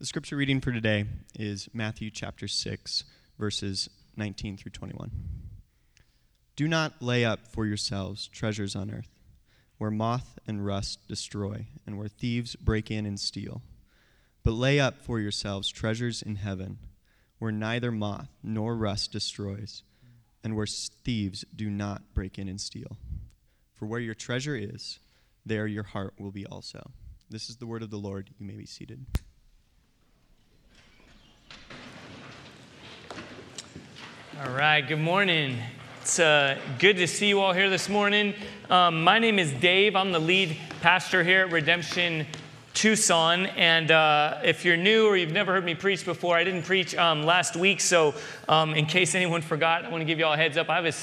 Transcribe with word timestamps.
The 0.00 0.06
scripture 0.06 0.36
reading 0.36 0.62
for 0.62 0.72
today 0.72 1.04
is 1.38 1.68
Matthew 1.74 2.10
chapter 2.10 2.48
6, 2.48 3.04
verses 3.38 3.90
19 4.16 4.56
through 4.56 4.70
21. 4.70 5.10
Do 6.56 6.66
not 6.66 7.02
lay 7.02 7.22
up 7.22 7.46
for 7.46 7.66
yourselves 7.66 8.26
treasures 8.28 8.74
on 8.74 8.90
earth, 8.90 9.10
where 9.76 9.90
moth 9.90 10.38
and 10.46 10.64
rust 10.64 11.06
destroy, 11.06 11.66
and 11.86 11.98
where 11.98 12.08
thieves 12.08 12.56
break 12.56 12.90
in 12.90 13.04
and 13.04 13.20
steal. 13.20 13.60
But 14.42 14.52
lay 14.52 14.80
up 14.80 15.02
for 15.02 15.20
yourselves 15.20 15.68
treasures 15.68 16.22
in 16.22 16.36
heaven, 16.36 16.78
where 17.38 17.52
neither 17.52 17.92
moth 17.92 18.30
nor 18.42 18.76
rust 18.76 19.12
destroys, 19.12 19.82
and 20.42 20.56
where 20.56 20.66
thieves 20.66 21.44
do 21.54 21.68
not 21.68 22.14
break 22.14 22.38
in 22.38 22.48
and 22.48 22.58
steal. 22.58 22.96
For 23.74 23.84
where 23.84 24.00
your 24.00 24.14
treasure 24.14 24.56
is, 24.56 24.98
there 25.44 25.66
your 25.66 25.84
heart 25.84 26.14
will 26.18 26.32
be 26.32 26.46
also. 26.46 26.92
This 27.28 27.50
is 27.50 27.58
the 27.58 27.66
word 27.66 27.82
of 27.82 27.90
the 27.90 27.98
Lord. 27.98 28.30
You 28.38 28.46
may 28.46 28.56
be 28.56 28.64
seated. 28.64 29.04
All 34.42 34.52
right, 34.52 34.80
good 34.80 35.00
morning. 35.00 35.58
It's 36.00 36.18
uh, 36.18 36.56
good 36.78 36.96
to 36.96 37.06
see 37.06 37.28
you 37.28 37.40
all 37.40 37.52
here 37.52 37.68
this 37.68 37.90
morning. 37.90 38.32
Um, 38.70 39.04
my 39.04 39.18
name 39.18 39.38
is 39.38 39.52
Dave. 39.52 39.94
I'm 39.94 40.12
the 40.12 40.18
lead 40.18 40.56
pastor 40.80 41.22
here 41.22 41.42
at 41.42 41.52
Redemption 41.52 42.26
Tucson. 42.72 43.44
And 43.46 43.90
uh, 43.90 44.38
if 44.42 44.64
you're 44.64 44.78
new 44.78 45.06
or 45.06 45.18
you've 45.18 45.30
never 45.30 45.52
heard 45.52 45.66
me 45.66 45.74
preach 45.74 46.06
before, 46.06 46.38
I 46.38 46.44
didn't 46.44 46.62
preach 46.62 46.94
um, 46.94 47.22
last 47.24 47.54
week. 47.54 47.82
So, 47.82 48.14
um, 48.48 48.72
in 48.72 48.86
case 48.86 49.14
anyone 49.14 49.42
forgot, 49.42 49.84
I 49.84 49.90
want 49.90 50.00
to 50.00 50.06
give 50.06 50.18
you 50.18 50.24
all 50.24 50.32
a 50.32 50.38
heads 50.38 50.56
up. 50.56 50.70
I 50.70 50.76
have 50.76 50.86
a 50.86 50.94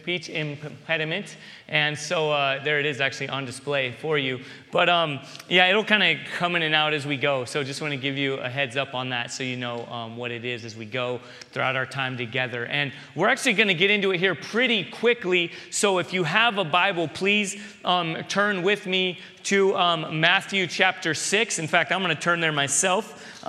speech 0.00 0.28
impediment. 0.28 1.36
And 1.68 1.98
so 1.98 2.30
uh, 2.30 2.62
there 2.62 2.78
it 2.78 2.86
is 2.86 3.00
actually 3.00 3.28
on 3.28 3.44
display 3.44 3.92
for 3.92 4.18
you. 4.18 4.40
But 4.72 4.88
um, 4.88 5.20
yeah, 5.48 5.68
it'll 5.68 5.84
kind 5.84 6.02
of 6.02 6.24
come 6.32 6.56
in 6.56 6.62
and 6.62 6.74
out 6.74 6.94
as 6.94 7.06
we 7.06 7.16
go. 7.16 7.44
So 7.44 7.62
just 7.62 7.80
want 7.80 7.92
to 7.92 7.96
give 7.96 8.16
you 8.16 8.34
a 8.34 8.48
heads 8.48 8.76
up 8.76 8.94
on 8.94 9.10
that 9.10 9.30
so 9.30 9.42
you 9.42 9.56
know 9.56 9.86
um, 9.86 10.16
what 10.16 10.30
it 10.30 10.44
is 10.44 10.64
as 10.64 10.76
we 10.76 10.84
go 10.84 11.20
throughout 11.52 11.76
our 11.76 11.86
time 11.86 12.16
together. 12.16 12.66
And 12.66 12.92
we're 13.14 13.28
actually 13.28 13.54
going 13.54 13.68
to 13.68 13.74
get 13.74 13.90
into 13.90 14.12
it 14.12 14.18
here 14.18 14.34
pretty 14.34 14.84
quickly. 14.84 15.52
So 15.70 15.98
if 15.98 16.12
you 16.12 16.24
have 16.24 16.58
a 16.58 16.64
Bible, 16.64 17.08
please 17.08 17.60
um, 17.84 18.16
turn 18.28 18.62
with 18.62 18.86
me 18.86 19.18
to 19.44 19.76
um, 19.76 20.20
Matthew 20.20 20.66
chapter 20.66 21.14
6. 21.14 21.58
In 21.58 21.68
fact, 21.68 21.92
I'm 21.92 22.02
going 22.02 22.14
to 22.14 22.20
turn 22.20 22.40
there 22.40 22.52
myself. 22.52 23.44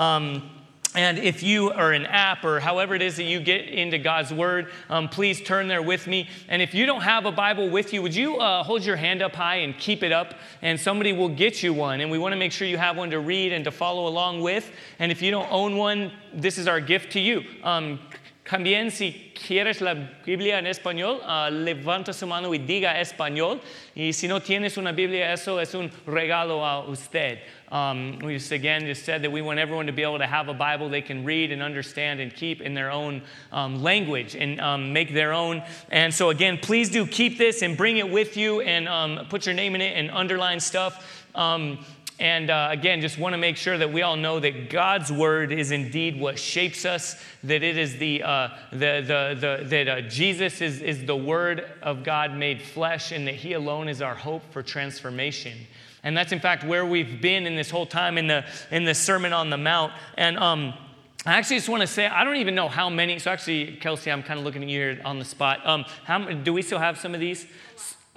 And 0.96 1.20
if 1.20 1.44
you 1.44 1.70
are 1.72 1.92
an 1.92 2.06
app 2.06 2.44
or 2.44 2.60
however 2.60 2.96
it 2.96 3.02
is 3.02 3.18
that 3.18 3.24
you 3.24 3.40
get 3.40 3.68
into 3.68 3.98
God's 3.98 4.34
Word, 4.34 4.72
um, 4.90 5.10
please 5.10 5.42
turn 5.42 5.68
there 5.68 5.82
with 5.82 6.08
me. 6.08 6.30
And 6.48 6.62
if 6.62 6.74
you 6.74 6.86
don't 6.86 7.02
have 7.02 7.26
a 7.26 7.32
Bible 7.32 7.70
with 7.70 7.94
you, 7.94 8.02
would 8.02 8.16
you 8.16 8.38
uh, 8.38 8.64
hold 8.64 8.84
your 8.84 8.96
hand 8.96 9.22
up 9.22 9.36
high 9.36 9.58
and 9.58 9.78
keep 9.78 10.02
it 10.02 10.12
up? 10.12 10.36
And 10.62 10.80
somebody 10.80 11.14
will 11.14 11.30
get 11.30 11.62
you 11.62 11.74
one. 11.74 12.02
And 12.02 12.10
we 12.10 12.18
want 12.18 12.34
to 12.34 12.38
make 12.38 12.52
sure 12.52 12.68
you 12.68 12.78
have 12.78 12.98
one 12.98 13.12
to 13.12 13.20
read 13.20 13.54
and 13.54 13.66
to 13.66 13.72
follow 13.72 14.08
along 14.08 14.42
with. 14.42 14.72
And 15.00 15.12
if 15.12 15.22
you 15.22 15.30
don't 15.30 15.52
own 15.52 15.78
one, 15.78 16.12
this 16.34 16.58
is 16.58 16.68
our 16.68 16.80
gift 16.80 17.12
to 17.14 17.20
you. 17.20 17.44
Um, 17.64 18.00
También 18.48 18.92
si 18.92 19.34
quieres 19.34 19.82
la 19.82 19.94
Biblia 20.26 20.58
en 20.58 20.68
español, 20.68 21.20
uh, 21.22 21.52
levanta 21.52 22.14
su 22.14 22.26
mano 22.26 22.54
y 22.54 22.60
diga 22.60 22.98
español. 22.98 23.60
Y 23.94 24.14
si 24.14 24.28
no 24.28 24.40
tienes 24.40 24.78
una 24.78 24.94
Biblia, 24.94 25.34
eso 25.34 25.60
es 25.60 25.76
un 25.76 25.92
regalo 26.06 26.64
a 26.64 26.90
usted. 26.90 27.40
Um, 27.70 28.18
we 28.24 28.36
just 28.36 28.54
again 28.54 28.86
just 28.86 29.04
said 29.04 29.22
that 29.24 29.30
we 29.30 29.42
want 29.42 29.60
everyone 29.60 29.86
to 29.88 29.92
be 29.92 30.02
able 30.02 30.20
to 30.20 30.26
have 30.26 30.48
a 30.48 30.54
Bible 30.54 30.88
they 30.88 31.02
can 31.02 31.26
read 31.26 31.52
and 31.52 31.62
understand 31.62 32.22
and 32.22 32.34
keep 32.34 32.62
in 32.62 32.74
their 32.74 32.90
own 32.90 33.22
um, 33.52 33.84
language 33.84 34.36
and 34.36 34.62
um, 34.62 34.94
make 34.94 35.14
their 35.14 35.34
own. 35.34 35.62
And 35.92 36.14
so 36.14 36.30
again, 36.30 36.58
please 36.58 36.90
do 36.90 37.06
keep 37.06 37.38
this 37.38 37.62
and 37.62 37.76
bring 37.76 37.98
it 37.98 38.10
with 38.10 38.38
you 38.38 38.62
and 38.62 38.88
um, 38.88 39.28
put 39.30 39.46
your 39.46 39.56
name 39.56 39.76
in 39.76 39.82
it 39.82 39.98
and 39.98 40.10
underline 40.12 40.62
stuff. 40.62 41.26
Um, 41.36 41.80
and 42.20 42.50
uh, 42.50 42.70
again, 42.72 43.00
just 43.00 43.20
want 43.20 43.34
to 43.34 43.38
make 43.38 43.58
sure 43.58 43.78
that 43.78 43.94
we 43.94 44.02
all 44.02 44.16
know 44.16 44.40
that 44.40 44.72
God's 44.72 45.12
word 45.12 45.52
is 45.52 45.70
indeed 45.72 46.20
what 46.20 46.40
shapes 46.40 46.84
us, 46.84 47.16
that 47.44 47.62
it 47.62 47.78
is 47.78 47.98
the, 47.98 48.24
uh, 48.24 48.50
the, 48.72 49.38
the, 49.38 49.38
the, 49.40 49.66
that 49.70 49.88
uh, 49.88 50.02
Jesus 50.02 50.62
is, 50.62 50.82
is 50.82 51.06
the 51.06 51.16
word 51.16 51.70
of 51.84 52.04
God 52.04 52.34
made 52.34 52.60
flesh, 52.60 53.12
and 53.12 53.28
that 53.28 53.36
he 53.36 53.54
alone 53.54 53.88
is 53.88 54.02
our 54.02 54.16
hope 54.16 54.42
for 54.52 54.64
transformation. 54.64 55.56
And 56.04 56.18
that's 56.18 56.32
in 56.32 56.40
fact 56.40 56.64
where 56.64 56.86
we've 56.86 57.22
been 57.22 57.46
in 57.46 57.56
this 57.56 57.70
whole 57.70 57.86
time 57.86 58.18
in 58.18 58.26
the, 58.26 58.46
in 58.72 58.84
the 58.84 58.96
Sermon 58.96 59.32
on 59.32 59.52
the 59.52 59.58
Mount. 59.58 59.94
And 60.18 60.40
um, 60.40 60.74
I 61.24 61.34
actually 61.34 61.58
just 61.58 61.70
want 61.70 61.82
to 61.82 61.88
say, 61.88 62.08
I 62.08 62.24
don't 62.24 62.38
even 62.38 62.56
know 62.56 62.68
how 62.68 62.90
many. 62.90 63.20
So, 63.20 63.30
actually, 63.30 63.76
Kelsey, 63.76 64.12
I'm 64.12 64.24
kind 64.24 64.40
of 64.40 64.46
looking 64.46 64.64
at 64.64 64.70
you 64.70 64.80
here 64.80 65.02
on 65.06 65.20
the 65.20 65.26
spot. 65.26 65.60
Um, 65.68 65.86
how, 66.06 66.20
do 66.20 66.54
we 66.54 66.62
still 66.64 66.80
have 66.80 66.98
some 66.98 67.14
of 67.14 67.20
these? 67.20 67.46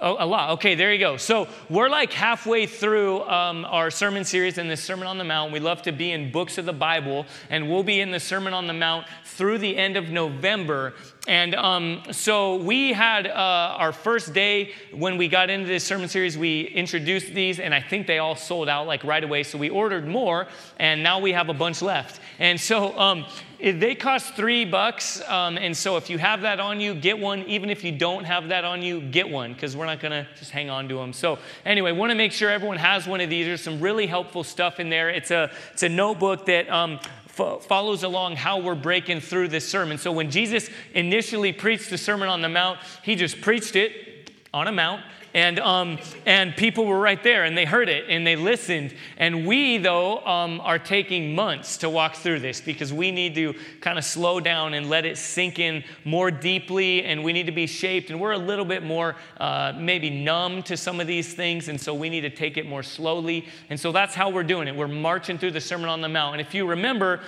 Oh, 0.03 0.17
a 0.17 0.25
lot. 0.25 0.49
Okay, 0.53 0.73
there 0.73 0.91
you 0.91 0.97
go. 0.97 1.15
So 1.15 1.47
we're 1.69 1.87
like 1.87 2.11
halfway 2.11 2.65
through 2.65 3.21
um, 3.25 3.65
our 3.65 3.91
sermon 3.91 4.23
series 4.23 4.57
in 4.57 4.67
the 4.67 4.75
Sermon 4.75 5.05
on 5.05 5.19
the 5.19 5.23
Mount. 5.23 5.51
We 5.51 5.59
love 5.59 5.83
to 5.83 5.91
be 5.91 6.11
in 6.11 6.31
books 6.31 6.57
of 6.57 6.65
the 6.65 6.73
Bible, 6.73 7.27
and 7.51 7.69
we'll 7.69 7.83
be 7.83 8.01
in 8.01 8.09
the 8.09 8.19
Sermon 8.19 8.51
on 8.51 8.65
the 8.65 8.73
Mount 8.73 9.05
through 9.25 9.59
the 9.59 9.77
end 9.77 9.97
of 9.97 10.09
November. 10.09 10.95
And 11.27 11.53
um, 11.53 12.01
so 12.09 12.55
we 12.55 12.93
had 12.93 13.27
uh, 13.27 13.75
our 13.77 13.91
first 13.91 14.33
day 14.33 14.71
when 14.91 15.17
we 15.17 15.27
got 15.27 15.51
into 15.51 15.67
this 15.67 15.83
sermon 15.83 16.09
series, 16.09 16.35
we 16.35 16.61
introduced 16.61 17.35
these, 17.35 17.59
and 17.59 17.71
I 17.71 17.79
think 17.79 18.07
they 18.07 18.17
all 18.17 18.35
sold 18.35 18.69
out 18.69 18.87
like 18.87 19.03
right 19.03 19.23
away. 19.23 19.43
So 19.43 19.59
we 19.59 19.69
ordered 19.69 20.07
more, 20.07 20.47
and 20.79 21.03
now 21.03 21.19
we 21.19 21.31
have 21.33 21.49
a 21.49 21.53
bunch 21.53 21.83
left. 21.83 22.19
And 22.39 22.59
so 22.59 22.97
um, 22.97 23.23
they 23.61 23.93
cost 23.93 24.33
three 24.33 24.65
bucks. 24.65 25.21
Um, 25.29 25.57
and 25.57 25.77
so 25.77 25.97
if 25.97 26.09
you 26.09 26.17
have 26.17 26.41
that 26.41 26.59
on 26.59 26.79
you, 26.79 26.95
get 26.95 27.19
one. 27.19 27.43
Even 27.43 27.69
if 27.69 27.83
you 27.83 27.91
don't 27.91 28.23
have 28.23 28.49
that 28.49 28.65
on 28.65 28.81
you, 28.81 28.99
get 28.99 29.29
one, 29.29 29.53
because 29.53 29.77
we're 29.77 29.85
not 29.85 29.99
going 29.99 30.11
to 30.11 30.27
just 30.37 30.51
hang 30.51 30.69
on 30.69 30.89
to 30.89 30.95
them. 30.95 31.13
So 31.13 31.37
anyway, 31.63 31.91
want 31.91 32.09
to 32.09 32.15
make 32.15 32.31
sure 32.31 32.49
everyone 32.49 32.77
has 32.77 33.05
one 33.05 33.21
of 33.21 33.29
these. 33.29 33.45
There's 33.45 33.61
some 33.61 33.79
really 33.79 34.07
helpful 34.07 34.43
stuff 34.43 34.79
in 34.79 34.89
there. 34.89 35.09
It's 35.09 35.29
a, 35.29 35.51
it's 35.73 35.83
a 35.83 35.89
notebook 35.89 36.47
that 36.47 36.69
um, 36.69 36.99
follows 37.27 38.03
along 38.03 38.35
how 38.35 38.59
we're 38.59 38.75
breaking 38.75 39.21
through 39.21 39.49
this 39.49 39.67
sermon. 39.67 39.97
So 39.97 40.11
when 40.11 40.31
Jesus 40.31 40.69
initially 40.93 41.53
preached 41.53 41.89
the 41.89 41.97
Sermon 41.97 42.29
on 42.29 42.41
the 42.41 42.49
Mount, 42.49 42.79
he 43.03 43.15
just 43.15 43.41
preached 43.41 43.75
it 43.75 44.31
on 44.53 44.67
a 44.67 44.71
mount. 44.71 45.01
And, 45.33 45.59
um, 45.59 45.99
and 46.25 46.55
people 46.55 46.85
were 46.85 46.99
right 46.99 47.21
there 47.23 47.45
and 47.45 47.57
they 47.57 47.65
heard 47.65 47.89
it 47.89 48.05
and 48.09 48.25
they 48.27 48.35
listened. 48.35 48.93
And 49.17 49.47
we, 49.47 49.77
though, 49.77 50.19
um, 50.25 50.59
are 50.61 50.79
taking 50.79 51.33
months 51.33 51.77
to 51.77 51.89
walk 51.89 52.15
through 52.15 52.39
this 52.39 52.59
because 52.59 52.91
we 52.91 53.11
need 53.11 53.35
to 53.35 53.53
kind 53.79 53.97
of 53.97 54.03
slow 54.03 54.39
down 54.39 54.73
and 54.73 54.89
let 54.89 55.05
it 55.05 55.17
sink 55.17 55.59
in 55.59 55.83
more 56.03 56.31
deeply 56.31 57.03
and 57.03 57.23
we 57.23 57.33
need 57.33 57.45
to 57.45 57.51
be 57.51 57.67
shaped. 57.67 58.09
And 58.09 58.19
we're 58.19 58.33
a 58.33 58.37
little 58.37 58.65
bit 58.65 58.83
more 58.83 59.15
uh, 59.39 59.73
maybe 59.77 60.09
numb 60.09 60.63
to 60.63 60.75
some 60.75 60.99
of 60.99 61.07
these 61.07 61.33
things. 61.33 61.69
And 61.69 61.79
so 61.79 61.93
we 61.93 62.09
need 62.09 62.21
to 62.21 62.29
take 62.29 62.57
it 62.57 62.65
more 62.65 62.83
slowly. 62.83 63.47
And 63.69 63.79
so 63.79 63.91
that's 63.91 64.15
how 64.15 64.29
we're 64.29 64.43
doing 64.43 64.67
it. 64.67 64.75
We're 64.75 64.87
marching 64.87 65.37
through 65.37 65.51
the 65.51 65.61
Sermon 65.61 65.89
on 65.89 66.01
the 66.01 66.09
Mount. 66.09 66.33
And 66.33 66.41
if 66.41 66.53
you 66.53 66.65
remember, 66.65 67.21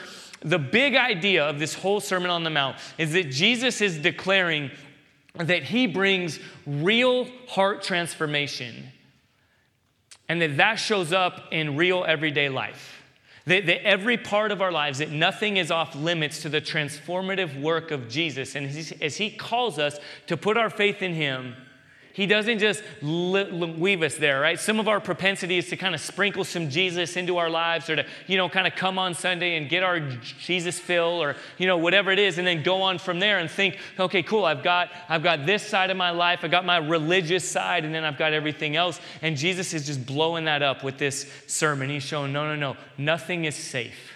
the 0.43 0.59
big 0.59 0.95
idea 0.95 1.47
of 1.47 1.57
this 1.57 1.73
whole 1.73 1.99
Sermon 2.01 2.29
on 2.29 2.43
the 2.43 2.49
Mount 2.49 2.75
is 2.97 3.13
that 3.13 3.31
Jesus 3.31 3.81
is 3.81 3.97
declaring 3.97 4.71
that 5.35 5.63
he 5.63 5.87
brings 5.87 6.39
real 6.65 7.27
heart 7.47 7.81
transformation 7.81 8.91
and 10.29 10.41
that 10.41 10.57
that 10.57 10.75
shows 10.75 11.11
up 11.11 11.47
in 11.51 11.75
real 11.75 12.05
everyday 12.07 12.49
life. 12.49 13.01
That, 13.45 13.65
that, 13.65 13.85
every 13.85 14.17
part 14.17 14.51
of 14.51 14.61
our 14.61 14.71
lives, 14.71 14.99
that 14.99 15.11
nothing 15.11 15.57
is 15.57 15.69
off 15.69 15.95
limits 15.95 16.43
to 16.43 16.49
the 16.49 16.61
transformative 16.61 17.59
work 17.61 17.91
of 17.91 18.07
Jesus. 18.07 18.55
And 18.55 18.67
as 19.01 19.17
he 19.17 19.31
calls 19.31 19.79
us 19.79 19.99
to 20.27 20.37
put 20.37 20.55
our 20.55 20.69
faith 20.69 21.01
in 21.01 21.13
him, 21.13 21.55
he 22.13 22.27
doesn't 22.27 22.59
just 22.59 22.83
leave 23.01 24.03
us 24.03 24.15
there, 24.17 24.39
right? 24.39 24.59
Some 24.59 24.79
of 24.79 24.87
our 24.87 24.99
propensity 24.99 25.57
is 25.57 25.67
to 25.69 25.75
kind 25.75 25.95
of 25.95 26.01
sprinkle 26.01 26.43
some 26.43 26.69
Jesus 26.69 27.17
into 27.17 27.37
our 27.37 27.49
lives 27.49 27.89
or 27.89 27.95
to, 27.95 28.05
you 28.27 28.37
know, 28.37 28.47
kind 28.47 28.67
of 28.67 28.75
come 28.75 28.99
on 28.99 29.15
Sunday 29.15 29.57
and 29.57 29.67
get 29.67 29.81
our 29.81 29.99
Jesus 29.99 30.77
fill 30.77 31.23
or, 31.23 31.35
you 31.57 31.65
know, 31.65 31.77
whatever 31.77 32.11
it 32.11 32.19
is 32.19 32.37
and 32.37 32.45
then 32.45 32.61
go 32.61 32.83
on 32.83 32.99
from 32.99 33.19
there 33.19 33.39
and 33.39 33.49
think, 33.49 33.79
okay, 33.99 34.21
cool, 34.21 34.45
I've 34.45 34.61
got, 34.61 34.91
I've 35.09 35.23
got 35.23 35.47
this 35.47 35.65
side 35.65 35.89
of 35.89 35.97
my 35.97 36.11
life, 36.11 36.41
I've 36.43 36.51
got 36.51 36.65
my 36.65 36.77
religious 36.77 37.49
side, 37.49 37.83
and 37.83 37.95
then 37.95 38.03
I've 38.03 38.19
got 38.19 38.31
everything 38.31 38.75
else. 38.75 39.01
And 39.23 39.35
Jesus 39.35 39.73
is 39.73 39.87
just 39.87 40.05
blowing 40.05 40.45
that 40.45 40.61
up 40.61 40.83
with 40.83 40.99
this 40.99 41.27
sermon. 41.47 41.89
He's 41.89 42.03
showing, 42.03 42.31
no, 42.31 42.45
no, 42.45 42.55
no, 42.55 42.77
nothing 42.95 43.45
is 43.45 43.55
safe. 43.55 44.13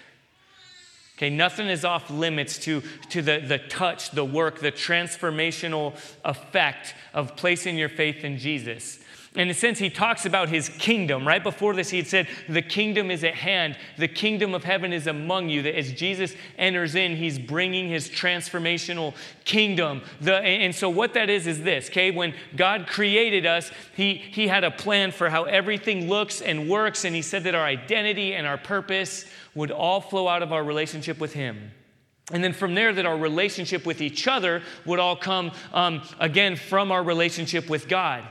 Okay, 1.18 1.32
nothing 1.32 1.68
is 1.68 1.84
off 1.84 2.12
limits 2.12 2.60
to, 2.60 2.84
to 3.10 3.24
the, 3.24 3.40
the 3.40 3.58
touch, 3.58 4.12
the 4.12 4.24
work, 4.24 4.60
the 4.60 4.72
transformational 4.72 5.96
effect 6.24 6.94
of 7.12 7.36
placing 7.36 7.76
your 7.76 7.90
faith 7.90 8.24
in 8.24 8.38
Jesus. 8.38 9.00
In 9.36 9.50
a 9.50 9.54
sense, 9.54 9.78
he 9.78 9.92
talks 9.92 10.26
about 10.26 10.50
his 10.50 10.68
kingdom. 10.68 11.28
Right 11.28 11.44
before 11.44 11.76
this, 11.76 11.90
he 11.90 11.98
had 11.98 12.08
said, 12.08 12.28
The 12.50 12.62
kingdom 12.62 13.12
is 13.12 13.24
at 13.24 13.36
hand. 13.36 13.78
The 13.98 14.08
kingdom 14.08 14.56
of 14.56 14.64
heaven 14.64 14.92
is 14.92 15.06
among 15.06 15.50
you. 15.50 15.62
That 15.62 15.78
as 15.78 15.94
Jesus 15.94 16.34
enters 16.58 16.96
in, 16.96 17.16
he's 17.16 17.38
bringing 17.38 17.88
his 17.88 18.10
transformational 18.10 19.14
kingdom. 19.46 20.02
The, 20.22 20.38
and 20.38 20.74
so, 20.74 20.90
what 20.90 21.14
that 21.14 21.30
is, 21.30 21.46
is 21.46 21.62
this, 21.62 21.90
okay? 21.90 22.10
When 22.10 22.34
God 22.56 22.88
created 22.88 23.46
us, 23.46 23.70
he, 23.96 24.16
he 24.16 24.48
had 24.48 24.64
a 24.64 24.72
plan 24.72 25.12
for 25.12 25.30
how 25.30 25.44
everything 25.44 26.10
looks 26.10 26.42
and 26.42 26.68
works. 26.68 27.06
And 27.06 27.16
he 27.16 27.22
said 27.22 27.44
that 27.44 27.54
our 27.54 27.66
identity 27.66 28.34
and 28.34 28.48
our 28.48 28.58
purpose 28.58 29.26
would 29.54 29.72
all 29.72 30.02
flow 30.02 30.28
out 30.28 30.42
of 30.42 30.52
our 30.52 30.64
relationship 30.64 31.20
with 31.20 31.34
Him. 31.34 31.72
And 32.32 32.44
then 32.44 32.54
from 32.54 32.76
there, 32.76 32.92
that 32.92 33.06
our 33.06 33.18
relationship 33.18 33.86
with 33.86 34.02
each 34.02 34.28
other 34.28 34.62
would 34.86 35.00
all 35.00 35.16
come, 35.16 35.52
um, 35.74 36.02
again, 36.20 36.56
from 36.56 36.92
our 36.92 37.04
relationship 37.04 37.70
with 37.70 37.88
God. 37.88 38.24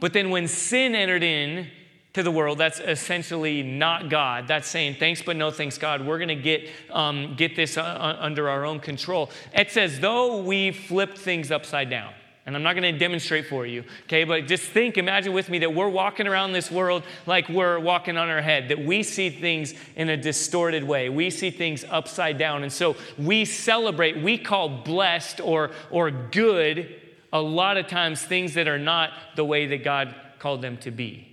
But 0.00 0.12
then 0.12 0.30
when 0.30 0.48
sin 0.48 0.94
entered 0.94 1.22
in 1.22 1.68
to 2.16 2.22
the 2.22 2.30
world. 2.30 2.56
That's 2.56 2.80
essentially 2.80 3.62
not 3.62 4.08
God. 4.08 4.48
That's 4.48 4.66
saying 4.66 4.96
thanks, 4.98 5.20
but 5.20 5.36
no 5.36 5.50
thanks, 5.50 5.76
God. 5.76 6.04
We're 6.04 6.16
going 6.16 6.28
to 6.28 6.34
get, 6.34 6.70
um, 6.90 7.34
get 7.36 7.54
this 7.54 7.76
uh, 7.76 7.82
uh, 7.82 8.16
under 8.18 8.48
our 8.48 8.64
own 8.64 8.80
control. 8.80 9.28
It's 9.52 9.76
as 9.76 10.00
though 10.00 10.40
we 10.40 10.72
flipped 10.72 11.18
things 11.18 11.50
upside 11.50 11.90
down. 11.90 12.14
And 12.46 12.56
I'm 12.56 12.62
not 12.62 12.74
going 12.74 12.90
to 12.90 12.98
demonstrate 12.98 13.46
for 13.46 13.66
you, 13.66 13.84
okay? 14.04 14.24
But 14.24 14.46
just 14.46 14.62
think, 14.62 14.96
imagine 14.96 15.34
with 15.34 15.50
me 15.50 15.58
that 15.58 15.74
we're 15.74 15.90
walking 15.90 16.26
around 16.26 16.52
this 16.52 16.70
world 16.70 17.02
like 17.26 17.50
we're 17.50 17.78
walking 17.78 18.16
on 18.16 18.30
our 18.30 18.40
head, 18.40 18.68
that 18.70 18.82
we 18.82 19.02
see 19.02 19.28
things 19.28 19.74
in 19.94 20.08
a 20.08 20.16
distorted 20.16 20.84
way. 20.84 21.10
We 21.10 21.28
see 21.28 21.50
things 21.50 21.84
upside 21.90 22.38
down. 22.38 22.62
And 22.62 22.72
so 22.72 22.96
we 23.18 23.44
celebrate, 23.44 24.22
we 24.22 24.38
call 24.38 24.70
blessed 24.70 25.40
or, 25.40 25.72
or 25.90 26.10
good 26.10 26.98
a 27.32 27.40
lot 27.40 27.76
of 27.76 27.86
times 27.86 28.22
things 28.22 28.54
that 28.54 28.68
are 28.68 28.78
not 28.78 29.10
the 29.36 29.44
way 29.44 29.66
that 29.66 29.84
God 29.84 30.14
called 30.38 30.62
them 30.62 30.76
to 30.78 30.90
be. 30.90 31.32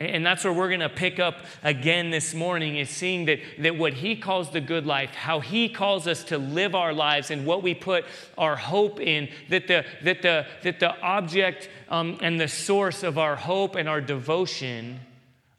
And 0.00 0.24
that's 0.24 0.44
where 0.44 0.52
we're 0.52 0.68
going 0.68 0.80
to 0.80 0.88
pick 0.88 1.18
up 1.18 1.44
again 1.62 2.08
this 2.10 2.32
morning 2.32 2.76
is 2.76 2.88
seeing 2.88 3.26
that, 3.26 3.40
that 3.58 3.76
what 3.76 3.92
he 3.92 4.16
calls 4.16 4.50
the 4.50 4.60
good 4.60 4.86
life, 4.86 5.10
how 5.10 5.40
he 5.40 5.68
calls 5.68 6.06
us 6.06 6.24
to 6.24 6.38
live 6.38 6.74
our 6.74 6.94
lives 6.94 7.30
and 7.30 7.44
what 7.44 7.62
we 7.62 7.74
put 7.74 8.06
our 8.38 8.56
hope 8.56 8.98
in, 8.98 9.28
that 9.50 9.66
the, 9.66 9.84
that 10.02 10.22
the, 10.22 10.46
that 10.62 10.80
the 10.80 10.98
object 11.02 11.68
um, 11.90 12.16
and 12.22 12.40
the 12.40 12.48
source 12.48 13.02
of 13.02 13.18
our 13.18 13.36
hope 13.36 13.74
and 13.74 13.90
our 13.90 14.00
devotion 14.00 15.00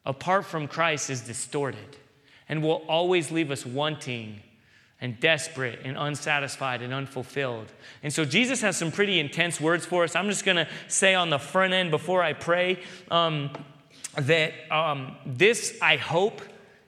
apart 0.08 0.46
from 0.46 0.68
Christ 0.68 1.12
is 1.12 1.22
distorted 1.22 1.98
and 2.50 2.64
will 2.64 2.84
always 2.88 3.32
leave 3.32 3.52
us 3.52 3.64
wanting 3.64 4.42
and 5.02 5.20
desperate 5.20 5.80
and 5.84 5.98
unsatisfied 5.98 6.82
and 6.82 6.94
unfulfilled. 6.94 7.72
And 8.04 8.14
so 8.14 8.24
Jesus 8.24 8.62
has 8.62 8.78
some 8.78 8.92
pretty 8.92 9.20
intense 9.20 9.60
words 9.60 9.86
for 9.86 10.04
us. 10.04 10.16
I'm 10.16 10.30
just 10.30 10.46
going 10.46 10.58
to 10.58 10.68
say 10.88 11.16
on 11.16 11.32
the 11.32 11.40
front 11.40 11.74
end 11.74 11.92
before 11.92 12.24
I 12.24 12.34
pray. 12.34 12.80
Um, 13.10 13.50
that 14.16 14.54
um, 14.70 15.16
this, 15.26 15.78
I 15.82 15.96
hope, 15.96 16.42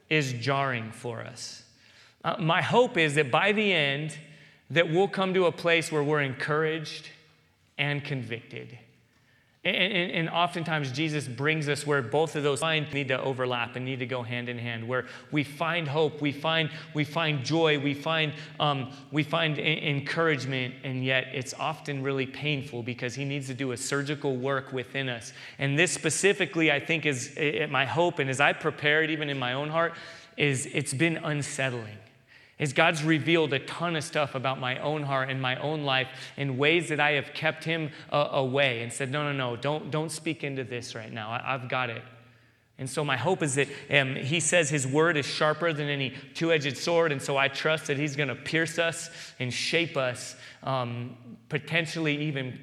is 0.09 0.33
jarring 0.33 0.91
for 0.91 1.21
us. 1.21 1.63
Uh, 2.23 2.35
my 2.39 2.61
hope 2.61 2.97
is 2.97 3.15
that 3.15 3.31
by 3.31 3.51
the 3.51 3.73
end, 3.73 4.17
that 4.69 4.89
we'll 4.89 5.07
come 5.07 5.33
to 5.33 5.45
a 5.45 5.51
place 5.51 5.91
where 5.91 6.03
we're 6.03 6.21
encouraged 6.21 7.09
and 7.77 8.03
convicted. 8.03 8.77
And, 9.65 9.75
and, 9.77 10.11
and, 10.11 10.29
oftentimes, 10.29 10.91
Jesus 10.91 11.25
brings 11.25 11.69
us 11.69 11.87
where 11.87 12.01
both 12.01 12.35
of 12.35 12.43
those 12.43 12.59
find 12.59 12.91
need 12.91 13.07
to 13.07 13.21
overlap 13.21 13.77
and 13.77 13.85
need 13.85 13.99
to 13.99 14.05
go 14.05 14.21
hand 14.21 14.49
in 14.49 14.57
hand, 14.57 14.85
where 14.85 15.05
we 15.31 15.45
find 15.45 15.87
hope, 15.87 16.21
we 16.21 16.33
find, 16.33 16.69
we 16.93 17.05
find 17.05 17.45
joy, 17.45 17.79
we 17.79 17.93
find, 17.93 18.33
um, 18.59 18.91
we 19.11 19.23
find 19.23 19.57
encouragement, 19.57 20.75
and 20.83 21.05
yet 21.05 21.27
it's 21.31 21.53
often 21.53 22.03
really 22.03 22.25
painful 22.25 22.83
because 22.83 23.15
He 23.15 23.23
needs 23.23 23.47
to 23.47 23.53
do 23.53 23.71
a 23.71 23.77
surgical 23.77 24.35
work 24.35 24.73
within 24.73 25.07
us. 25.07 25.31
And 25.59 25.79
this 25.79 25.93
specifically, 25.93 26.69
I 26.69 26.81
think, 26.81 27.05
is 27.05 27.33
my 27.69 27.85
hope, 27.85 28.19
and 28.19 28.29
as 28.29 28.41
I 28.41 28.51
prepare 28.51 29.01
it 29.01 29.11
even 29.11 29.29
in 29.29 29.39
my 29.39 29.53
own 29.53 29.69
heart, 29.69 29.93
is 30.35 30.67
it's 30.73 30.93
been 30.93 31.15
unsettling 31.17 31.97
is 32.59 32.71
God's 32.71 33.03
revealed 33.03 33.51
a 33.53 33.59
ton 33.59 33.95
of 33.95 34.03
stuff 34.03 34.35
about 34.35 34.59
my 34.59 34.77
own 34.79 35.03
heart 35.03 35.29
and 35.29 35.41
my 35.41 35.55
own 35.57 35.83
life 35.83 36.07
in 36.37 36.57
ways 36.57 36.89
that 36.89 36.99
I 36.99 37.11
have 37.11 37.33
kept 37.33 37.63
Him 37.63 37.91
uh, 38.11 38.29
away 38.31 38.83
and 38.83 38.93
said, 38.93 39.11
no, 39.11 39.23
no, 39.23 39.33
no, 39.33 39.55
don't, 39.55 39.89
don't 39.89 40.11
speak 40.11 40.43
into 40.43 40.63
this 40.63 40.95
right 40.95 41.11
now. 41.11 41.31
I, 41.31 41.57
have 41.57 41.67
got 41.67 41.89
it. 41.89 42.03
And 42.77 42.89
so 42.89 43.03
my 43.03 43.17
hope 43.17 43.41
is 43.43 43.55
that 43.55 43.67
um, 43.91 44.15
He 44.15 44.39
says 44.39 44.69
His 44.69 44.85
word 44.85 45.17
is 45.17 45.25
sharper 45.25 45.73
than 45.73 45.89
any 45.89 46.13
two 46.35 46.51
edged 46.51 46.77
sword. 46.77 47.11
And 47.11 47.21
so 47.21 47.37
I 47.37 47.47
trust 47.47 47.87
that 47.87 47.97
He's 47.97 48.15
going 48.15 48.29
to 48.29 48.35
pierce 48.35 48.77
us 48.77 49.09
and 49.39 49.51
shape 49.51 49.97
us, 49.97 50.35
um, 50.61 51.17
potentially 51.49 52.17
even 52.27 52.59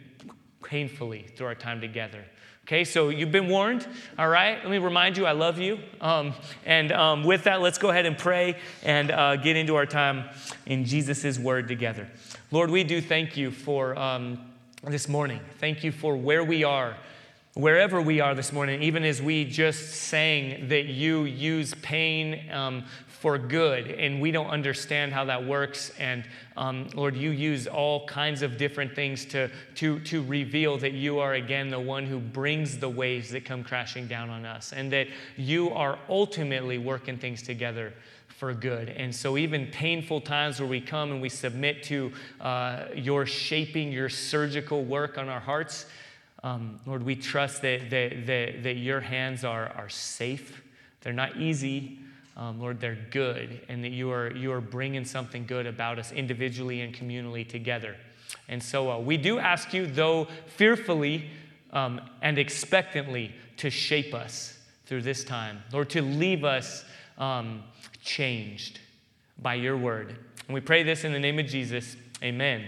painfully 0.63 1.27
through 1.37 1.47
our 1.47 1.55
time 1.55 1.81
together. 1.81 2.25
Okay, 2.71 2.85
so 2.85 3.09
you've 3.09 3.33
been 3.33 3.49
warned, 3.49 3.85
all 4.17 4.29
right? 4.29 4.57
Let 4.63 4.71
me 4.71 4.79
remind 4.79 5.17
you, 5.17 5.27
I 5.27 5.33
love 5.33 5.59
you. 5.59 5.81
Um, 6.01 6.35
and 6.65 6.93
um, 6.93 7.25
with 7.25 7.43
that, 7.43 7.61
let's 7.61 7.79
go 7.79 7.91
ahead 7.91 8.07
and 8.07 8.17
pray 8.17 8.59
and 8.85 9.11
uh, 9.11 9.35
get 9.35 9.57
into 9.57 9.75
our 9.75 9.87
time 9.87 10.29
in 10.67 10.85
Jesus' 10.85 11.37
word 11.37 11.67
together. 11.67 12.07
Lord, 12.53 12.71
we 12.71 12.85
do 12.85 13.01
thank 13.01 13.37
you 13.37 13.51
for 13.51 13.99
um, 13.99 14.39
this 14.85 15.09
morning. 15.09 15.41
Thank 15.59 15.83
you 15.83 15.91
for 15.91 16.17
where 16.17 16.45
we 16.45 16.63
are, 16.63 16.97
wherever 17.55 18.01
we 18.01 18.21
are 18.21 18.37
this 18.37 18.53
morning, 18.53 18.85
even 18.85 19.03
as 19.03 19.21
we 19.21 19.47
just 19.47 19.91
sang 19.91 20.69
that 20.69 20.85
you 20.85 21.25
use 21.25 21.75
pain 21.83 22.49
um, 22.53 22.85
for 23.21 23.37
good, 23.37 23.91
and 23.91 24.19
we 24.19 24.31
don't 24.31 24.49
understand 24.49 25.13
how 25.13 25.27
that 25.27 25.45
works. 25.45 25.93
And 25.99 26.25
um, 26.57 26.89
Lord, 26.95 27.15
you 27.15 27.31
use 27.31 27.67
all 27.67 28.07
kinds 28.07 28.41
of 28.41 28.57
different 28.57 28.95
things 28.95 29.27
to, 29.27 29.51
to, 29.75 30.01
to 30.01 30.23
reveal 30.23 30.79
that 30.79 30.93
you 30.93 31.19
are 31.19 31.35
again 31.35 31.69
the 31.69 31.79
one 31.79 32.07
who 32.07 32.19
brings 32.19 32.79
the 32.79 32.89
waves 32.89 33.31
that 33.33 33.45
come 33.45 33.63
crashing 33.63 34.07
down 34.07 34.31
on 34.31 34.47
us, 34.47 34.73
and 34.73 34.91
that 34.95 35.07
you 35.37 35.69
are 35.69 35.99
ultimately 36.09 36.79
working 36.79 37.19
things 37.19 37.43
together 37.43 37.93
for 38.29 38.55
good. 38.55 38.89
And 38.89 39.15
so, 39.15 39.37
even 39.37 39.67
painful 39.67 40.23
times 40.23 40.59
where 40.59 40.69
we 40.69 40.81
come 40.81 41.13
and 41.13 41.21
we 41.21 41.29
submit 41.29 41.83
to 41.85 42.13
uh, 42.41 42.85
your 42.95 43.27
shaping, 43.27 43.93
your 43.93 44.09
surgical 44.09 44.83
work 44.83 45.19
on 45.19 45.29
our 45.29 45.41
hearts, 45.41 45.85
um, 46.43 46.81
Lord, 46.87 47.03
we 47.03 47.17
trust 47.17 47.61
that, 47.61 47.91
that, 47.91 48.27
that, 48.27 48.63
that 48.63 48.77
your 48.77 49.01
hands 49.01 49.45
are, 49.45 49.69
are 49.77 49.91
safe. 49.91 50.63
They're 51.03 51.13
not 51.13 51.37
easy, 51.37 51.99
um, 52.41 52.59
Lord, 52.59 52.81
they're 52.81 52.99
good, 53.11 53.61
and 53.69 53.85
that 53.85 53.91
you 53.91 54.11
are, 54.11 54.35
you 54.35 54.51
are 54.51 54.63
bringing 54.63 55.05
something 55.05 55.45
good 55.45 55.67
about 55.67 55.99
us 55.99 56.11
individually 56.11 56.81
and 56.81 56.95
communally 56.95 57.47
together. 57.47 57.97
And 58.49 58.63
so 58.63 58.91
uh, 58.91 58.99
we 58.99 59.19
do 59.19 59.39
ask 59.39 59.75
you, 59.75 59.87
though 59.87 60.27
fearfully 60.57 61.31
um, 61.73 62.01
and 62.23 62.39
expectantly, 62.39 63.35
to 63.59 63.69
shape 63.69 64.15
us 64.15 64.59
through 64.87 65.03
this 65.03 65.23
time. 65.23 65.63
Lord, 65.71 65.91
to 65.91 66.01
leave 66.01 66.43
us 66.45 66.85
um, 67.19 67.63
changed 68.03 68.81
by 69.39 69.55
your 69.55 69.77
word. 69.77 70.17
And 70.47 70.55
we 70.55 70.63
pray 70.63 70.83
this 70.83 71.05
in 71.05 71.13
the 71.13 71.21
name 71.21 71.39
of 71.39 71.47
Jesus. 71.47 71.95
Amen. 72.23 72.65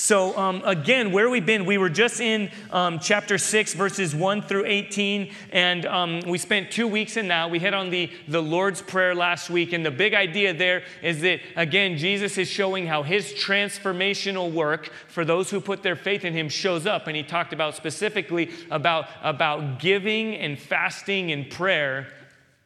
So, 0.00 0.38
um, 0.38 0.62
again, 0.64 1.10
where 1.10 1.28
we've 1.28 1.44
been, 1.44 1.66
we 1.66 1.76
were 1.76 1.90
just 1.90 2.20
in 2.20 2.52
um, 2.70 3.00
chapter 3.00 3.36
6, 3.36 3.74
verses 3.74 4.14
1 4.14 4.42
through 4.42 4.64
18, 4.64 5.32
and 5.50 5.84
um, 5.86 6.20
we 6.20 6.38
spent 6.38 6.70
two 6.70 6.86
weeks 6.86 7.16
in 7.16 7.26
that. 7.28 7.50
We 7.50 7.58
hit 7.58 7.74
on 7.74 7.90
the, 7.90 8.08
the 8.28 8.40
Lord's 8.40 8.80
Prayer 8.80 9.12
last 9.12 9.50
week, 9.50 9.72
and 9.72 9.84
the 9.84 9.90
big 9.90 10.14
idea 10.14 10.54
there 10.54 10.84
is 11.02 11.20
that, 11.22 11.40
again, 11.56 11.98
Jesus 11.98 12.38
is 12.38 12.46
showing 12.46 12.86
how 12.86 13.02
his 13.02 13.32
transformational 13.32 14.52
work 14.52 14.88
for 15.08 15.24
those 15.24 15.50
who 15.50 15.60
put 15.60 15.82
their 15.82 15.96
faith 15.96 16.24
in 16.24 16.32
him 16.32 16.48
shows 16.48 16.86
up. 16.86 17.08
And 17.08 17.16
he 17.16 17.24
talked 17.24 17.52
about 17.52 17.74
specifically 17.74 18.52
about, 18.70 19.06
about 19.20 19.80
giving 19.80 20.36
and 20.36 20.56
fasting 20.56 21.32
and 21.32 21.50
prayer 21.50 22.06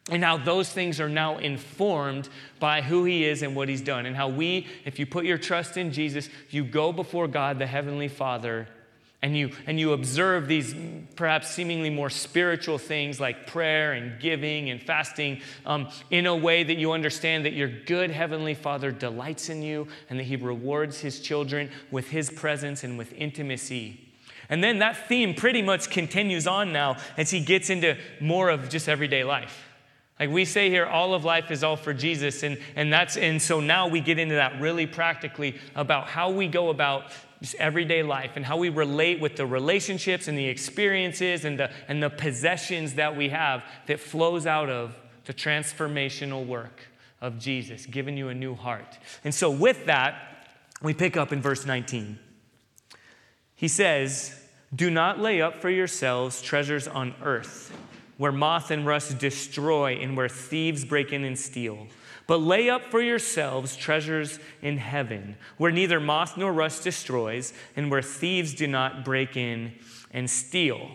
and 0.09 0.23
how 0.23 0.37
those 0.37 0.69
things 0.69 0.99
are 0.99 1.09
now 1.09 1.37
informed 1.37 2.27
by 2.59 2.81
who 2.81 3.05
he 3.05 3.23
is 3.23 3.41
and 3.41 3.55
what 3.55 3.69
he's 3.69 3.81
done. 3.81 4.05
And 4.05 4.15
how 4.15 4.27
we, 4.27 4.67
if 4.85 4.99
you 4.99 5.05
put 5.05 5.25
your 5.25 5.37
trust 5.37 5.77
in 5.77 5.91
Jesus, 5.93 6.29
you 6.49 6.63
go 6.63 6.91
before 6.91 7.27
God, 7.27 7.57
the 7.57 7.67
Heavenly 7.67 8.09
Father, 8.09 8.67
and 9.21 9.37
you, 9.37 9.51
and 9.65 9.79
you 9.79 9.93
observe 9.93 10.49
these 10.49 10.75
perhaps 11.15 11.49
seemingly 11.49 11.89
more 11.89 12.09
spiritual 12.09 12.77
things 12.77 13.21
like 13.21 13.47
prayer 13.47 13.93
and 13.93 14.19
giving 14.19 14.69
and 14.69 14.83
fasting 14.83 15.39
um, 15.65 15.87
in 16.11 16.25
a 16.25 16.35
way 16.35 16.65
that 16.65 16.75
you 16.75 16.91
understand 16.91 17.45
that 17.45 17.53
your 17.53 17.69
good 17.69 18.11
Heavenly 18.11 18.53
Father 18.53 18.91
delights 18.91 19.47
in 19.47 19.61
you 19.61 19.87
and 20.09 20.19
that 20.19 20.25
He 20.25 20.35
rewards 20.35 20.99
His 20.99 21.21
children 21.21 21.71
with 21.89 22.09
His 22.09 22.29
presence 22.29 22.83
and 22.83 22.97
with 22.97 23.13
intimacy. 23.13 24.01
And 24.49 24.61
then 24.61 24.79
that 24.79 25.07
theme 25.07 25.33
pretty 25.33 25.61
much 25.61 25.89
continues 25.89 26.45
on 26.45 26.73
now 26.73 26.97
as 27.15 27.31
He 27.31 27.39
gets 27.39 27.69
into 27.69 27.97
more 28.19 28.49
of 28.49 28.67
just 28.67 28.89
everyday 28.89 29.23
life. 29.23 29.69
Like 30.23 30.31
we 30.31 30.45
say 30.45 30.69
here, 30.69 30.85
all 30.85 31.13
of 31.13 31.25
life 31.25 31.51
is 31.51 31.65
all 31.65 31.75
for 31.75 31.93
Jesus. 31.93 32.43
And, 32.43 32.57
and 32.77 32.93
that's 32.93 33.17
and 33.17 33.41
so 33.41 33.59
now 33.59 33.89
we 33.89 33.99
get 33.99 34.17
into 34.17 34.35
that 34.35 34.61
really 34.61 34.87
practically 34.87 35.59
about 35.75 36.07
how 36.07 36.29
we 36.29 36.47
go 36.47 36.69
about 36.69 37.11
everyday 37.59 38.03
life 38.03 38.37
and 38.37 38.45
how 38.45 38.55
we 38.55 38.69
relate 38.69 39.19
with 39.19 39.35
the 39.35 39.45
relationships 39.45 40.29
and 40.29 40.37
the 40.37 40.47
experiences 40.47 41.43
and 41.43 41.59
the, 41.59 41.69
and 41.89 42.01
the 42.01 42.09
possessions 42.09 42.93
that 42.93 43.17
we 43.17 43.27
have 43.27 43.65
that 43.87 43.99
flows 43.99 44.47
out 44.47 44.69
of 44.69 44.95
the 45.25 45.33
transformational 45.33 46.47
work 46.47 46.79
of 47.19 47.37
Jesus, 47.37 47.85
giving 47.85 48.15
you 48.15 48.29
a 48.29 48.33
new 48.33 48.55
heart. 48.55 48.97
And 49.25 49.35
so 49.35 49.51
with 49.51 49.87
that, 49.87 50.47
we 50.81 50.93
pick 50.93 51.17
up 51.17 51.33
in 51.33 51.41
verse 51.41 51.65
19. 51.65 52.17
He 53.55 53.67
says, 53.67 54.41
Do 54.73 54.89
not 54.89 55.19
lay 55.19 55.41
up 55.41 55.57
for 55.57 55.69
yourselves 55.69 56.41
treasures 56.41 56.87
on 56.87 57.13
earth 57.21 57.75
where 58.23 58.31
moth 58.31 58.71
and 58.71 58.85
rust 58.85 59.17
destroy 59.17 59.95
and 59.95 60.15
where 60.15 60.29
thieves 60.29 60.85
break 60.85 61.11
in 61.11 61.25
and 61.25 61.37
steal. 61.37 61.87
But 62.25 62.37
lay 62.37 62.69
up 62.69 62.85
for 62.85 63.01
yourselves 63.01 63.75
treasures 63.75 64.39
in 64.61 64.77
heaven, 64.77 65.35
where 65.57 65.73
neither 65.73 65.99
moth 65.99 66.37
nor 66.37 66.53
rust 66.53 66.85
destroys, 66.85 67.51
and 67.75 67.91
where 67.91 68.01
thieves 68.01 68.53
do 68.53 68.65
not 68.65 69.03
break 69.03 69.35
in 69.35 69.73
and 70.11 70.29
steal. 70.29 70.91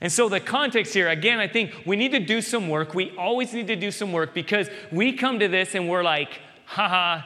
And 0.00 0.12
so, 0.12 0.28
the 0.28 0.38
context 0.38 0.94
here, 0.94 1.08
again, 1.08 1.40
I 1.40 1.48
think 1.48 1.72
we 1.84 1.96
need 1.96 2.12
to 2.12 2.20
do 2.20 2.40
some 2.40 2.68
work. 2.68 2.94
We 2.94 3.10
always 3.18 3.52
need 3.52 3.66
to 3.66 3.74
do 3.74 3.90
some 3.90 4.12
work 4.12 4.32
because 4.32 4.70
we 4.92 5.12
come 5.14 5.40
to 5.40 5.48
this 5.48 5.74
and 5.74 5.88
we're 5.88 6.04
like, 6.04 6.38
haha, 6.66 7.22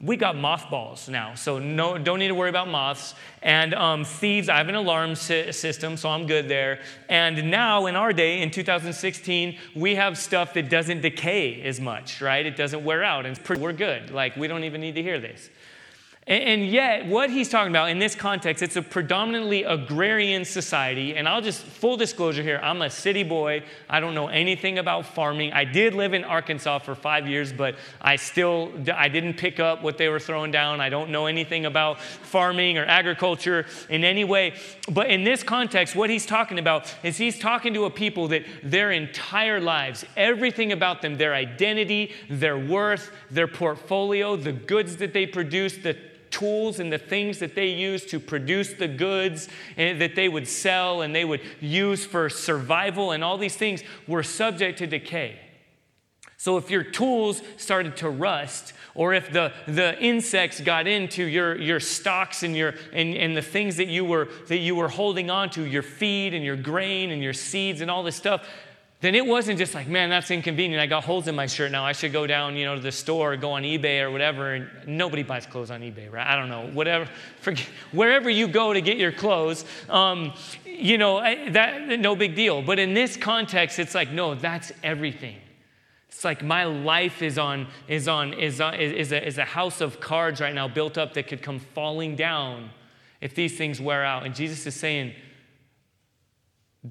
we 0.00 0.16
got 0.16 0.36
mothballs 0.36 1.08
now, 1.08 1.34
so 1.34 1.58
no, 1.58 1.98
don't 1.98 2.20
need 2.20 2.28
to 2.28 2.34
worry 2.34 2.50
about 2.50 2.68
moths. 2.68 3.14
And 3.42 3.74
um, 3.74 4.04
thieves, 4.04 4.48
I 4.48 4.58
have 4.58 4.68
an 4.68 4.76
alarm 4.76 5.16
si- 5.16 5.50
system, 5.50 5.96
so 5.96 6.08
I'm 6.08 6.26
good 6.26 6.48
there. 6.48 6.80
And 7.08 7.50
now, 7.50 7.86
in 7.86 7.96
our 7.96 8.12
day, 8.12 8.40
in 8.40 8.52
2016, 8.52 9.58
we 9.74 9.96
have 9.96 10.16
stuff 10.16 10.54
that 10.54 10.70
doesn't 10.70 11.00
decay 11.00 11.62
as 11.62 11.80
much, 11.80 12.20
right? 12.20 12.46
It 12.46 12.56
doesn't 12.56 12.84
wear 12.84 13.02
out, 13.02 13.26
and 13.26 13.36
we're 13.58 13.72
good. 13.72 14.12
Like, 14.12 14.36
we 14.36 14.46
don't 14.46 14.62
even 14.62 14.80
need 14.80 14.94
to 14.94 15.02
hear 15.02 15.18
this. 15.18 15.50
And 16.28 16.66
yet, 16.66 17.06
what 17.06 17.30
he's 17.30 17.48
talking 17.48 17.72
about 17.72 17.88
in 17.88 17.98
this 17.98 18.14
context, 18.14 18.62
it's 18.62 18.76
a 18.76 18.82
predominantly 18.82 19.64
agrarian 19.64 20.44
society. 20.44 21.16
And 21.16 21.26
I'll 21.26 21.40
just, 21.40 21.62
full 21.62 21.96
disclosure 21.96 22.42
here, 22.42 22.60
I'm 22.62 22.82
a 22.82 22.90
city 22.90 23.22
boy. 23.22 23.62
I 23.88 23.98
don't 23.98 24.14
know 24.14 24.28
anything 24.28 24.76
about 24.76 25.06
farming. 25.06 25.54
I 25.54 25.64
did 25.64 25.94
live 25.94 26.12
in 26.12 26.24
Arkansas 26.24 26.80
for 26.80 26.94
five 26.94 27.26
years, 27.26 27.50
but 27.50 27.76
I 28.02 28.16
still, 28.16 28.70
I 28.94 29.08
didn't 29.08 29.38
pick 29.38 29.58
up 29.58 29.82
what 29.82 29.96
they 29.96 30.10
were 30.10 30.20
throwing 30.20 30.50
down. 30.50 30.82
I 30.82 30.90
don't 30.90 31.08
know 31.08 31.24
anything 31.24 31.64
about 31.64 31.98
farming 31.98 32.76
or 32.76 32.84
agriculture 32.84 33.64
in 33.88 34.04
any 34.04 34.24
way. 34.24 34.52
But 34.92 35.10
in 35.10 35.24
this 35.24 35.42
context, 35.42 35.96
what 35.96 36.10
he's 36.10 36.26
talking 36.26 36.58
about 36.58 36.94
is 37.02 37.16
he's 37.16 37.38
talking 37.38 37.72
to 37.72 37.86
a 37.86 37.90
people 37.90 38.28
that 38.28 38.44
their 38.62 38.92
entire 38.92 39.62
lives, 39.62 40.04
everything 40.14 40.72
about 40.72 41.00
them, 41.00 41.16
their 41.16 41.32
identity, 41.32 42.12
their 42.28 42.58
worth, 42.58 43.12
their 43.30 43.48
portfolio, 43.48 44.36
the 44.36 44.52
goods 44.52 44.96
that 44.98 45.14
they 45.14 45.24
produce, 45.24 45.78
the 45.78 45.96
tools 46.30 46.80
and 46.80 46.92
the 46.92 46.98
things 46.98 47.38
that 47.38 47.54
they 47.54 47.68
used 47.68 48.08
to 48.10 48.20
produce 48.20 48.72
the 48.74 48.88
goods 48.88 49.48
that 49.76 50.14
they 50.14 50.28
would 50.28 50.48
sell 50.48 51.02
and 51.02 51.14
they 51.14 51.24
would 51.24 51.40
use 51.60 52.04
for 52.04 52.28
survival 52.28 53.12
and 53.12 53.22
all 53.24 53.38
these 53.38 53.56
things 53.56 53.82
were 54.06 54.22
subject 54.22 54.78
to 54.78 54.86
decay. 54.86 55.38
So 56.36 56.56
if 56.56 56.70
your 56.70 56.84
tools 56.84 57.42
started 57.56 57.96
to 57.96 58.08
rust, 58.08 58.72
or 58.94 59.12
if 59.12 59.32
the, 59.32 59.52
the 59.66 60.00
insects 60.00 60.60
got 60.60 60.86
into 60.86 61.24
your, 61.24 61.56
your 61.56 61.80
stocks 61.80 62.44
and, 62.44 62.56
your, 62.56 62.74
and, 62.92 63.14
and 63.14 63.36
the 63.36 63.42
things 63.42 63.76
that 63.76 63.88
you, 63.88 64.04
were, 64.04 64.28
that 64.46 64.58
you 64.58 64.76
were 64.76 64.88
holding 64.88 65.30
on 65.30 65.50
to, 65.50 65.64
your 65.64 65.82
feed 65.82 66.34
and 66.34 66.44
your 66.44 66.56
grain 66.56 67.10
and 67.10 67.22
your 67.22 67.32
seeds 67.32 67.80
and 67.80 67.90
all 67.90 68.02
this 68.04 68.16
stuff, 68.16 68.48
then 69.00 69.14
it 69.14 69.24
wasn't 69.24 69.58
just 69.58 69.74
like, 69.74 69.86
man, 69.86 70.10
that's 70.10 70.30
inconvenient. 70.30 70.82
I 70.82 70.86
got 70.86 71.04
holes 71.04 71.28
in 71.28 71.36
my 71.36 71.46
shirt 71.46 71.70
now. 71.70 71.84
I 71.84 71.92
should 71.92 72.12
go 72.12 72.26
down, 72.26 72.56
you 72.56 72.64
know, 72.64 72.74
to 72.74 72.80
the 72.80 72.90
store 72.90 73.34
or 73.34 73.36
go 73.36 73.52
on 73.52 73.62
eBay 73.62 74.00
or 74.02 74.10
whatever. 74.10 74.54
And 74.54 74.68
nobody 74.88 75.22
buys 75.22 75.46
clothes 75.46 75.70
on 75.70 75.82
eBay, 75.82 76.10
right? 76.10 76.26
I 76.26 76.34
don't 76.34 76.48
know. 76.48 76.68
Whatever, 76.72 77.08
forget, 77.40 77.66
wherever 77.92 78.28
you 78.28 78.48
go 78.48 78.72
to 78.72 78.80
get 78.80 78.96
your 78.96 79.12
clothes, 79.12 79.64
um, 79.88 80.32
you 80.64 80.98
know, 80.98 81.20
that 81.52 82.00
no 82.00 82.16
big 82.16 82.34
deal. 82.34 82.60
But 82.60 82.80
in 82.80 82.92
this 82.92 83.16
context, 83.16 83.78
it's 83.78 83.94
like, 83.94 84.10
no, 84.10 84.34
that's 84.34 84.72
everything. 84.82 85.36
It's 86.08 86.24
like 86.24 86.42
my 86.42 86.64
life 86.64 87.22
is 87.22 87.38
on 87.38 87.68
is 87.86 88.08
on 88.08 88.32
is 88.32 88.60
on, 88.60 88.74
is 88.74 89.12
a, 89.12 89.24
is 89.24 89.38
a 89.38 89.44
house 89.44 89.80
of 89.80 90.00
cards 90.00 90.40
right 90.40 90.54
now 90.54 90.66
built 90.66 90.98
up 90.98 91.14
that 91.14 91.28
could 91.28 91.42
come 91.42 91.60
falling 91.60 92.16
down 92.16 92.70
if 93.20 93.36
these 93.36 93.56
things 93.56 93.80
wear 93.80 94.04
out. 94.04 94.26
And 94.26 94.34
Jesus 94.34 94.66
is 94.66 94.74
saying 94.74 95.14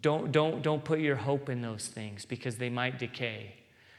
don't, 0.02 0.32
don't, 0.32 0.62
don't 0.62 0.84
put 0.84 1.00
your 1.00 1.16
hope 1.16 1.50
in 1.50 1.62
those 1.62 1.88
things 1.88 2.26
because 2.26 2.58
they 2.58 2.70
might 2.70 3.00
decay. 3.00 3.54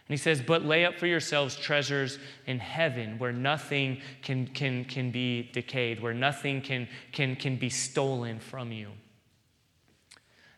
And 0.09 0.15
he 0.15 0.23
says, 0.23 0.41
But 0.41 0.65
lay 0.65 0.85
up 0.85 0.99
for 0.99 1.07
yourselves 1.07 1.57
treasures 1.57 2.19
in 2.47 2.59
heaven 2.59 3.19
where 3.19 3.33
nothing 3.33 4.01
can, 4.23 4.47
can, 4.49 4.85
can 4.85 5.11
be 5.11 5.51
decayed, 5.53 6.01
where 6.01 6.15
nothing 6.15 6.61
can, 6.61 6.89
can, 7.13 7.37
can 7.37 7.57
be 7.57 7.71
stolen 7.71 8.39
from 8.39 8.73
you. 8.73 8.89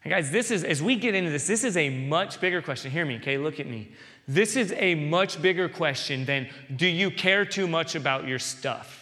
And 0.03 0.13
guys, 0.13 0.31
this 0.31 0.51
is, 0.51 0.65
as 0.65 0.83
we 0.83 0.97
get 0.97 1.15
into 1.15 1.31
this, 1.31 1.47
this 1.47 1.63
is 1.63 1.77
a 1.77 1.91
much 1.91 2.41
bigger 2.41 2.63
question. 2.63 2.91
Hear 2.91 3.05
me, 3.05 3.17
okay? 3.17 3.37
Look 3.37 3.61
at 3.61 3.67
me. 3.67 3.93
This 4.27 4.57
is 4.57 4.73
a 4.77 4.95
much 4.95 5.43
bigger 5.43 5.69
question 5.69 6.25
than 6.25 6.49
do 6.75 6.87
you 6.87 7.11
care 7.11 7.45
too 7.45 7.67
much 7.67 7.95
about 7.95 8.27
your 8.27 8.39
stuff? 8.39 9.00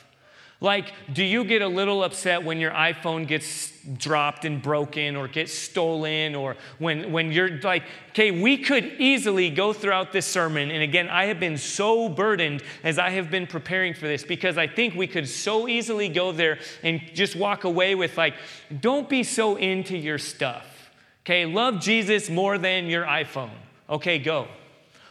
Like, 0.60 0.92
do 1.12 1.22
you 1.22 1.44
get 1.44 1.62
a 1.62 1.68
little 1.68 2.02
upset 2.02 2.42
when 2.42 2.58
your 2.58 2.72
iPhone 2.72 3.28
gets 3.28 3.70
dropped 3.96 4.44
and 4.44 4.60
broken 4.60 5.14
or 5.14 5.28
gets 5.28 5.52
stolen 5.54 6.34
or 6.34 6.56
when, 6.78 7.12
when 7.12 7.30
you're 7.30 7.60
like, 7.60 7.84
okay, 8.10 8.32
we 8.32 8.58
could 8.58 8.84
easily 8.98 9.50
go 9.50 9.72
throughout 9.72 10.10
this 10.10 10.26
sermon. 10.26 10.72
And 10.72 10.82
again, 10.82 11.08
I 11.08 11.26
have 11.26 11.38
been 11.38 11.58
so 11.58 12.08
burdened 12.08 12.64
as 12.82 12.98
I 12.98 13.10
have 13.10 13.30
been 13.30 13.46
preparing 13.46 13.94
for 13.94 14.08
this 14.08 14.24
because 14.24 14.58
I 14.58 14.66
think 14.66 14.94
we 14.94 15.06
could 15.06 15.28
so 15.28 15.68
easily 15.68 16.08
go 16.08 16.32
there 16.32 16.58
and 16.82 17.02
just 17.14 17.36
walk 17.36 17.62
away 17.62 17.94
with, 17.94 18.18
like, 18.18 18.34
don't 18.80 19.08
be 19.08 19.22
so 19.22 19.54
into 19.54 19.96
your 19.96 20.18
stuff. 20.18 20.90
Okay, 21.22 21.46
love 21.46 21.80
Jesus 21.80 22.28
more 22.28 22.58
than 22.58 22.86
your 22.86 23.04
iPhone. 23.04 23.54
Okay, 23.88 24.18
go. 24.18 24.48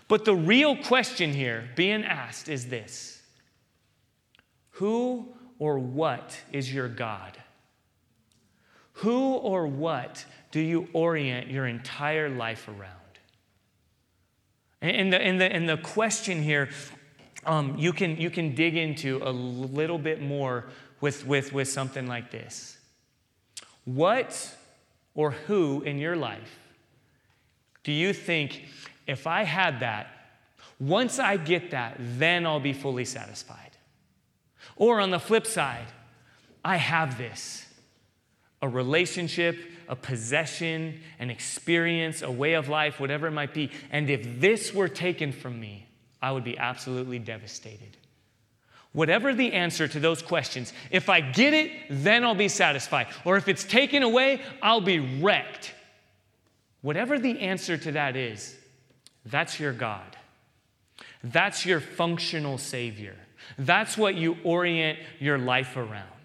But 0.10 0.26
the 0.26 0.36
real 0.36 0.76
question 0.76 1.34
here 1.34 1.70
being 1.78 2.04
asked 2.04 2.50
is 2.50 2.68
this 2.68 3.22
Who 4.72 5.37
or 5.60 5.80
what 5.80 6.40
is 6.52 6.74
your 6.74 6.88
God? 6.88 7.38
Who 8.94 9.34
or 9.34 9.68
what 9.68 10.26
do 10.52 10.60
you 10.60 10.88
orient 10.94 11.50
your 11.50 11.68
entire 11.68 12.30
life 12.30 12.68
around? 12.68 12.94
And 14.82 15.12
the, 15.12 15.22
and 15.22 15.42
the, 15.42 15.46
and 15.46 15.68
the 15.68 15.78
question 15.78 16.42
here, 16.42 16.70
um, 17.46 17.76
you, 17.78 17.94
can, 17.94 18.18
you 18.18 18.30
can 18.30 18.54
dig 18.56 18.76
into 18.76 19.22
a 19.24 19.32
little 19.32 19.98
bit 19.98 20.22
more 20.22 20.66
with, 21.02 21.26
with, 21.26 21.54
with 21.54 21.68
something 21.68 22.08
like 22.08 22.32
this. 22.32 22.78
What 23.86 24.56
or 25.16 25.32
who 25.32 25.82
in 25.82 25.98
your 25.98 26.16
life 26.16 26.60
do 27.84 27.92
you 27.92 28.14
think, 28.14 28.66
if 29.08 29.26
I 29.28 29.44
had 29.44 29.80
that, 29.80 30.08
once 30.80 31.20
I 31.20 31.38
get 31.38 31.72
that, 31.72 31.96
then 32.00 32.46
I'll 32.46 32.60
be 32.60 32.74
fully 32.74 33.06
satisfied? 33.06 33.67
Or 34.78 35.02
on 35.02 35.10
the 35.10 35.20
flip 35.20 35.46
side, 35.46 35.88
I 36.64 36.78
have 36.78 37.18
this 37.18 37.66
a 38.62 38.68
relationship, 38.68 39.58
a 39.88 39.96
possession, 39.96 41.00
an 41.20 41.30
experience, 41.30 42.22
a 42.22 42.32
way 42.32 42.54
of 42.54 42.70
life, 42.70 43.00
whatever 43.00 43.28
it 43.28 43.32
might 43.32 43.54
be. 43.54 43.70
And 43.92 44.10
if 44.10 44.40
this 44.40 44.74
were 44.74 44.88
taken 44.88 45.32
from 45.32 45.60
me, 45.60 45.86
I 46.22 46.32
would 46.32 46.44
be 46.44 46.58
absolutely 46.58 47.20
devastated. 47.20 47.98
Whatever 48.94 49.36
the 49.36 49.54
answer 49.54 49.88
to 49.88 50.00
those 50.00 50.24
questions, 50.24 50.74
if 50.90 51.08
I 51.08 51.22
get 51.22 51.54
it, 51.54 51.72
then 51.90 52.24
I'll 52.24 52.34
be 52.34 52.48
satisfied. 52.48 53.08
Or 53.26 53.38
if 53.38 53.48
it's 53.48 53.64
taken 53.64 54.02
away, 54.02 54.42
I'll 54.62 54.82
be 54.82 55.22
wrecked. 55.22 55.76
Whatever 56.82 57.20
the 57.20 57.40
answer 57.42 57.78
to 57.78 57.92
that 57.92 58.16
is, 58.16 58.56
that's 59.26 59.60
your 59.60 59.74
God. 59.74 60.18
That's 61.24 61.66
your 61.66 61.80
functional 61.80 62.58
Savior. 62.58 63.16
That's 63.58 63.98
what 63.98 64.16
you 64.16 64.38
orient 64.44 65.00
your 65.20 65.38
life 65.38 65.78
around. 65.78 66.17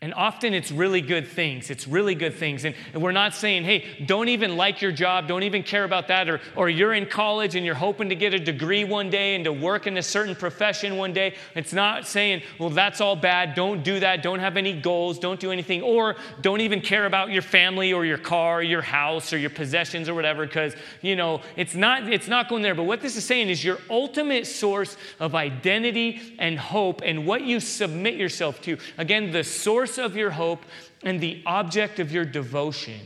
And 0.00 0.14
often 0.14 0.54
it's 0.54 0.70
really 0.70 1.00
good 1.00 1.26
things. 1.26 1.70
It's 1.70 1.88
really 1.88 2.14
good 2.14 2.34
things. 2.34 2.64
And, 2.64 2.76
we're 2.94 3.10
not 3.10 3.34
saying, 3.34 3.64
hey, 3.64 4.04
don't 4.06 4.28
even 4.28 4.56
like 4.56 4.80
your 4.80 4.92
job, 4.92 5.26
don't 5.26 5.42
even 5.42 5.64
care 5.64 5.82
about 5.82 6.06
that. 6.06 6.28
Or, 6.28 6.40
or 6.54 6.68
you're 6.68 6.94
in 6.94 7.06
college 7.06 7.56
and 7.56 7.66
you're 7.66 7.74
hoping 7.74 8.08
to 8.10 8.14
get 8.14 8.32
a 8.32 8.38
degree 8.38 8.84
one 8.84 9.10
day 9.10 9.34
and 9.34 9.44
to 9.44 9.52
work 9.52 9.88
in 9.88 9.96
a 9.96 10.02
certain 10.02 10.36
profession 10.36 10.96
one 10.96 11.12
day. 11.12 11.34
It's 11.56 11.72
not 11.72 12.06
saying, 12.06 12.42
well, 12.60 12.70
that's 12.70 13.00
all 13.00 13.16
bad. 13.16 13.56
Don't 13.56 13.82
do 13.82 13.98
that. 13.98 14.22
Don't 14.22 14.38
have 14.38 14.56
any 14.56 14.80
goals. 14.80 15.18
Don't 15.18 15.40
do 15.40 15.50
anything. 15.50 15.82
Or 15.82 16.14
don't 16.42 16.60
even 16.60 16.80
care 16.80 17.06
about 17.06 17.30
your 17.30 17.42
family 17.42 17.92
or 17.92 18.04
your 18.04 18.18
car 18.18 18.58
or 18.58 18.62
your 18.62 18.82
house 18.82 19.32
or 19.32 19.38
your 19.38 19.50
possessions 19.50 20.08
or 20.08 20.14
whatever, 20.14 20.46
because, 20.46 20.76
you 21.02 21.16
know, 21.16 21.40
it's 21.56 21.74
not, 21.74 22.08
it's 22.12 22.28
not 22.28 22.48
going 22.48 22.62
there. 22.62 22.76
But 22.76 22.84
what 22.84 23.00
this 23.00 23.16
is 23.16 23.24
saying 23.24 23.48
is 23.48 23.64
your 23.64 23.78
ultimate 23.90 24.46
source 24.46 24.96
of 25.18 25.34
identity 25.34 26.36
and 26.38 26.56
hope 26.56 27.02
and 27.04 27.26
what 27.26 27.42
you 27.42 27.58
submit 27.58 28.14
yourself 28.14 28.62
to. 28.62 28.78
Again, 28.96 29.32
the 29.32 29.42
source 29.42 29.87
source 29.88 29.98
of 30.04 30.16
your 30.16 30.30
hope 30.30 30.64
and 31.02 31.20
the 31.20 31.42
object 31.46 31.98
of 31.98 32.12
your 32.12 32.24
devotion. 32.24 33.00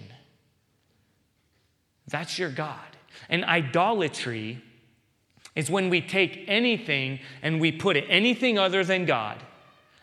That's 2.08 2.38
your 2.38 2.50
God. 2.50 2.78
And 3.28 3.44
idolatry 3.44 4.62
is 5.54 5.70
when 5.70 5.90
we 5.90 6.00
take 6.00 6.44
anything 6.48 7.20
and 7.42 7.60
we 7.60 7.72
put 7.72 7.96
it, 7.96 8.04
anything 8.08 8.58
other 8.58 8.84
than 8.84 9.04
God, 9.04 9.38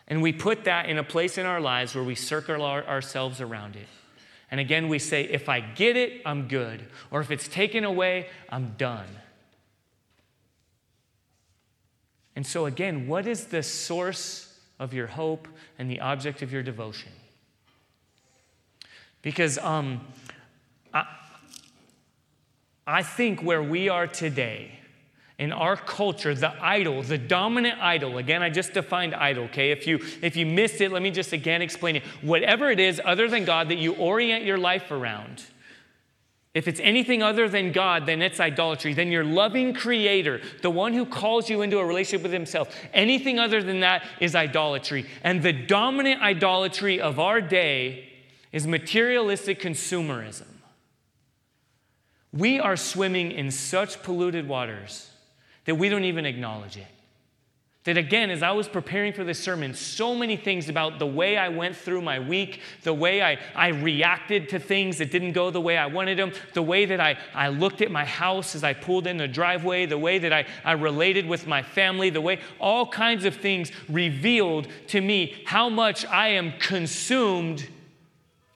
and 0.08 0.22
we 0.22 0.32
put 0.32 0.64
that 0.64 0.88
in 0.88 0.98
a 0.98 1.04
place 1.04 1.38
in 1.38 1.46
our 1.46 1.60
lives 1.60 1.94
where 1.94 2.04
we 2.04 2.14
circle 2.14 2.62
our, 2.62 2.84
ourselves 2.84 3.40
around 3.40 3.76
it. 3.76 3.86
And 4.50 4.58
again, 4.58 4.88
we 4.88 4.98
say, 4.98 5.22
if 5.24 5.48
I 5.48 5.60
get 5.60 5.96
it, 5.96 6.22
I'm 6.26 6.48
good. 6.48 6.84
Or 7.12 7.20
if 7.20 7.30
it's 7.30 7.46
taken 7.46 7.84
away, 7.84 8.28
I'm 8.48 8.74
done. 8.76 9.06
And 12.34 12.44
so, 12.44 12.66
again, 12.66 13.06
what 13.06 13.26
is 13.26 13.46
the 13.46 13.62
source 13.62 14.49
of 14.80 14.92
your 14.92 15.06
hope 15.06 15.46
and 15.78 15.88
the 15.88 16.00
object 16.00 16.42
of 16.42 16.52
your 16.52 16.64
devotion. 16.64 17.12
Because 19.22 19.58
um, 19.58 20.00
I, 20.92 21.04
I 22.86 23.02
think 23.04 23.42
where 23.42 23.62
we 23.62 23.88
are 23.88 24.08
today, 24.08 24.72
in 25.38 25.52
our 25.52 25.76
culture, 25.76 26.34
the 26.34 26.52
idol, 26.62 27.02
the 27.02 27.16
dominant 27.16 27.80
idol, 27.80 28.18
again, 28.18 28.42
I 28.42 28.50
just 28.50 28.74
defined 28.74 29.14
idol, 29.14 29.44
okay? 29.44 29.70
If 29.70 29.86
you 29.86 29.98
if 30.20 30.36
you 30.36 30.44
missed 30.44 30.82
it, 30.82 30.92
let 30.92 31.00
me 31.00 31.10
just 31.10 31.32
again 31.32 31.62
explain 31.62 31.96
it. 31.96 32.02
Whatever 32.20 32.70
it 32.70 32.78
is 32.78 33.00
other 33.04 33.26
than 33.26 33.46
God 33.46 33.70
that 33.70 33.78
you 33.78 33.94
orient 33.94 34.44
your 34.44 34.58
life 34.58 34.90
around, 34.90 35.44
If 36.52 36.66
it's 36.66 36.80
anything 36.80 37.22
other 37.22 37.48
than 37.48 37.70
God, 37.70 38.06
then 38.06 38.22
it's 38.22 38.40
idolatry. 38.40 38.92
Then 38.92 39.12
your 39.12 39.22
loving 39.22 39.72
creator, 39.72 40.40
the 40.62 40.70
one 40.70 40.92
who 40.92 41.06
calls 41.06 41.48
you 41.48 41.62
into 41.62 41.78
a 41.78 41.84
relationship 41.84 42.22
with 42.24 42.32
himself, 42.32 42.74
anything 42.92 43.38
other 43.38 43.62
than 43.62 43.80
that 43.80 44.04
is 44.18 44.34
idolatry. 44.34 45.06
And 45.22 45.42
the 45.42 45.52
dominant 45.52 46.20
idolatry 46.20 47.00
of 47.00 47.20
our 47.20 47.40
day 47.40 48.08
is 48.50 48.66
materialistic 48.66 49.60
consumerism. 49.60 50.46
We 52.32 52.58
are 52.58 52.76
swimming 52.76 53.30
in 53.30 53.52
such 53.52 54.02
polluted 54.02 54.48
waters 54.48 55.08
that 55.66 55.76
we 55.76 55.88
don't 55.88 56.04
even 56.04 56.26
acknowledge 56.26 56.76
it. 56.76 56.86
That 57.84 57.96
again, 57.96 58.28
as 58.28 58.42
I 58.42 58.50
was 58.52 58.68
preparing 58.68 59.14
for 59.14 59.24
this 59.24 59.38
sermon, 59.38 59.72
so 59.72 60.14
many 60.14 60.36
things 60.36 60.68
about 60.68 60.98
the 60.98 61.06
way 61.06 61.38
I 61.38 61.48
went 61.48 61.74
through 61.74 62.02
my 62.02 62.18
week, 62.18 62.60
the 62.82 62.92
way 62.92 63.22
I, 63.22 63.38
I 63.54 63.68
reacted 63.68 64.50
to 64.50 64.58
things 64.58 64.98
that 64.98 65.10
didn't 65.10 65.32
go 65.32 65.50
the 65.50 65.62
way 65.62 65.78
I 65.78 65.86
wanted 65.86 66.18
them, 66.18 66.32
the 66.52 66.60
way 66.60 66.84
that 66.84 67.00
I, 67.00 67.16
I 67.34 67.48
looked 67.48 67.80
at 67.80 67.90
my 67.90 68.04
house 68.04 68.54
as 68.54 68.64
I 68.64 68.74
pulled 68.74 69.06
in 69.06 69.16
the 69.16 69.26
driveway, 69.26 69.86
the 69.86 69.96
way 69.96 70.18
that 70.18 70.30
I, 70.30 70.44
I 70.62 70.72
related 70.72 71.26
with 71.26 71.46
my 71.46 71.62
family, 71.62 72.10
the 72.10 72.20
way 72.20 72.40
all 72.58 72.86
kinds 72.86 73.24
of 73.24 73.36
things 73.36 73.72
revealed 73.88 74.68
to 74.88 75.00
me 75.00 75.42
how 75.46 75.70
much 75.70 76.04
I 76.04 76.28
am 76.28 76.52
consumed 76.58 77.66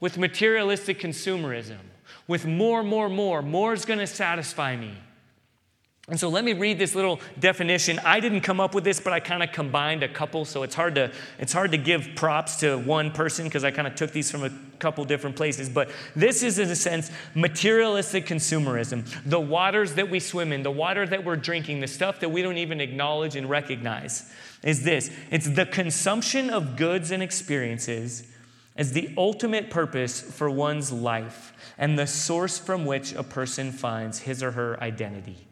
with 0.00 0.18
materialistic 0.18 1.00
consumerism, 1.00 1.78
with 2.28 2.44
more, 2.44 2.82
more, 2.82 3.08
more. 3.08 3.40
More 3.40 3.72
is 3.72 3.86
going 3.86 4.00
to 4.00 4.06
satisfy 4.06 4.76
me. 4.76 4.92
And 6.06 6.20
so 6.20 6.28
let 6.28 6.44
me 6.44 6.52
read 6.52 6.78
this 6.78 6.94
little 6.94 7.18
definition. 7.38 7.98
I 8.04 8.20
didn't 8.20 8.42
come 8.42 8.60
up 8.60 8.74
with 8.74 8.84
this, 8.84 9.00
but 9.00 9.14
I 9.14 9.20
kind 9.20 9.42
of 9.42 9.52
combined 9.52 10.02
a 10.02 10.08
couple, 10.08 10.44
so 10.44 10.62
it's 10.62 10.74
hard 10.74 10.96
to 10.96 11.10
it's 11.38 11.52
hard 11.54 11.70
to 11.70 11.78
give 11.78 12.10
props 12.14 12.56
to 12.56 12.76
one 12.76 13.10
person 13.10 13.46
because 13.46 13.64
I 13.64 13.70
kind 13.70 13.88
of 13.88 13.94
took 13.94 14.10
these 14.10 14.30
from 14.30 14.44
a 14.44 14.50
couple 14.78 15.02
different 15.06 15.34
places. 15.34 15.70
But 15.70 15.90
this 16.14 16.42
is 16.42 16.58
in 16.58 16.68
a 16.68 16.76
sense 16.76 17.10
materialistic 17.34 18.26
consumerism. 18.26 19.06
The 19.24 19.40
waters 19.40 19.94
that 19.94 20.10
we 20.10 20.20
swim 20.20 20.52
in, 20.52 20.62
the 20.62 20.70
water 20.70 21.06
that 21.06 21.24
we're 21.24 21.36
drinking, 21.36 21.80
the 21.80 21.88
stuff 21.88 22.20
that 22.20 22.28
we 22.28 22.42
don't 22.42 22.58
even 22.58 22.82
acknowledge 22.82 23.34
and 23.34 23.48
recognize 23.48 24.30
is 24.62 24.82
this. 24.82 25.10
It's 25.30 25.48
the 25.48 25.64
consumption 25.64 26.50
of 26.50 26.76
goods 26.76 27.12
and 27.12 27.22
experiences 27.22 28.24
as 28.76 28.92
the 28.92 29.08
ultimate 29.16 29.70
purpose 29.70 30.20
for 30.20 30.50
one's 30.50 30.92
life 30.92 31.54
and 31.78 31.98
the 31.98 32.06
source 32.06 32.58
from 32.58 32.84
which 32.84 33.14
a 33.14 33.22
person 33.22 33.72
finds 33.72 34.18
his 34.18 34.42
or 34.42 34.50
her 34.50 34.78
identity. 34.82 35.46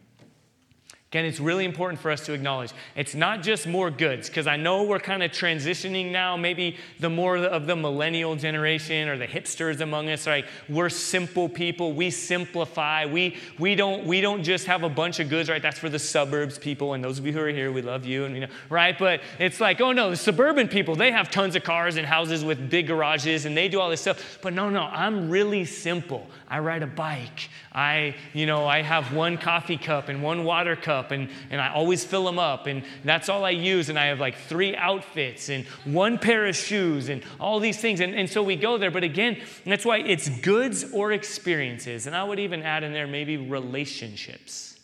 Again, 1.13 1.27
it's 1.27 1.41
really 1.41 1.67
important 1.67 2.01
for 2.01 2.11
us 2.11 2.25
to 2.25 2.33
acknowledge 2.33 2.73
it's 2.97 3.15
not 3.15 3.43
just 3.43 3.67
more 3.67 3.91
goods, 3.91 4.31
because 4.31 4.47
I 4.47 4.57
know 4.57 4.85
we're 4.85 4.99
kind 4.99 5.23
of 5.23 5.31
transitioning 5.31 6.11
now. 6.11 6.39
Maybe 6.39 6.79
the 7.01 7.11
more 7.11 7.37
of 7.37 7.67
the 7.67 7.77
millennial 7.77 8.35
generation 8.35 9.11
or 9.11 9.19
the 9.19 9.27
hipsters 9.27 9.83
among 9.83 10.09
us, 10.09 10.27
right? 10.27 10.47
We're 10.71 10.89
simple 10.89 11.51
people. 11.51 11.93
We 11.93 12.09
simplify. 12.09 13.05
We, 13.05 13.37
we, 13.59 13.75
don't, 13.75 14.07
we 14.07 14.23
don't 14.23 14.43
just 14.43 14.65
have 14.65 14.85
a 14.85 14.89
bunch 14.89 15.21
of 15.21 15.29
goods, 15.29 15.51
right? 15.51 15.61
That's 15.61 15.79
for 15.79 15.91
the 15.91 15.99
suburbs 15.99 16.59
people. 16.59 16.95
And 16.95 17.05
those 17.05 17.19
of 17.19 17.27
you 17.27 17.35
who 17.35 17.41
are 17.41 17.49
here, 17.49 17.71
we 17.73 17.83
love 17.83 18.07
you, 18.07 18.25
and 18.25 18.35
you 18.35 18.41
know, 18.41 18.53
right? 18.71 18.99
But 18.99 19.21
it's 19.39 19.61
like, 19.61 19.83
oh 19.83 19.93
no, 19.93 20.09
the 20.09 20.17
suburban 20.17 20.67
people, 20.67 20.97
they 20.97 21.11
have 21.11 21.31
tons 21.31 21.57
of 21.57 21.63
cars 21.63 21.99
and 21.99 22.07
houses 22.07 22.43
with 22.43 22.71
big 22.71 22.87
garages, 22.87 23.45
and 23.45 23.55
they 23.55 23.69
do 23.69 23.81
all 23.81 23.91
this 23.91 24.01
stuff. 24.01 24.39
But 24.41 24.55
no, 24.55 24.71
no, 24.71 24.85
I'm 24.85 25.29
really 25.29 25.67
simple. 25.67 26.27
I 26.49 26.61
ride 26.61 26.83
a 26.83 26.87
bike. 26.87 27.51
I, 27.73 28.15
you 28.33 28.47
know, 28.47 28.67
I 28.67 28.83
have 28.83 29.13
one 29.15 29.39
coffee 29.39 29.79
cup 29.79 30.09
and 30.09 30.23
one 30.23 30.45
water 30.45 30.77
cup, 30.77 31.02
and, 31.11 31.29
and 31.51 31.61
I 31.61 31.73
always 31.73 32.05
fill 32.05 32.25
them 32.25 32.39
up, 32.39 32.67
and 32.67 32.85
that's 33.05 33.29
all 33.29 33.45
I 33.45 33.51
use. 33.51 33.89
And 33.89 33.99
I 33.99 34.07
have 34.07 34.21
like 34.21 34.37
three 34.37 34.77
outfits 34.77 35.49
and 35.49 35.65
one 35.85 36.19
pair 36.19 36.47
of 36.47 36.55
shoes 36.55 37.09
and 37.09 37.23
all 37.41 37.59
these 37.59 37.81
things. 37.81 38.01
And, 38.01 38.15
and 38.15 38.31
so 38.31 38.43
we 38.43 38.57
go 38.57 38.79
there. 38.79 38.91
But 38.91 39.05
again, 39.05 39.43
that's 39.65 39.85
why 39.85 39.99
it's 39.99 40.29
goods 40.29 40.93
or 40.93 41.13
experiences. 41.13 42.07
And 42.07 42.15
I 42.15 42.23
would 42.25 42.39
even 42.39 42.63
add 42.63 42.85
in 42.85 42.93
there 42.93 43.07
maybe 43.07 43.37
relationships. 43.37 44.79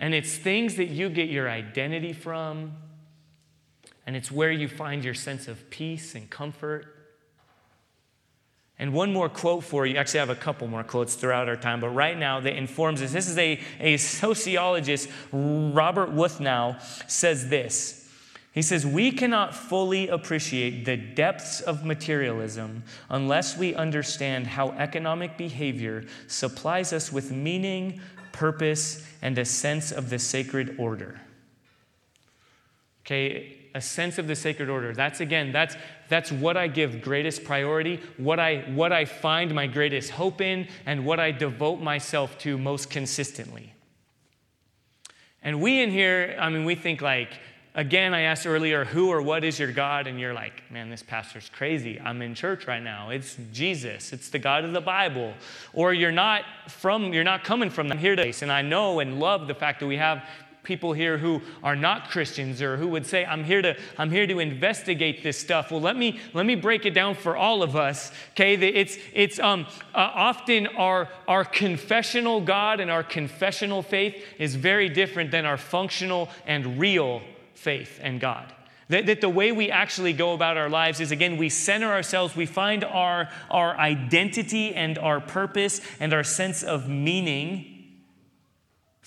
And 0.00 0.14
it's 0.14 0.36
things 0.36 0.76
that 0.76 0.88
you 0.88 1.08
get 1.08 1.28
your 1.28 1.50
identity 1.50 2.12
from, 2.12 2.74
and 4.06 4.14
it's 4.16 4.30
where 4.30 4.52
you 4.52 4.68
find 4.68 5.04
your 5.04 5.14
sense 5.14 5.48
of 5.48 5.68
peace 5.70 6.14
and 6.14 6.30
comfort. 6.30 6.97
And 8.78 8.92
one 8.92 9.12
more 9.12 9.28
quote 9.28 9.64
for 9.64 9.86
you. 9.86 9.96
Actually, 9.96 10.20
I 10.20 10.22
have 10.26 10.30
a 10.30 10.36
couple 10.36 10.68
more 10.68 10.84
quotes 10.84 11.16
throughout 11.16 11.48
our 11.48 11.56
time, 11.56 11.80
but 11.80 11.88
right 11.88 12.16
now 12.16 12.38
that 12.40 12.56
informs 12.56 13.02
us. 13.02 13.12
This 13.12 13.28
is 13.28 13.36
a, 13.36 13.60
a 13.80 13.96
sociologist, 13.96 15.08
Robert 15.32 16.10
Wuthnow, 16.14 16.80
says 17.10 17.48
this. 17.48 18.08
He 18.52 18.62
says, 18.62 18.86
We 18.86 19.10
cannot 19.12 19.54
fully 19.54 20.08
appreciate 20.08 20.84
the 20.84 20.96
depths 20.96 21.60
of 21.60 21.84
materialism 21.84 22.84
unless 23.10 23.56
we 23.56 23.74
understand 23.74 24.46
how 24.46 24.70
economic 24.70 25.36
behavior 25.36 26.04
supplies 26.28 26.92
us 26.92 27.12
with 27.12 27.32
meaning, 27.32 28.00
purpose, 28.32 29.04
and 29.22 29.36
a 29.38 29.44
sense 29.44 29.90
of 29.90 30.10
the 30.10 30.18
sacred 30.18 30.76
order. 30.78 31.20
Okay, 33.04 33.57
a 33.78 33.80
sense 33.80 34.18
of 34.18 34.26
the 34.26 34.34
sacred 34.34 34.68
order. 34.68 34.92
That's 34.92 35.20
again, 35.20 35.52
that's 35.52 35.76
that's 36.08 36.30
what 36.32 36.56
I 36.56 36.66
give 36.66 37.00
greatest 37.00 37.44
priority, 37.44 38.00
what 38.16 38.40
I 38.40 38.64
what 38.74 38.92
I 38.92 39.04
find 39.04 39.54
my 39.54 39.68
greatest 39.68 40.10
hope 40.10 40.40
in, 40.40 40.66
and 40.84 41.06
what 41.06 41.20
I 41.20 41.30
devote 41.30 41.80
myself 41.80 42.36
to 42.40 42.58
most 42.58 42.90
consistently. 42.90 43.72
And 45.42 45.62
we 45.62 45.80
in 45.80 45.90
here, 45.90 46.36
I 46.40 46.48
mean, 46.48 46.64
we 46.64 46.74
think 46.74 47.00
like, 47.00 47.30
again, 47.76 48.12
I 48.12 48.22
asked 48.22 48.44
earlier, 48.44 48.84
who 48.84 49.10
or 49.10 49.22
what 49.22 49.44
is 49.44 49.56
your 49.60 49.70
God? 49.70 50.08
And 50.08 50.18
you're 50.18 50.34
like, 50.34 50.68
man, 50.72 50.90
this 50.90 51.04
pastor's 51.04 51.48
crazy. 51.48 52.00
I'm 52.00 52.20
in 52.22 52.34
church 52.34 52.66
right 52.66 52.82
now. 52.82 53.10
It's 53.10 53.36
Jesus. 53.52 54.12
It's 54.12 54.30
the 54.30 54.40
God 54.40 54.64
of 54.64 54.72
the 54.72 54.80
Bible. 54.80 55.32
Or 55.72 55.94
you're 55.94 56.10
not 56.10 56.42
from, 56.66 57.12
you're 57.12 57.22
not 57.22 57.44
coming 57.44 57.70
from 57.70 57.86
them 57.86 57.98
here 57.98 58.16
today. 58.16 58.34
And 58.42 58.50
I 58.50 58.62
know 58.62 58.98
and 58.98 59.20
love 59.20 59.46
the 59.46 59.54
fact 59.54 59.78
that 59.78 59.86
we 59.86 59.96
have 59.98 60.24
people 60.68 60.92
here 60.92 61.16
who 61.16 61.40
are 61.64 61.74
not 61.74 62.10
Christians 62.10 62.60
or 62.60 62.76
who 62.76 62.88
would 62.88 63.06
say, 63.06 63.24
I'm 63.24 63.42
here 63.42 63.62
to, 63.62 63.74
I'm 63.96 64.10
here 64.10 64.26
to 64.26 64.38
investigate 64.38 65.22
this 65.22 65.38
stuff. 65.38 65.70
Well, 65.70 65.80
let 65.80 65.96
me, 65.96 66.20
let 66.34 66.44
me 66.44 66.54
break 66.54 66.84
it 66.84 66.90
down 66.90 67.14
for 67.14 67.36
all 67.36 67.62
of 67.62 67.74
us. 67.74 68.12
Okay, 68.32 68.54
it's, 68.54 68.98
it's 69.14 69.40
um, 69.40 69.66
uh, 69.94 70.10
often 70.14 70.66
our, 70.66 71.08
our 71.26 71.44
confessional 71.44 72.42
God 72.42 72.80
and 72.80 72.90
our 72.90 73.02
confessional 73.02 73.82
faith 73.82 74.22
is 74.38 74.54
very 74.54 74.90
different 74.90 75.30
than 75.30 75.46
our 75.46 75.56
functional 75.56 76.28
and 76.46 76.78
real 76.78 77.22
faith 77.54 77.98
and 78.02 78.20
God. 78.20 78.52
That, 78.88 79.06
that, 79.06 79.20
the 79.22 79.28
way 79.28 79.52
we 79.52 79.70
actually 79.70 80.12
go 80.12 80.34
about 80.34 80.58
our 80.58 80.68
lives 80.68 81.00
is 81.00 81.10
again, 81.10 81.38
we 81.38 81.48
center 81.48 81.90
ourselves, 81.90 82.36
we 82.36 82.46
find 82.46 82.84
our, 82.84 83.30
our 83.50 83.74
identity 83.78 84.74
and 84.74 84.98
our 84.98 85.20
purpose 85.20 85.80
and 85.98 86.12
our 86.12 86.24
sense 86.24 86.62
of 86.62 86.88
meaning 86.88 87.77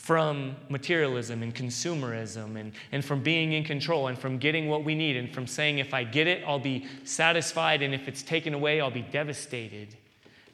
from 0.01 0.55
materialism 0.67 1.43
and 1.43 1.53
consumerism 1.53 2.59
and, 2.59 2.71
and 2.91 3.05
from 3.05 3.21
being 3.21 3.53
in 3.53 3.63
control 3.63 4.07
and 4.07 4.17
from 4.17 4.39
getting 4.39 4.67
what 4.67 4.83
we 4.83 4.95
need 4.95 5.15
and 5.15 5.31
from 5.31 5.45
saying, 5.45 5.77
if 5.77 5.93
I 5.93 6.03
get 6.03 6.25
it, 6.25 6.43
I'll 6.47 6.57
be 6.57 6.87
satisfied, 7.03 7.83
and 7.83 7.93
if 7.93 8.07
it's 8.07 8.23
taken 8.23 8.55
away, 8.55 8.81
I'll 8.81 8.89
be 8.89 9.03
devastated. 9.03 9.89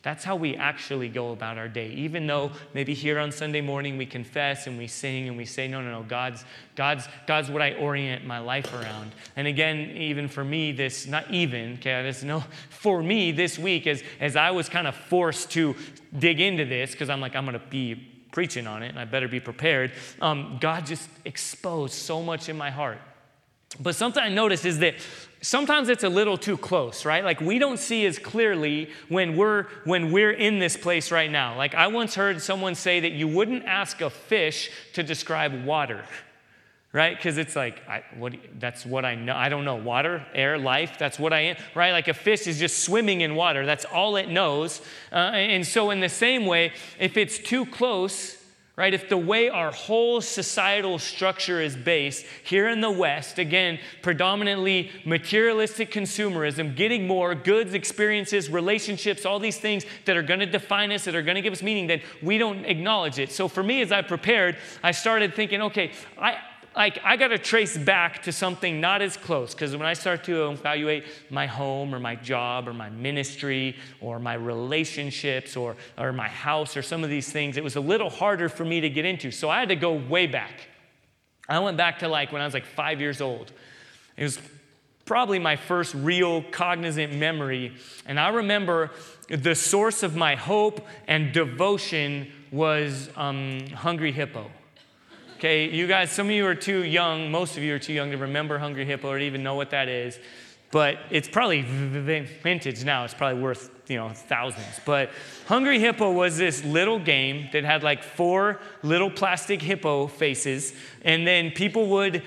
That's 0.02 0.26
how 0.26 0.36
we 0.36 0.58
actually 0.58 1.08
go 1.08 1.32
about 1.32 1.58
our 1.58 1.70
day. 1.70 1.92
Even 1.92 2.28
though 2.28 2.52
maybe 2.74 2.94
here 2.94 3.20
on 3.20 3.32
Sunday 3.32 3.62
morning 3.62 3.98
we 3.98 4.06
confess 4.06 4.68
and 4.68 4.78
we 4.78 4.86
sing 4.86 5.30
and 5.30 5.38
we 5.38 5.46
say, 5.46 5.66
no, 5.66 5.82
no, 5.82 5.92
no, 5.92 6.04
God's, 6.04 6.44
God's, 6.76 7.08
God's 7.26 7.50
what 7.50 7.62
I 7.62 7.74
orient 7.76 8.26
my 8.26 8.40
life 8.40 8.74
around. 8.74 9.14
And 9.38 9.48
again, 9.48 9.92
even 9.96 10.28
for 10.28 10.44
me, 10.44 10.74
this, 10.74 11.08
not 11.08 11.32
even, 11.32 11.76
okay, 11.76 12.04
this, 12.04 12.22
no, 12.22 12.44
for 12.70 13.02
me 13.02 13.32
this 13.32 13.58
week, 13.58 13.88
as, 13.88 14.04
as 14.20 14.36
I 14.36 14.52
was 14.52 14.68
kind 14.68 14.88
of 14.88 14.96
forced 14.96 15.52
to 15.52 15.74
dig 16.20 16.42
into 16.42 16.66
this, 16.66 16.92
because 16.92 17.10
I'm 17.10 17.22
like, 17.22 17.34
I'm 17.34 17.46
going 17.46 17.58
to 17.58 17.66
be 17.68 18.17
preaching 18.32 18.68
on 18.68 18.84
it, 18.84 18.90
and 18.90 19.00
I 19.00 19.06
better 19.06 19.28
be 19.28 19.40
prepared. 19.40 19.92
Um, 20.22 20.58
God 20.60 20.86
just 20.86 21.10
exposed 21.26 21.94
so 21.94 22.22
much 22.22 22.50
in 22.50 22.58
my 22.58 22.70
heart. 22.70 23.00
But 23.80 23.96
something 23.96 24.24
I 24.24 24.30
noticed 24.30 24.66
is 24.66 24.80
that 24.80 24.96
sometimes 25.42 25.90
it's 25.90 26.04
a 26.04 26.10
little 26.10 26.38
too 26.38 26.58
close, 26.58 27.06
right? 27.06 27.24
Like 27.24 27.42
we 27.42 27.60
don't 27.60 27.78
see 27.78 28.06
as 28.06 28.18
clearly 28.18 28.90
when 29.10 29.36
we're 29.36 29.64
when 29.84 30.12
we're 30.12 30.32
in 30.32 30.60
this 30.60 30.78
place 30.78 31.12
right 31.12 31.30
now. 31.30 31.56
Like 31.58 31.76
I 31.76 31.88
once 31.88 32.16
heard 32.16 32.42
someone 32.42 32.76
say 32.76 33.02
that 33.02 33.12
you 33.12 33.28
wouldn't 33.28 33.66
ask 33.66 34.02
a 34.02 34.10
fish 34.10 34.72
to 34.94 35.04
describe 35.04 35.66
water. 35.66 36.04
Right? 36.94 37.16
Because 37.16 37.38
it's 37.38 37.56
like, 37.56 37.82
I, 37.88 38.04
what, 38.18 38.34
that's 38.60 38.86
what 38.86 39.06
I 39.06 39.16
know. 39.16 39.36
I 39.36 39.50
don't 39.50 39.66
know. 39.66 39.76
Water, 39.76 40.26
air, 40.34 40.58
life, 40.58 40.96
that's 40.98 41.20
what 41.20 41.34
I 41.34 41.42
am. 41.42 41.58
Right? 41.76 41.92
Like 41.92 42.08
a 42.08 42.14
fish 42.14 42.48
is 42.48 42.60
just 42.60 42.80
swimming 42.80 43.22
in 43.22 43.36
water. 43.36 43.66
That's 43.66 43.86
all 43.86 44.16
it 44.16 44.30
knows. 44.30 44.82
Uh, 45.12 45.16
and 45.16 45.68
so, 45.68 45.92
in 45.92 46.00
the 46.00 46.10
same 46.10 46.46
way, 46.46 46.72
if 46.98 47.18
it's 47.18 47.38
too 47.38 47.66
close, 47.66 48.38
right? 48.78 48.94
If 48.94 49.10
the 49.10 49.18
way 49.18 49.50
our 49.50 49.72
whole 49.72 50.22
societal 50.22 51.00
structure 51.00 51.60
is 51.60 51.76
based 51.76 52.26
here 52.44 52.70
in 52.70 52.80
the 52.80 52.92
West, 52.92 53.40
again, 53.40 53.80
predominantly 54.04 54.92
materialistic 55.04 55.92
consumerism, 55.92 56.76
getting 56.76 57.08
more 57.08 57.34
goods, 57.34 57.74
experiences, 57.74 58.50
relationships, 58.50 59.26
all 59.26 59.40
these 59.40 59.58
things 59.58 59.84
that 60.06 60.16
are 60.16 60.22
going 60.22 60.40
to 60.40 60.46
define 60.46 60.92
us, 60.92 61.06
that 61.06 61.16
are 61.16 61.24
going 61.24 61.36
to 61.36 61.42
give 61.42 61.54
us 61.54 61.64
meaning, 61.64 61.88
then 61.88 62.02
we 62.22 62.38
don't 62.38 62.66
acknowledge 62.66 63.18
it. 63.18 63.32
So 63.32 63.48
for 63.48 63.64
me, 63.64 63.82
as 63.82 63.92
I 63.92 64.04
prepared, 64.04 64.58
I 64.84 64.92
started 64.92 65.34
thinking, 65.34 65.64
okay, 65.64 65.92
I, 66.20 66.38
like 66.78 67.00
I 67.04 67.18
got 67.18 67.30
to 67.30 67.40
trace 67.40 67.76
back 67.76 68.22
to 68.24 68.32
something 68.32 68.80
not 68.80 69.02
as 69.02 69.18
close 69.18 69.56
because 69.56 69.76
when 69.76 69.88
I 69.88 69.94
start 69.94 70.24
to 70.26 70.52
evaluate 70.52 71.06
my 71.32 71.48
home 71.48 71.94
or 71.94 72.00
my 72.00 72.16
job 72.16 72.68
or 72.68 72.74
my 72.74 72.92
ministry 72.92 73.76
or 74.00 74.20
my 74.20 74.36
relationships 74.36 75.58
or, 75.58 75.76
or 75.98 76.14
my 76.14 76.28
house 76.28 76.78
or 76.78 76.84
some 76.84 77.04
of 77.04 77.10
these 77.10 77.32
things, 77.32 77.58
it 77.58 77.64
was 77.64 77.78
a 77.78 77.82
little 77.82 78.12
harder 78.12 78.48
for 78.48 78.64
me 78.64 78.80
to 78.82 78.92
get 78.92 79.06
into. 79.06 79.32
So 79.32 79.50
I 79.50 79.60
had 79.60 79.70
to 79.70 79.76
go 79.76 79.94
way 79.94 80.28
back. 80.28 80.68
I 81.50 81.58
went 81.58 81.78
back 81.78 82.00
to 82.00 82.08
like 82.08 82.32
when 82.32 82.44
I 82.44 82.46
was 82.46 82.54
like 82.54 82.66
five 82.66 83.02
years 83.02 83.22
old. 83.22 83.52
It 84.16 84.24
was 84.24 84.40
probably 85.06 85.40
my 85.40 85.56
first 85.56 85.96
real 85.96 86.44
cognizant 86.44 87.12
memory. 87.12 87.74
And 88.06 88.20
I 88.20 88.30
remember 88.30 88.92
the 89.30 89.56
source 89.56 90.04
of 90.04 90.16
my 90.16 90.36
hope 90.36 90.86
and 91.08 91.34
devotion 91.34 92.32
was 92.52 93.10
um, 93.16 93.66
Hungry 93.70 94.12
Hippo. 94.12 94.52
Okay, 95.38 95.70
you 95.70 95.86
guys, 95.86 96.12
some 96.12 96.26
of 96.26 96.32
you 96.32 96.48
are 96.48 96.56
too 96.56 96.84
young, 96.84 97.30
most 97.30 97.58
of 97.58 97.64
you 97.64 97.76
are 97.76 97.80
too 97.80 97.94
young 97.94 98.10
to 98.10 98.18
remember 98.18 98.58
Hungry 98.58 98.86
Hippo 98.86 99.08
or 99.08 99.20
even 99.20 99.44
know 99.44 99.54
what 99.54 99.70
that 99.70 99.88
is. 99.88 100.18
But 100.72 100.98
it's 101.12 101.30
probably 101.30 101.62
vintage 101.62 102.84
now. 102.84 103.04
It's 103.04 103.14
probably 103.14 103.40
worth, 103.40 103.70
you 103.88 103.98
know, 103.98 104.10
thousands. 104.10 104.80
But 104.84 105.12
Hungry 105.46 105.78
Hippo 105.78 106.12
was 106.12 106.40
this 106.40 106.64
little 106.66 106.98
game 106.98 107.50
that 107.54 107.64
had 107.66 107.84
like 107.84 108.02
four 108.02 108.60
little 108.82 109.12
plastic 109.12 109.62
hippo 109.62 110.08
faces. 110.08 110.74
And 111.04 111.28
then 111.28 111.52
people 111.52 111.86
would 111.90 112.24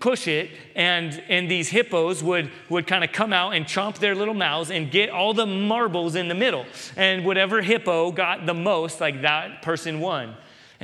push 0.00 0.26
it 0.26 0.50
and 0.74 1.22
and 1.28 1.50
these 1.50 1.68
hippos 1.68 2.22
would 2.22 2.50
would 2.70 2.86
kind 2.86 3.04
of 3.04 3.12
come 3.12 3.32
out 3.34 3.52
and 3.54 3.66
chomp 3.66 3.98
their 3.98 4.14
little 4.14 4.34
mouths 4.34 4.70
and 4.70 4.90
get 4.90 5.10
all 5.10 5.34
the 5.34 5.46
marbles 5.46 6.14
in 6.14 6.28
the 6.28 6.34
middle 6.34 6.66
and 6.96 7.24
whatever 7.24 7.62
hippo 7.62 8.10
got 8.10 8.44
the 8.44 8.54
most 8.54 9.00
like 9.00 9.22
that 9.22 9.62
person 9.62 10.00
won 10.00 10.34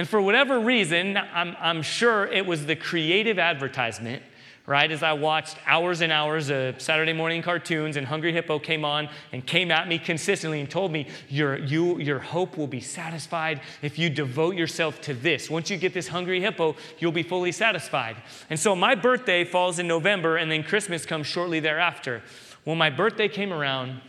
and 0.01 0.09
for 0.09 0.19
whatever 0.19 0.59
reason, 0.59 1.19
I'm, 1.19 1.55
I'm 1.61 1.83
sure 1.83 2.25
it 2.25 2.47
was 2.47 2.65
the 2.65 2.75
creative 2.75 3.39
advertisement 3.39 4.23
right? 4.67 4.93
As 4.93 5.03
I 5.03 5.15
watched 5.15 5.57
hours 5.67 6.01
and 6.01 6.13
hours 6.13 6.49
of 6.49 6.81
Saturday 6.81 7.13
morning 7.13 7.43
cartoons, 7.43 7.97
and 7.97 8.07
Hungry 8.07 8.33
Hippo 8.33 8.61
came 8.61 8.85
on 8.85 9.09
and 9.33 9.45
came 9.45 9.73
at 9.73 9.89
me 9.89 9.99
consistently 9.99 10.61
and 10.61 10.71
told 10.71 10.93
me, 10.93 11.09
your, 11.29 11.59
you, 11.59 11.99
your 11.99 12.21
hope 12.21 12.57
will 12.57 12.69
be 12.69 12.81
satisfied 12.81 13.63
if 13.83 13.99
you 13.99 14.09
devote 14.09 14.55
yourself 14.55 15.01
to 15.01 15.15
this. 15.15 15.51
Once 15.51 15.71
you 15.71 15.77
get 15.77 15.93
this 15.93 16.07
Hungry 16.07 16.41
Hippo, 16.41 16.77
you'll 17.01 17.11
be 17.11 17.25
fully 17.25 17.51
satisfied. 17.51 18.17
And 18.49 18.61
so 18.61 18.77
my 18.77 18.95
birthday 18.95 19.45
falls 19.45 19.81
in 19.81 19.89
November, 19.89 20.37
and 20.37 20.49
then 20.49 20.63
Christmas 20.63 21.05
comes 21.05 21.27
shortly 21.27 21.59
thereafter. 21.59 22.23
Well, 22.65 22.77
my 22.77 22.91
birthday 22.91 23.27
came 23.27 23.53
around, 23.53 24.01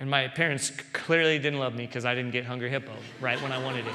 and 0.00 0.10
my 0.10 0.26
parents 0.26 0.72
clearly 0.92 1.38
didn't 1.38 1.60
love 1.60 1.76
me 1.76 1.86
because 1.86 2.04
I 2.04 2.16
didn't 2.16 2.32
get 2.32 2.46
Hungry 2.46 2.70
Hippo 2.70 2.96
right 3.20 3.40
when 3.40 3.52
I 3.52 3.62
wanted 3.62 3.86
it. 3.86 3.94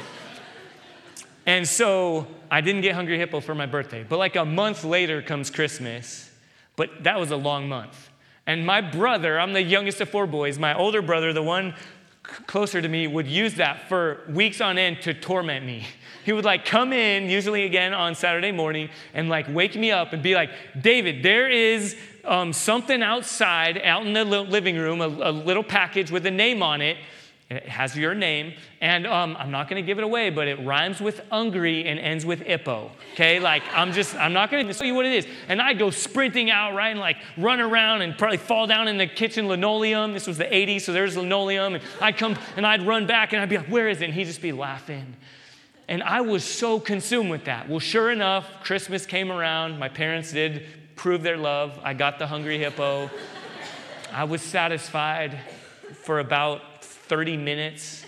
And 1.45 1.67
so 1.67 2.27
I 2.51 2.61
didn't 2.61 2.81
get 2.81 2.95
Hungry 2.95 3.17
Hippo 3.17 3.39
for 3.39 3.55
my 3.55 3.65
birthday. 3.65 4.05
But 4.07 4.17
like 4.17 4.35
a 4.35 4.45
month 4.45 4.83
later 4.83 5.21
comes 5.21 5.49
Christmas. 5.49 6.29
But 6.75 7.03
that 7.03 7.19
was 7.19 7.31
a 7.31 7.35
long 7.35 7.67
month. 7.67 8.09
And 8.45 8.65
my 8.65 8.81
brother, 8.81 9.39
I'm 9.39 9.53
the 9.53 9.61
youngest 9.61 10.01
of 10.01 10.09
four 10.09 10.25
boys, 10.25 10.57
my 10.57 10.73
older 10.73 11.01
brother, 11.01 11.33
the 11.33 11.43
one 11.43 11.75
closer 12.23 12.81
to 12.81 12.87
me, 12.87 13.05
would 13.05 13.27
use 13.27 13.55
that 13.55 13.87
for 13.89 14.21
weeks 14.29 14.61
on 14.61 14.77
end 14.77 15.01
to 15.01 15.13
torment 15.13 15.65
me. 15.65 15.85
He 16.23 16.31
would 16.33 16.45
like 16.45 16.65
come 16.65 16.93
in, 16.93 17.29
usually 17.29 17.65
again 17.65 17.93
on 17.93 18.15
Saturday 18.15 18.51
morning, 18.51 18.89
and 19.13 19.29
like 19.29 19.45
wake 19.49 19.75
me 19.75 19.91
up 19.91 20.13
and 20.13 20.23
be 20.23 20.35
like, 20.35 20.49
David, 20.79 21.23
there 21.23 21.49
is 21.49 21.95
um, 22.25 22.53
something 22.53 23.01
outside, 23.03 23.79
out 23.83 24.05
in 24.05 24.13
the 24.13 24.25
living 24.25 24.77
room, 24.77 25.01
a, 25.01 25.07
a 25.07 25.31
little 25.31 25.63
package 25.63 26.11
with 26.11 26.25
a 26.25 26.31
name 26.31 26.63
on 26.63 26.81
it 26.81 26.97
it 27.49 27.67
has 27.67 27.97
your 27.97 28.13
name, 28.13 28.53
and 28.79 29.07
um, 29.07 29.35
I'm 29.39 29.49
not 29.49 29.67
going 29.67 29.81
to 29.83 29.85
give 29.85 29.97
it 29.97 30.03
away, 30.03 30.29
but 30.29 30.47
it 30.47 30.63
rhymes 30.63 31.01
with 31.01 31.19
hungry 31.31 31.87
and 31.87 31.99
ends 31.99 32.23
with 32.23 32.41
ippo. 32.41 32.91
Okay, 33.13 33.39
like 33.39 33.63
I'm 33.73 33.91
just, 33.91 34.13
I'm 34.15 34.33
not 34.33 34.51
going 34.51 34.67
to 34.67 34.73
tell 34.73 34.85
you 34.85 34.93
what 34.93 35.07
it 35.07 35.13
is. 35.13 35.27
And 35.47 35.59
I 35.59 35.73
go 35.73 35.89
sprinting 35.89 36.51
out, 36.51 36.75
right, 36.75 36.89
and 36.89 36.99
like 36.99 37.17
run 37.37 37.59
around 37.59 38.03
and 38.03 38.15
probably 38.15 38.37
fall 38.37 38.67
down 38.67 38.87
in 38.87 38.99
the 38.99 39.07
kitchen 39.07 39.47
linoleum. 39.47 40.13
This 40.13 40.27
was 40.27 40.37
the 40.37 40.45
80s, 40.45 40.81
so 40.81 40.93
there's 40.93 41.17
linoleum, 41.17 41.73
and 41.73 41.83
I'd 41.99 42.17
come 42.17 42.37
and 42.55 42.67
I'd 42.67 42.85
run 42.85 43.07
back 43.07 43.33
and 43.33 43.41
I'd 43.41 43.49
be 43.49 43.57
like, 43.57 43.67
"Where 43.67 43.89
is 43.89 44.01
it?" 44.01 44.05
And 44.05 44.13
he'd 44.13 44.25
just 44.25 44.43
be 44.43 44.51
laughing. 44.51 45.15
And 45.87 46.03
I 46.03 46.21
was 46.21 46.43
so 46.43 46.79
consumed 46.79 47.31
with 47.31 47.45
that. 47.45 47.67
Well, 47.67 47.79
sure 47.79 48.11
enough, 48.11 48.47
Christmas 48.63 49.07
came 49.07 49.31
around. 49.31 49.79
My 49.79 49.89
parents 49.89 50.31
did 50.31 50.67
prove 50.95 51.23
their 51.23 51.37
love. 51.37 51.79
I 51.81 51.95
got 51.95 52.19
the 52.19 52.27
hungry 52.27 52.59
hippo. 52.59 53.09
I 54.13 54.25
was 54.25 54.43
satisfied 54.43 55.39
for 56.03 56.19
about 56.19 56.61
30 57.09 57.37
minutes. 57.37 58.05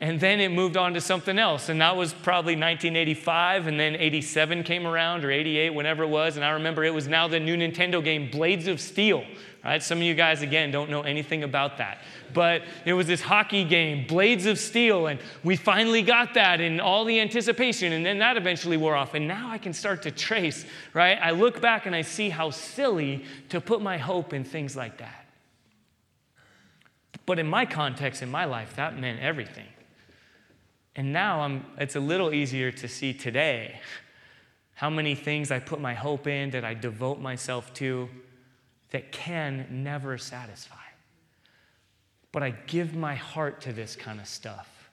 And 0.00 0.20
then 0.20 0.40
it 0.40 0.50
moved 0.50 0.76
on 0.76 0.94
to 0.94 1.00
something 1.00 1.38
else. 1.38 1.68
And 1.68 1.80
that 1.80 1.96
was 1.96 2.12
probably 2.12 2.54
1985. 2.54 3.66
And 3.68 3.78
then 3.78 3.96
87 3.96 4.62
came 4.62 4.86
around, 4.86 5.24
or 5.24 5.30
88, 5.30 5.70
whenever 5.70 6.02
it 6.02 6.08
was. 6.08 6.36
And 6.36 6.44
I 6.44 6.50
remember 6.50 6.84
it 6.84 6.92
was 6.92 7.08
now 7.08 7.28
the 7.28 7.40
new 7.40 7.56
Nintendo 7.56 8.02
game, 8.02 8.30
Blades 8.30 8.66
of 8.66 8.80
Steel. 8.80 9.24
Right? 9.64 9.82
Some 9.82 9.98
of 9.98 10.04
you 10.04 10.14
guys, 10.14 10.42
again, 10.42 10.70
don't 10.70 10.90
know 10.90 11.02
anything 11.02 11.42
about 11.42 11.78
that. 11.78 11.98
But 12.34 12.62
it 12.84 12.92
was 12.92 13.06
this 13.06 13.22
hockey 13.22 13.64
game, 13.64 14.06
Blades 14.06 14.44
of 14.44 14.58
Steel. 14.58 15.06
And 15.06 15.18
we 15.42 15.56
finally 15.56 16.02
got 16.02 16.34
that 16.34 16.60
in 16.60 16.80
all 16.80 17.06
the 17.06 17.18
anticipation. 17.18 17.94
And 17.94 18.04
then 18.04 18.18
that 18.18 18.36
eventually 18.36 18.76
wore 18.76 18.94
off. 18.94 19.14
And 19.14 19.26
now 19.26 19.48
I 19.50 19.56
can 19.56 19.72
start 19.72 20.02
to 20.02 20.10
trace, 20.10 20.66
right? 20.92 21.18
I 21.22 21.30
look 21.30 21.62
back 21.62 21.86
and 21.86 21.94
I 21.94 22.02
see 22.02 22.28
how 22.28 22.50
silly 22.50 23.24
to 23.48 23.60
put 23.60 23.80
my 23.80 23.96
hope 23.96 24.34
in 24.34 24.44
things 24.44 24.76
like 24.76 24.98
that. 24.98 25.23
But 27.26 27.38
in 27.38 27.46
my 27.46 27.64
context, 27.66 28.22
in 28.22 28.30
my 28.30 28.44
life, 28.44 28.76
that 28.76 28.98
meant 28.98 29.20
everything. 29.20 29.66
And 30.96 31.12
now 31.12 31.40
I'm, 31.40 31.64
it's 31.78 31.96
a 31.96 32.00
little 32.00 32.32
easier 32.32 32.70
to 32.70 32.88
see 32.88 33.12
today 33.12 33.80
how 34.74 34.90
many 34.90 35.14
things 35.14 35.50
I 35.50 35.58
put 35.58 35.80
my 35.80 35.94
hope 35.94 36.26
in, 36.26 36.50
that 36.50 36.64
I 36.64 36.74
devote 36.74 37.20
myself 37.20 37.72
to, 37.74 38.08
that 38.90 39.12
can 39.12 39.66
never 39.70 40.18
satisfy. 40.18 40.76
But 42.32 42.42
I 42.42 42.50
give 42.50 42.94
my 42.94 43.14
heart 43.14 43.60
to 43.62 43.72
this 43.72 43.96
kind 43.96 44.20
of 44.20 44.26
stuff. 44.26 44.90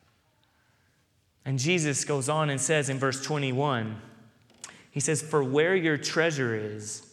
And 1.46 1.58
Jesus 1.58 2.06
goes 2.06 2.30
on 2.30 2.50
and 2.50 2.62
says 2.62 2.90
in 2.90 3.00
verse 3.00 3.24
21, 3.24 4.00
He 4.92 5.00
says, 5.00 5.22
For 5.22 5.44
where 5.44 5.76
your 5.76 5.98
treasure 5.98 6.56
is, 6.56 7.08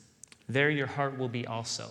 there 0.49 0.71
your 0.71 0.87
heart 0.87 1.19
will 1.19 1.29
be 1.29 1.47
also. 1.47 1.91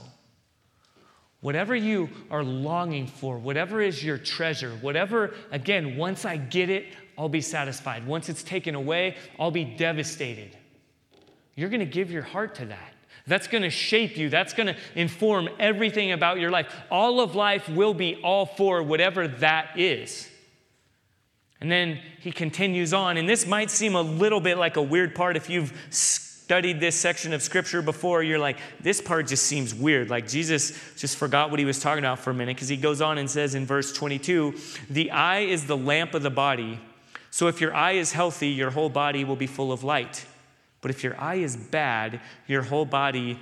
Whatever 1.42 1.76
you 1.76 2.10
are 2.32 2.44
longing 2.44 3.08
for, 3.08 3.38
whatever 3.38 3.80
is 3.80 4.04
your 4.04 4.18
treasure, 4.18 4.72
whatever, 4.82 5.36
again, 5.52 5.96
once 5.96 6.26
I 6.26 6.38
get 6.38 6.70
it, 6.70 6.86
I'll 7.18 7.30
be 7.30 7.42
satisfied. 7.42 8.08
Once 8.08 8.30
it's 8.30 8.44
taken 8.44 8.76
away, 8.76 9.18
I'll 9.40 9.52
be 9.52 9.64
devastated. 9.64 10.58
You're 11.56 11.70
going 11.70 11.80
to 11.80 11.86
give 11.86 12.12
your 12.12 12.24
heart 12.24 12.56
to 12.56 12.66
that. 12.66 12.94
That's 13.28 13.48
going 13.48 13.64
to 13.64 13.70
shape 13.70 14.18
you. 14.18 14.30
That's 14.30 14.54
going 14.54 14.68
to 14.68 14.76
inform 14.96 15.50
everything 15.60 16.12
about 16.12 16.40
your 16.40 16.50
life. 16.50 16.74
All 16.90 17.20
of 17.20 17.36
life 17.36 17.68
will 17.70 17.94
be 17.94 18.16
all 18.24 18.46
for 18.46 18.82
whatever 18.82 19.28
that 19.28 19.78
is. 19.78 20.30
And 21.60 21.72
then 21.72 22.00
he 22.20 22.32
continues 22.32 22.94
on, 22.94 23.18
and 23.18 23.28
this 23.28 23.48
might 23.48 23.72
seem 23.72 23.96
a 23.96 24.02
little 24.02 24.40
bit 24.40 24.58
like 24.58 24.78
a 24.78 24.82
weird 24.82 25.16
part 25.16 25.36
if 25.36 25.50
you've 25.50 25.74
studied 26.48 26.80
this 26.80 26.96
section 26.96 27.34
of 27.34 27.42
scripture 27.42 27.82
before, 27.82 28.24
you're 28.24 28.40
like, 28.40 28.58
this 28.80 29.02
part 29.02 29.28
just 29.28 29.48
seems 29.48 29.76
weird. 29.76 30.10
Like 30.10 30.30
Jesus 30.30 30.72
just 30.96 31.18
forgot 31.18 31.52
what 31.52 31.60
he 31.60 31.66
was 31.66 31.78
talking 31.78 32.02
about 32.02 32.20
for 32.20 32.30
a 32.30 32.34
minute 32.34 32.56
because 32.56 32.70
he 32.70 32.78
goes 32.78 33.02
on 33.02 33.18
and 33.18 33.30
says 33.30 33.54
in 33.54 33.66
verse 33.66 33.92
22 33.92 34.56
the 34.90 35.12
eye 35.12 35.40
is 35.40 35.68
the 35.68 35.76
lamp 35.76 36.14
of 36.14 36.24
the 36.24 36.30
body. 36.30 36.80
So 37.32 37.48
if 37.48 37.60
your 37.60 37.76
eye 37.76 37.96
is 38.04 38.14
healthy, 38.14 38.48
your 38.48 38.70
whole 38.70 38.88
body 38.88 39.26
will 39.26 39.36
be 39.36 39.46
full 39.46 39.74
of 39.74 39.84
light. 39.84 40.26
But 40.80 40.90
if 40.90 41.04
your 41.04 41.20
eye 41.20 41.36
is 41.36 41.58
bad, 41.58 42.22
your 42.48 42.62
whole 42.62 42.86
body 42.86 43.38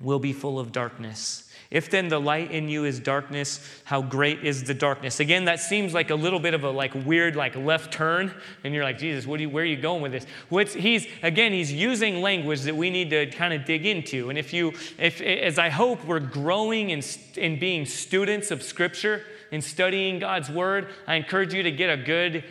will 0.00 0.18
be 0.18 0.32
full 0.32 0.58
of 0.58 0.72
darkness. 0.72 1.46
If 1.70 1.88
then 1.88 2.08
the 2.08 2.18
light 2.18 2.50
in 2.50 2.68
you 2.68 2.84
is 2.84 2.98
darkness, 2.98 3.60
how 3.84 4.02
great 4.02 4.44
is 4.44 4.64
the 4.64 4.74
darkness? 4.74 5.20
Again, 5.20 5.44
that 5.44 5.60
seems 5.60 5.94
like 5.94 6.10
a 6.10 6.16
little 6.16 6.40
bit 6.40 6.52
of 6.52 6.64
a 6.64 6.70
like 6.70 6.92
weird 7.06 7.36
like 7.36 7.54
left 7.54 7.92
turn, 7.92 8.34
and 8.64 8.74
you're 8.74 8.82
like, 8.82 8.98
Jesus, 8.98 9.24
what 9.24 9.38
you, 9.38 9.48
where 9.48 9.62
are 9.62 9.66
you 9.66 9.76
going 9.76 10.02
with 10.02 10.10
this? 10.10 10.26
What's, 10.48 10.74
he's 10.74 11.06
again, 11.22 11.52
he's 11.52 11.72
using 11.72 12.22
language 12.22 12.62
that 12.62 12.74
we 12.74 12.90
need 12.90 13.10
to 13.10 13.26
kind 13.26 13.54
of 13.54 13.64
dig 13.64 13.86
into. 13.86 14.30
And 14.30 14.38
if 14.38 14.52
you, 14.52 14.72
if 14.98 15.20
as 15.20 15.60
I 15.60 15.68
hope 15.68 16.04
we're 16.04 16.18
growing 16.18 16.90
in, 16.90 17.02
in 17.36 17.60
being 17.60 17.86
students 17.86 18.50
of 18.50 18.64
Scripture, 18.64 19.22
in 19.52 19.62
studying 19.62 20.18
God's 20.18 20.50
Word, 20.50 20.88
I 21.06 21.14
encourage 21.14 21.54
you 21.54 21.62
to 21.62 21.70
get 21.70 21.90
a 21.90 22.02
good 22.02 22.42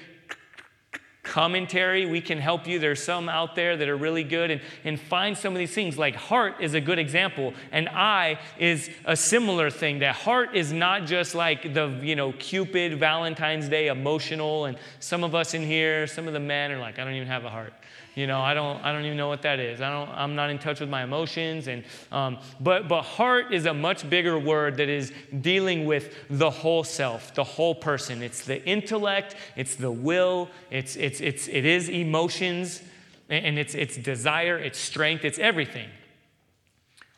commentary. 1.23 2.05
We 2.05 2.21
can 2.21 2.39
help 2.39 2.67
you. 2.67 2.79
There's 2.79 3.03
some 3.03 3.29
out 3.29 3.55
there 3.55 3.75
that 3.77 3.87
are 3.89 3.97
really 3.97 4.23
good. 4.23 4.51
And, 4.51 4.61
and 4.83 4.99
find 4.99 5.37
some 5.37 5.53
of 5.53 5.59
these 5.59 5.73
things. 5.73 5.97
Like 5.97 6.15
heart 6.15 6.55
is 6.59 6.73
a 6.73 6.81
good 6.81 6.99
example. 6.99 7.53
And 7.71 7.89
eye 7.89 8.39
is 8.57 8.89
a 9.05 9.15
similar 9.15 9.69
thing. 9.69 9.99
That 9.99 10.15
heart 10.15 10.55
is 10.55 10.71
not 10.71 11.05
just 11.05 11.35
like 11.35 11.73
the, 11.73 11.99
you 12.01 12.15
know, 12.15 12.31
Cupid, 12.33 12.99
Valentine's 12.99 13.67
Day 13.67 13.87
emotional. 13.87 14.65
And 14.65 14.77
some 14.99 15.23
of 15.23 15.35
us 15.35 15.53
in 15.53 15.63
here, 15.63 16.07
some 16.07 16.27
of 16.27 16.33
the 16.33 16.39
men 16.39 16.71
are 16.71 16.79
like, 16.79 16.99
I 16.99 17.03
don't 17.03 17.13
even 17.13 17.27
have 17.27 17.45
a 17.45 17.49
heart. 17.49 17.73
You 18.19 18.27
know, 18.27 18.41
I 18.41 18.53
don't, 18.53 18.83
I 18.83 18.91
don't 18.91 19.05
even 19.05 19.15
know 19.15 19.29
what 19.29 19.43
that 19.43 19.61
is. 19.61 19.79
I 19.79 19.89
don't, 19.89 20.09
I'm 20.09 20.35
not 20.35 20.49
in 20.49 20.59
touch 20.59 20.81
with 20.81 20.89
my 20.89 21.03
emotions. 21.03 21.69
And, 21.69 21.85
um, 22.11 22.37
but, 22.59 22.89
but 22.89 23.03
heart 23.03 23.53
is 23.53 23.65
a 23.65 23.73
much 23.73 24.09
bigger 24.09 24.37
word 24.37 24.75
that 24.75 24.89
is 24.89 25.13
dealing 25.39 25.85
with 25.85 26.13
the 26.29 26.49
whole 26.49 26.83
self, 26.83 27.33
the 27.33 27.45
whole 27.45 27.73
person. 27.73 28.21
It's 28.21 28.43
the 28.43 28.61
intellect, 28.65 29.37
it's 29.55 29.75
the 29.75 29.89
will, 29.89 30.49
it's, 30.69 30.97
it's, 30.97 31.21
it's, 31.21 31.47
it 31.47 31.63
is 31.63 31.87
emotions. 31.87 32.83
and 33.29 33.57
it's, 33.57 33.73
it's 33.73 33.95
desire, 33.95 34.57
it's 34.57 34.77
strength, 34.77 35.23
it's 35.23 35.39
everything. 35.39 35.87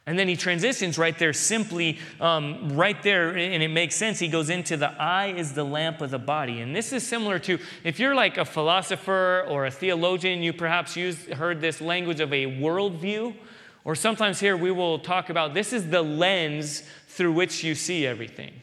And 0.08 0.18
then 0.18 0.28
he 0.28 0.36
transitions 0.36 0.98
right 0.98 1.18
there, 1.18 1.32
simply 1.32 2.00
um, 2.20 2.76
right 2.76 3.02
there, 3.04 3.30
and 3.30 3.62
it 3.62 3.68
makes 3.68 3.96
sense. 3.96 4.18
He 4.18 4.28
goes 4.28 4.50
into 4.50 4.76
the 4.76 4.90
eye 5.00 5.28
is 5.28 5.54
the 5.54 5.64
lamp 5.64 6.02
of 6.02 6.10
the 6.10 6.18
body. 6.18 6.62
And 6.62 6.76
this 6.76 6.92
is 6.92 7.08
similar 7.08 7.38
to 7.40 7.60
if 7.84 8.00
you're 8.00 8.16
like 8.16 8.38
a 8.38 8.46
philosopher 8.46 9.46
or 9.48 9.68
a 9.68 9.72
theologian, 9.72 10.42
you 10.42 10.54
perhaps 10.54 10.98
used, 10.98 11.32
heard 11.34 11.62
this 11.62 11.82
language 11.82 12.20
of 12.20 12.34
a 12.34 12.46
worldview. 12.46 13.36
Or 13.84 13.96
sometimes 13.96 14.40
here 14.40 14.58
we 14.58 14.72
will 14.72 15.00
talk 15.00 15.30
about 15.30 15.54
this 15.54 15.72
is 15.72 15.90
the 15.90 16.02
lens 16.02 16.84
through 17.08 17.34
which 17.34 17.64
you 17.64 17.76
see 17.76 18.06
everything. 18.08 18.54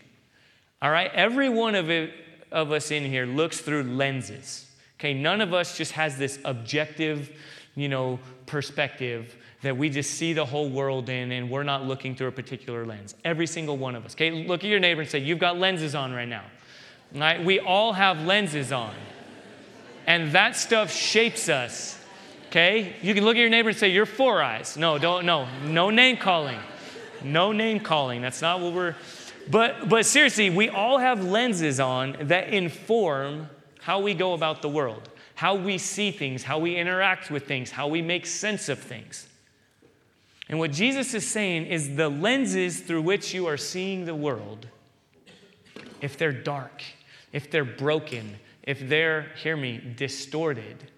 All 0.83 0.91
right? 0.91 1.11
Every 1.15 1.49
one 1.49 1.75
of, 1.75 1.89
it, 1.89 2.13
of 2.51 2.73
us 2.73 2.91
in 2.91 3.05
here 3.05 3.27
looks 3.27 3.61
through 3.61 3.85
lenses. 3.85 4.67
Okay? 4.99 5.15
None 5.15 5.41
of 5.41 5.55
us 5.55 5.77
just 5.77 5.93
has 5.93 6.19
this 6.19 6.39
objective, 6.45 7.31
you 7.79 7.89
know, 7.89 8.19
perspective 8.47 9.37
that 9.63 9.77
we 9.77 9.89
just 9.89 10.11
see 10.13 10.33
the 10.33 10.45
whole 10.45 10.69
world 10.69 11.09
in 11.09 11.31
and 11.33 11.49
we're 11.49 11.63
not 11.63 11.85
looking 11.85 12.15
through 12.15 12.27
a 12.29 12.33
particular 12.33 12.85
lens. 12.85 13.15
Every 13.25 13.47
single 13.47 13.77
one 13.77 13.95
of 13.95 14.05
us. 14.05 14.15
Okay? 14.15 14.47
Look 14.47 14.65
at 14.65 14.71
your 14.71 14.81
neighbor 14.81 15.03
and 15.03 15.11
say, 15.11 15.19
You've 15.21 15.39
got 15.39 15.59
lenses 15.59 15.95
on 15.95 16.13
right 16.13 16.29
now. 16.29 16.45
Right? 17.15 17.43
We 17.45 17.61
all 17.61 17.93
have 17.93 18.25
lenses 18.25 18.73
on. 18.73 18.95
And 20.07 20.33
that 20.33 20.57
stuff 20.57 20.93
shapes 20.93 21.49
us. 21.49 21.99
Okay? 22.49 22.97
You 23.03 23.15
can 23.15 23.25
look 23.25 23.37
at 23.37 23.41
your 23.41 23.51
neighbor 23.51 23.69
and 23.69 23.79
say, 23.79 23.89
You're 23.89 24.07
four 24.07 24.43
eyes. 24.43 24.77
No, 24.77 24.99
don't, 24.99 25.25
no. 25.25 25.47
No 25.65 25.91
name 25.91 26.17
calling. 26.17 26.59
No 27.23 27.53
name 27.53 27.81
calling. 27.81 28.23
That's 28.23 28.43
not 28.43 28.61
what 28.61 28.73
we're. 28.73 28.97
But, 29.51 29.89
but 29.89 30.05
seriously, 30.05 30.51
we 30.51 30.69
all 30.69 30.99
have 30.99 31.25
lenses 31.25 31.81
on 31.81 32.17
that 32.23 32.49
inform 32.53 33.49
how 33.81 34.01
we 34.01 34.15
go 34.15 34.35
about 34.35 34.63
the 34.63 34.69
world, 34.69 35.09
how 35.39 35.55
we 35.55 35.79
see 35.79 36.11
things, 36.11 36.43
how 36.43 36.59
we 36.59 36.75
interact 36.75 37.31
with 37.31 37.47
things, 37.47 37.71
how 37.71 37.87
we 37.87 38.03
make 38.03 38.27
sense 38.27 38.69
of 38.69 38.77
things. 38.77 39.29
And 40.49 40.59
what 40.59 40.73
Jesus 40.73 41.15
is 41.15 41.25
saying 41.29 41.67
is 41.67 41.95
the 41.95 42.09
lenses 42.09 42.81
through 42.81 43.03
which 43.03 43.33
you 43.33 43.47
are 43.47 43.57
seeing 43.57 44.05
the 44.05 44.17
world, 44.17 44.67
if 46.01 46.19
they're 46.19 46.33
dark, 46.33 46.83
if 47.33 47.53
they're 47.53 47.65
broken, 47.65 48.35
if 48.65 48.89
they're, 48.89 49.31
hear 49.37 49.57
me, 49.57 49.79
distorted, 49.97 50.91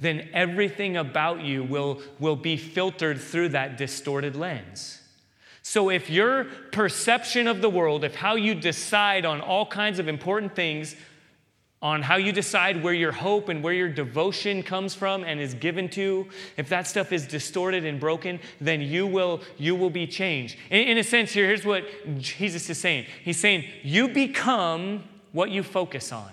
then 0.00 0.28
everything 0.32 0.96
about 0.96 1.42
you 1.42 1.62
will, 1.62 2.02
will 2.18 2.34
be 2.34 2.56
filtered 2.56 3.20
through 3.20 3.50
that 3.50 3.78
distorted 3.78 4.34
lens. 4.34 5.00
So, 5.62 5.90
if 5.90 6.10
your 6.10 6.46
perception 6.72 7.46
of 7.46 7.62
the 7.62 7.70
world, 7.70 8.02
if 8.02 8.16
how 8.16 8.34
you 8.34 8.56
decide 8.56 9.24
on 9.24 9.40
all 9.40 9.64
kinds 9.64 10.00
of 10.00 10.08
important 10.08 10.56
things 10.56 10.96
on 11.84 12.00
how 12.00 12.16
you 12.16 12.32
decide 12.32 12.82
where 12.82 12.94
your 12.94 13.12
hope 13.12 13.50
and 13.50 13.62
where 13.62 13.74
your 13.74 13.90
devotion 13.90 14.62
comes 14.62 14.94
from 14.94 15.22
and 15.22 15.38
is 15.38 15.52
given 15.52 15.86
to. 15.90 16.26
If 16.56 16.70
that 16.70 16.86
stuff 16.86 17.12
is 17.12 17.26
distorted 17.26 17.84
and 17.84 18.00
broken 18.00 18.40
then 18.58 18.80
you 18.80 19.06
will 19.06 19.42
you 19.58 19.76
will 19.76 19.90
be 19.90 20.06
changed. 20.06 20.56
In, 20.70 20.88
in, 20.88 20.98
a 20.98 21.04
sense 21.04 21.32
here 21.32 21.46
here's 21.46 21.66
what 21.66 21.84
jesus 22.18 22.70
is 22.70 22.78
saying. 22.78 23.04
He's 23.22 23.38
saying 23.38 23.66
you 23.82 24.08
become 24.08 25.04
what 25.32 25.50
you 25.50 25.62
focus 25.62 26.10
on. 26.10 26.30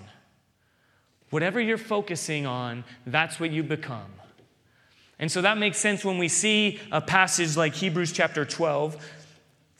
Whatever 1.28 1.60
you're 1.60 1.76
focusing 1.76 2.46
on 2.46 2.82
that's 3.06 3.38
what 3.38 3.50
you 3.50 3.62
become. 3.62 4.10
And 5.18 5.30
so 5.30 5.42
that 5.42 5.58
makes 5.58 5.76
sense 5.76 6.02
when 6.02 6.16
we 6.16 6.28
see 6.28 6.80
a 6.90 7.02
passage 7.02 7.58
like 7.58 7.74
hebrews 7.74 8.10
chapter 8.10 8.46
12 8.46 8.96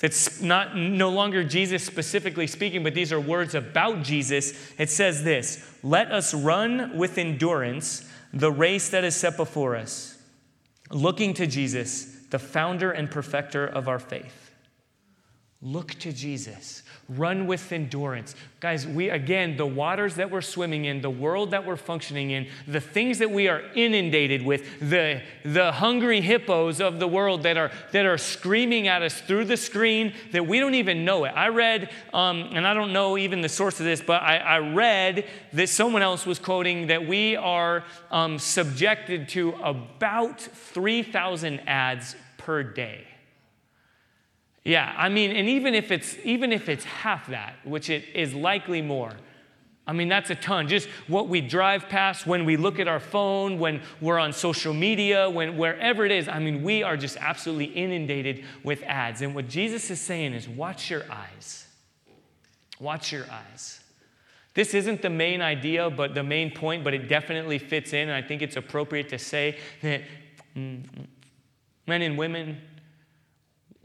it's 0.03 0.41
not 0.41 0.77
no 0.77 1.11
longer 1.11 1.45
Jesus 1.45 1.85
specifically 1.85 2.49
speaking, 2.49 2.83
but 2.83 2.93
these 2.93 3.13
are 3.13 3.21
words 3.21 3.55
about 3.55 4.03
Jesus. 4.03 4.53
It 4.77 4.91
says 4.91 5.23
this 5.23 5.65
Let 5.85 6.11
us 6.11 6.35
run 6.35 6.97
with 6.99 7.19
endurance 7.19 8.09
the 8.33 8.51
race 8.51 8.91
that 8.91 9.05
is 9.05 9.15
set 9.15 9.37
before 9.37 9.77
us, 9.77 10.19
looking 10.91 11.35
to 11.35 11.47
Jesus, 11.47 12.17
the 12.31 12.39
founder 12.41 12.91
and 12.91 13.11
perfecter 13.11 13.65
of 13.65 13.89
our 13.89 14.01
faith. 14.01 14.42
Look 15.65 15.95
to 16.01 16.13
Jesus. 16.13 16.83
Run 17.09 17.47
with 17.47 17.71
endurance. 17.71 18.35
Guys, 18.59 18.85
we, 18.85 19.11
again, 19.11 19.57
the 19.57 19.67
waters 19.67 20.17
that 20.17 20.29
we're 20.29 20.41
swimming 20.41 20.87
in, 20.87 21.03
the 21.03 21.11
world 21.11 21.53
that 21.53 21.65
we're 21.65 21.77
functioning 21.77 22.33
in, 22.33 22.49
the 22.67 22.81
things 22.81 23.21
that 23.21 23.31
we 23.31 23.47
are 23.47 23.63
inundated 23.77 24.45
with, 24.45 24.81
the, 24.81 25.23
the 25.45 25.71
hungry 25.71 26.21
hippos 26.21 26.81
of 26.81 26.99
the 26.99 27.07
world 27.07 27.45
that 27.45 27.57
are, 27.57 27.71
that 27.93 28.07
are 28.07 28.19
screaming 28.19 28.89
at 28.89 29.03
us 29.03 29.21
through 29.21 29.45
the 29.45 29.57
screen 29.57 30.15
that 30.33 30.45
we 30.45 30.59
don't 30.59 30.75
even 30.75 31.05
know 31.05 31.25
it. 31.27 31.31
I 31.31 31.47
read, 31.47 31.91
um, 32.13 32.51
and 32.53 32.67
I 32.67 32.75
don't 32.75 32.93
know 32.93 33.17
even 33.17 33.41
the 33.41 33.49
source 33.49 33.79
of 33.79 33.87
this, 33.87 34.01
but 34.01 34.21
I, 34.21 34.39
I 34.39 34.59
read 34.59 35.29
that 35.53 35.69
someone 35.69 36.03
else 36.03 36.27
was 36.27 36.41
quoting 36.41 36.89
that 36.89 37.07
we 37.07 37.37
are 37.37 37.85
um, 38.11 38.41
subjected 38.41 39.29
to 39.31 39.51
about 39.63 40.41
3,000 40.41 41.61
ads 41.69 42.17
per 42.37 42.65
day. 42.65 43.07
Yeah, 44.65 44.95
I 44.97 45.09
mean, 45.09 45.33
and 45.33 45.49
even 45.49 45.75
if 45.75 45.91
it's 45.91 46.17
even 46.25 46.53
if 46.53 46.69
it's 46.69 46.85
half 46.85 47.27
that, 47.29 47.57
which 47.65 47.91
it 47.91 48.05
is 48.15 48.33
likely 48.33 48.81
more, 48.81 49.13
I 49.87 49.93
mean, 49.93 50.09
that's 50.09 50.31
a 50.31 50.37
ton. 50.37 50.69
Just 50.69 50.89
what 51.09 51.29
we 51.29 51.41
drive 51.41 51.89
past 51.89 52.27
when 52.27 52.45
we 52.45 52.57
look 52.57 52.79
at 52.79 52.87
our 52.87 53.01
phone, 53.01 53.59
when 53.59 53.83
we're 54.01 54.19
on 54.19 54.33
social 54.33 54.73
media, 54.73 55.29
when 55.29 55.57
wherever 55.57 56.05
it 56.05 56.13
is. 56.13 56.29
I 56.29 56.39
mean, 56.39 56.63
we 56.63 56.85
are 56.85 56.97
just 56.97 57.17
absolutely 57.17 57.67
inundated 57.67 58.45
with 58.63 58.83
ads. 58.85 59.23
And 59.23 59.35
what 59.35 59.49
Jesus 59.49 59.91
is 59.91 60.01
saying 60.01 60.35
is, 60.35 60.49
watch 60.49 60.89
your 60.89 61.03
eyes. 61.11 61.67
Watch 62.79 63.11
your 63.11 63.27
eyes. 63.31 63.81
This 64.55 64.75
isn't 64.75 65.03
the 65.03 65.11
main 65.11 65.41
idea, 65.41 65.91
but 65.91 66.15
the 66.15 66.23
main 66.23 66.53
point, 66.53 66.85
but 66.85 66.95
it 66.95 67.09
definitely 67.09 67.59
fits 67.59 67.93
in. 67.93 68.09
And 68.09 68.13
I 68.13 68.27
think 68.27 68.43
it's 68.43 68.57
appropriate 68.57 69.09
to 69.09 69.19
say 69.19 69.59
that 69.81 70.03
mm, 70.57 70.85
men 71.89 72.03
and 72.03 72.17
women, 72.17 72.61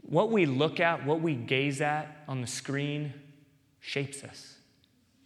what 0.08 0.30
we 0.30 0.46
look 0.46 0.80
at, 0.80 1.04
what 1.04 1.20
we 1.20 1.34
gaze 1.34 1.80
at 1.80 2.24
on 2.26 2.40
the 2.40 2.46
screen 2.46 3.12
shapes 3.80 4.24
us, 4.24 4.56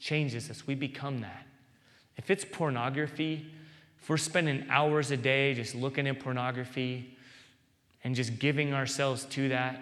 changes 0.01 0.51
us. 0.51 0.67
We 0.67 0.75
become 0.75 1.21
that. 1.21 1.47
If 2.17 2.31
it's 2.31 2.45
pornography, 2.45 3.47
if 4.01 4.11
we're 4.11 4.17
spending 4.17 4.67
hours 4.69 5.13
a 5.13 5.17
day 5.17 5.55
just 5.55 5.75
looking 5.75 6.09
at 6.09 6.19
pornography 6.19 7.17
and 8.03 8.15
just 8.15 8.41
giving 8.41 8.75
ourselves 8.75 9.25
to 9.27 9.49
that, 9.51 9.81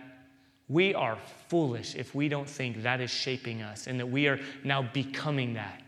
we 0.68 0.94
are 0.94 1.18
foolish 1.48 1.96
if 1.96 2.14
we 2.14 2.28
don't 2.28 2.48
think 2.48 2.82
that 2.82 3.00
is 3.00 3.10
shaping 3.10 3.62
us 3.62 3.86
and 3.86 3.98
that 3.98 4.06
we 4.06 4.28
are 4.28 4.38
now 4.62 4.82
becoming 4.82 5.54
that. 5.54 5.79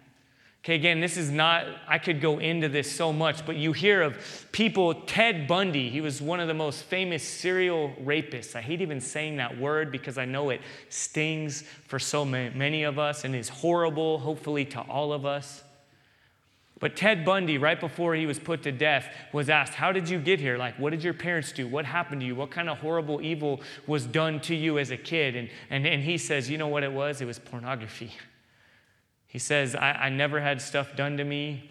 Okay, 0.64 0.76
again, 0.76 1.00
this 1.00 1.16
is 1.16 1.28
not, 1.28 1.66
I 1.88 1.98
could 1.98 2.20
go 2.20 2.38
into 2.38 2.68
this 2.68 2.90
so 2.90 3.12
much, 3.12 3.44
but 3.44 3.56
you 3.56 3.72
hear 3.72 4.00
of 4.00 4.46
people, 4.52 4.94
Ted 4.94 5.48
Bundy, 5.48 5.90
he 5.90 6.00
was 6.00 6.22
one 6.22 6.38
of 6.38 6.46
the 6.46 6.54
most 6.54 6.84
famous 6.84 7.24
serial 7.24 7.92
rapists. 8.00 8.54
I 8.54 8.60
hate 8.60 8.80
even 8.80 9.00
saying 9.00 9.38
that 9.38 9.58
word 9.58 9.90
because 9.90 10.18
I 10.18 10.24
know 10.24 10.50
it 10.50 10.60
stings 10.88 11.64
for 11.88 11.98
so 11.98 12.24
many 12.24 12.84
of 12.84 12.96
us 12.96 13.24
and 13.24 13.34
is 13.34 13.48
horrible, 13.48 14.20
hopefully, 14.20 14.64
to 14.66 14.80
all 14.82 15.12
of 15.12 15.26
us. 15.26 15.64
But 16.78 16.94
Ted 16.94 17.24
Bundy, 17.24 17.58
right 17.58 17.78
before 17.78 18.14
he 18.14 18.26
was 18.26 18.38
put 18.38 18.62
to 18.62 18.70
death, 18.70 19.12
was 19.32 19.50
asked, 19.50 19.74
How 19.74 19.90
did 19.90 20.08
you 20.08 20.20
get 20.20 20.38
here? 20.38 20.58
Like, 20.58 20.78
what 20.78 20.90
did 20.90 21.02
your 21.02 21.14
parents 21.14 21.50
do? 21.50 21.66
What 21.66 21.84
happened 21.84 22.20
to 22.20 22.26
you? 22.26 22.36
What 22.36 22.52
kind 22.52 22.68
of 22.68 22.78
horrible 22.78 23.20
evil 23.20 23.60
was 23.88 24.04
done 24.04 24.40
to 24.42 24.54
you 24.54 24.78
as 24.78 24.92
a 24.92 24.96
kid? 24.96 25.34
And, 25.34 25.48
and, 25.70 25.86
and 25.86 26.02
he 26.02 26.18
says, 26.18 26.50
You 26.50 26.58
know 26.58 26.68
what 26.68 26.82
it 26.82 26.92
was? 26.92 27.20
It 27.20 27.24
was 27.24 27.38
pornography. 27.38 28.12
He 29.32 29.38
says, 29.38 29.74
I, 29.74 29.92
I 29.92 30.08
never 30.10 30.42
had 30.42 30.60
stuff 30.60 30.94
done 30.94 31.16
to 31.16 31.24
me, 31.24 31.70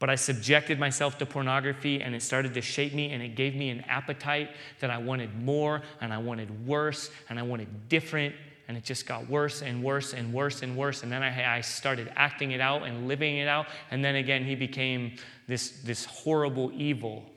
but 0.00 0.10
I 0.10 0.16
subjected 0.16 0.80
myself 0.80 1.16
to 1.18 1.26
pornography 1.26 2.02
and 2.02 2.12
it 2.12 2.22
started 2.22 2.54
to 2.54 2.60
shape 2.60 2.92
me 2.92 3.12
and 3.12 3.22
it 3.22 3.36
gave 3.36 3.54
me 3.54 3.70
an 3.70 3.82
appetite 3.82 4.50
that 4.80 4.90
I 4.90 4.98
wanted 4.98 5.32
more 5.40 5.82
and 6.00 6.12
I 6.12 6.18
wanted 6.18 6.66
worse 6.66 7.12
and 7.28 7.38
I 7.38 7.42
wanted 7.42 7.88
different. 7.88 8.34
And 8.66 8.76
it 8.76 8.82
just 8.82 9.06
got 9.06 9.30
worse 9.30 9.62
and 9.62 9.80
worse 9.80 10.12
and 10.12 10.32
worse 10.32 10.62
and 10.62 10.76
worse. 10.76 11.04
And 11.04 11.12
then 11.12 11.22
I, 11.22 11.58
I 11.58 11.60
started 11.60 12.12
acting 12.16 12.50
it 12.50 12.60
out 12.60 12.82
and 12.82 13.06
living 13.06 13.36
it 13.36 13.46
out. 13.46 13.66
And 13.92 14.04
then 14.04 14.16
again, 14.16 14.44
he 14.44 14.56
became 14.56 15.18
this, 15.46 15.70
this 15.82 16.04
horrible 16.04 16.72
evil 16.74 17.30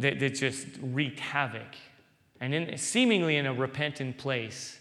that, 0.00 0.18
that 0.18 0.34
just 0.34 0.66
wreaked 0.82 1.20
havoc. 1.20 1.76
And 2.40 2.52
in, 2.52 2.78
seemingly 2.78 3.36
in 3.36 3.46
a 3.46 3.54
repentant 3.54 4.18
place, 4.18 4.77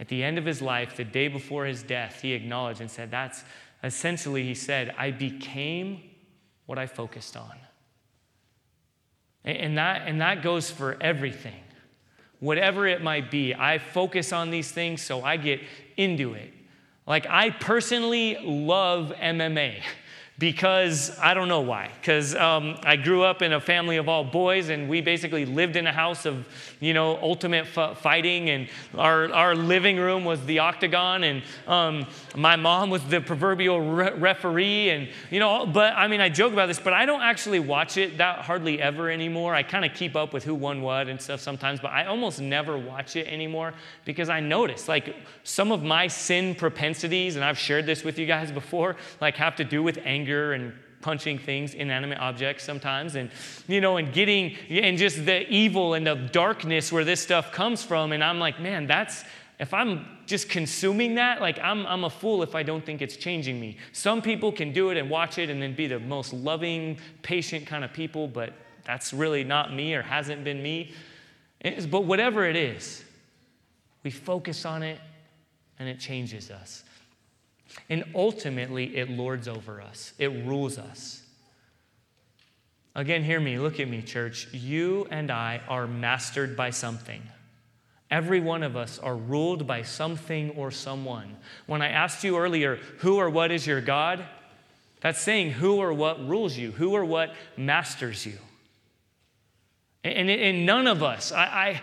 at 0.00 0.08
the 0.08 0.24
end 0.24 0.38
of 0.38 0.46
his 0.46 0.62
life, 0.62 0.96
the 0.96 1.04
day 1.04 1.28
before 1.28 1.66
his 1.66 1.82
death, 1.82 2.22
he 2.22 2.32
acknowledged 2.32 2.80
and 2.80 2.90
said, 2.90 3.10
That's 3.10 3.44
essentially, 3.84 4.42
he 4.42 4.54
said, 4.54 4.94
I 4.96 5.10
became 5.10 6.02
what 6.64 6.78
I 6.78 6.86
focused 6.86 7.36
on. 7.36 7.52
And 9.44 9.76
that, 9.78 10.08
and 10.08 10.20
that 10.20 10.42
goes 10.42 10.70
for 10.70 10.96
everything. 11.00 11.62
Whatever 12.40 12.86
it 12.86 13.02
might 13.02 13.30
be, 13.30 13.54
I 13.54 13.78
focus 13.78 14.32
on 14.32 14.50
these 14.50 14.70
things 14.70 15.02
so 15.02 15.22
I 15.22 15.36
get 15.36 15.60
into 15.96 16.32
it. 16.32 16.52
Like, 17.06 17.26
I 17.28 17.50
personally 17.50 18.38
love 18.42 19.12
MMA 19.18 19.82
because 20.40 21.16
I 21.20 21.34
don't 21.34 21.48
know 21.48 21.60
why. 21.60 21.90
Because 22.00 22.34
um, 22.34 22.78
I 22.82 22.96
grew 22.96 23.22
up 23.22 23.42
in 23.42 23.52
a 23.52 23.60
family 23.60 23.98
of 23.98 24.08
all 24.08 24.24
boys, 24.24 24.70
and 24.70 24.88
we 24.88 25.02
basically 25.02 25.44
lived 25.44 25.76
in 25.76 25.86
a 25.86 25.92
house 25.92 26.24
of, 26.24 26.48
you 26.80 26.94
know, 26.94 27.18
ultimate 27.18 27.66
f- 27.76 27.98
fighting. 27.98 28.48
And 28.48 28.66
our, 28.96 29.30
our 29.34 29.54
living 29.54 29.98
room 29.98 30.24
was 30.24 30.42
the 30.46 30.60
octagon, 30.60 31.24
and 31.24 31.42
um, 31.68 32.06
my 32.34 32.56
mom 32.56 32.88
was 32.88 33.04
the 33.04 33.20
proverbial 33.20 33.82
re- 33.82 34.12
referee. 34.14 34.88
And, 34.88 35.10
you 35.30 35.40
know, 35.40 35.66
but 35.66 35.92
I 35.94 36.08
mean, 36.08 36.22
I 36.22 36.30
joke 36.30 36.54
about 36.54 36.68
this, 36.68 36.80
but 36.80 36.94
I 36.94 37.04
don't 37.04 37.20
actually 37.20 37.60
watch 37.60 37.98
it 37.98 38.16
that 38.16 38.38
hardly 38.38 38.80
ever 38.80 39.10
anymore. 39.10 39.54
I 39.54 39.62
kind 39.62 39.84
of 39.84 39.92
keep 39.92 40.16
up 40.16 40.32
with 40.32 40.42
who 40.42 40.54
won 40.54 40.80
what 40.80 41.08
and 41.08 41.20
stuff 41.20 41.40
sometimes, 41.40 41.80
but 41.80 41.92
I 41.92 42.06
almost 42.06 42.40
never 42.40 42.78
watch 42.78 43.14
it 43.14 43.26
anymore 43.28 43.74
because 44.06 44.30
I 44.30 44.40
notice, 44.40 44.88
like, 44.88 45.14
some 45.44 45.70
of 45.70 45.82
my 45.82 46.06
sin 46.06 46.54
propensities, 46.54 47.36
and 47.36 47.44
I've 47.44 47.58
shared 47.58 47.84
this 47.84 48.04
with 48.04 48.18
you 48.18 48.24
guys 48.24 48.50
before, 48.50 48.96
like, 49.20 49.36
have 49.36 49.54
to 49.56 49.64
do 49.64 49.82
with 49.82 49.98
anger 50.02 50.29
and 50.52 50.72
punching 51.00 51.38
things, 51.38 51.74
inanimate 51.74 52.18
objects 52.18 52.64
sometimes, 52.64 53.14
and 53.16 53.30
you 53.68 53.80
know, 53.80 53.96
and 53.96 54.12
getting 54.12 54.56
and 54.68 54.98
just 54.98 55.24
the 55.24 55.48
evil 55.48 55.94
and 55.94 56.06
the 56.06 56.14
darkness 56.14 56.92
where 56.92 57.04
this 57.04 57.20
stuff 57.20 57.52
comes 57.52 57.82
from. 57.82 58.12
And 58.12 58.22
I'm 58.22 58.38
like, 58.38 58.60
man, 58.60 58.86
that's 58.86 59.24
if 59.60 59.74
I'm 59.74 60.06
just 60.24 60.48
consuming 60.48 61.16
that, 61.16 61.42
like 61.42 61.58
I'm, 61.58 61.86
I'm 61.86 62.04
a 62.04 62.10
fool 62.10 62.42
if 62.42 62.54
I 62.54 62.62
don't 62.62 62.84
think 62.84 63.02
it's 63.02 63.16
changing 63.16 63.60
me. 63.60 63.76
Some 63.92 64.22
people 64.22 64.50
can 64.50 64.72
do 64.72 64.88
it 64.88 64.96
and 64.96 65.10
watch 65.10 65.36
it 65.36 65.50
and 65.50 65.60
then 65.60 65.74
be 65.74 65.86
the 65.86 66.00
most 66.00 66.32
loving, 66.32 66.98
patient 67.20 67.66
kind 67.66 67.84
of 67.84 67.92
people, 67.92 68.26
but 68.26 68.54
that's 68.84 69.12
really 69.12 69.44
not 69.44 69.74
me 69.74 69.94
or 69.94 70.00
hasn't 70.00 70.44
been 70.44 70.62
me. 70.62 70.94
but 71.90 72.04
whatever 72.04 72.46
it 72.46 72.56
is, 72.56 73.04
we 74.02 74.10
focus 74.10 74.64
on 74.64 74.82
it 74.82 74.98
and 75.78 75.90
it 75.90 76.00
changes 76.00 76.50
us. 76.50 76.82
And 77.88 78.04
ultimately, 78.14 78.96
it 78.96 79.10
lords 79.10 79.48
over 79.48 79.80
us, 79.80 80.12
it 80.18 80.28
rules 80.46 80.78
us. 80.78 81.22
Again, 82.94 83.22
hear 83.22 83.38
me, 83.40 83.58
look 83.58 83.78
at 83.78 83.88
me, 83.88 84.02
church. 84.02 84.48
You 84.52 85.06
and 85.10 85.30
I 85.30 85.60
are 85.68 85.86
mastered 85.86 86.56
by 86.56 86.70
something. 86.70 87.22
Every 88.10 88.40
one 88.40 88.64
of 88.64 88.76
us 88.76 88.98
are 88.98 89.16
ruled 89.16 89.66
by 89.66 89.82
something 89.82 90.50
or 90.50 90.72
someone. 90.72 91.36
When 91.66 91.80
I 91.80 91.88
asked 91.88 92.24
you 92.24 92.36
earlier, 92.36 92.80
who 92.98 93.18
or 93.18 93.30
what 93.30 93.52
is 93.52 93.64
your 93.64 93.80
God? 93.80 94.24
That's 95.00 95.20
saying 95.20 95.52
who 95.52 95.76
or 95.76 95.92
what 95.92 96.26
rules 96.28 96.56
you, 96.56 96.72
who 96.72 96.92
or 96.94 97.04
what 97.04 97.34
masters 97.56 98.26
you. 98.26 98.38
And, 100.02 100.28
and 100.28 100.66
none 100.66 100.86
of 100.86 101.02
us, 101.02 101.30
I, 101.30 101.44
I, 101.44 101.82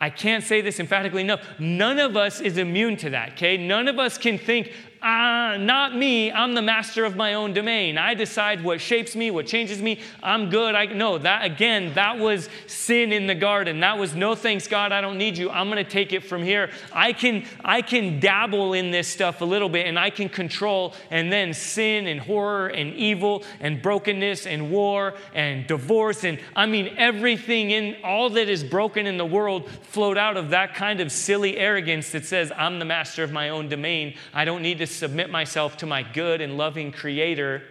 I 0.00 0.10
can't 0.10 0.42
say 0.42 0.60
this 0.60 0.80
emphatically 0.80 1.22
enough, 1.22 1.44
none 1.58 1.98
of 1.98 2.16
us 2.16 2.40
is 2.40 2.56
immune 2.56 2.96
to 2.98 3.10
that, 3.10 3.32
okay? 3.32 3.56
None 3.56 3.88
of 3.88 3.98
us 3.98 4.18
can 4.18 4.38
think, 4.38 4.72
uh, 5.02 5.56
not 5.58 5.94
me. 5.94 6.32
I'm 6.32 6.54
the 6.54 6.62
master 6.62 7.04
of 7.04 7.14
my 7.14 7.34
own 7.34 7.52
domain. 7.52 7.96
I 7.96 8.14
decide 8.14 8.64
what 8.64 8.80
shapes 8.80 9.14
me, 9.14 9.30
what 9.30 9.46
changes 9.46 9.80
me. 9.80 10.00
I'm 10.22 10.50
good. 10.50 10.74
I 10.74 10.86
no, 10.86 11.18
that 11.18 11.44
again, 11.44 11.94
that 11.94 12.18
was 12.18 12.48
sin 12.66 13.12
in 13.12 13.28
the 13.28 13.34
garden. 13.34 13.78
That 13.80 13.96
was 13.96 14.16
no 14.16 14.34
thanks 14.34 14.66
God, 14.66 14.90
I 14.90 15.00
don't 15.00 15.16
need 15.16 15.38
you. 15.38 15.50
I'm 15.50 15.70
going 15.70 15.84
to 15.84 15.88
take 15.88 16.12
it 16.12 16.24
from 16.24 16.42
here. 16.42 16.70
I 16.92 17.12
can 17.12 17.44
I 17.64 17.80
can 17.80 18.18
dabble 18.18 18.72
in 18.72 18.90
this 18.90 19.06
stuff 19.06 19.40
a 19.40 19.44
little 19.44 19.68
bit 19.68 19.86
and 19.86 19.96
I 19.96 20.10
can 20.10 20.28
control 20.28 20.94
and 21.10 21.32
then 21.32 21.54
sin 21.54 22.08
and 22.08 22.20
horror 22.20 22.66
and 22.68 22.92
evil 22.94 23.44
and 23.60 23.80
brokenness 23.80 24.46
and 24.46 24.68
war 24.68 25.14
and 25.32 25.64
divorce 25.68 26.24
and 26.24 26.40
I 26.56 26.66
mean 26.66 26.94
everything 26.96 27.70
in 27.70 27.96
all 28.02 28.30
that 28.30 28.48
is 28.48 28.64
broken 28.64 29.06
in 29.06 29.16
the 29.16 29.26
world 29.26 29.70
flowed 29.70 30.18
out 30.18 30.36
of 30.36 30.50
that 30.50 30.74
kind 30.74 31.00
of 31.00 31.12
silly 31.12 31.56
arrogance 31.56 32.10
that 32.10 32.24
says 32.24 32.50
I'm 32.56 32.80
the 32.80 32.84
master 32.84 33.22
of 33.22 33.30
my 33.30 33.50
own 33.50 33.68
domain. 33.68 34.14
I 34.34 34.44
don't 34.44 34.62
need 34.62 34.78
to 34.78 34.87
submit 34.88 35.30
myself 35.30 35.76
to 35.78 35.86
my 35.86 36.02
good 36.02 36.40
and 36.40 36.56
loving 36.56 36.92
creator 36.92 37.62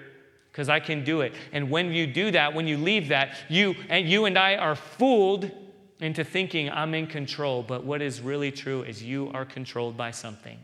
because 0.51 0.69
I 0.69 0.79
can 0.79 1.03
do 1.03 1.21
it. 1.21 1.33
And 1.51 1.69
when 1.69 1.91
you 1.91 2.07
do 2.07 2.31
that, 2.31 2.53
when 2.53 2.67
you 2.67 2.77
leave 2.77 3.09
that, 3.09 3.35
you 3.47 3.75
and 3.89 4.09
you 4.09 4.25
and 4.25 4.37
I 4.37 4.55
are 4.55 4.75
fooled 4.75 5.51
into 5.99 6.23
thinking 6.23 6.69
I'm 6.69 6.93
in 6.93 7.07
control, 7.07 7.63
but 7.63 7.83
what 7.83 8.01
is 8.01 8.21
really 8.21 8.51
true 8.51 8.83
is 8.83 9.03
you 9.03 9.31
are 9.33 9.45
controlled 9.45 9.97
by 9.97 10.11
something. 10.11 10.59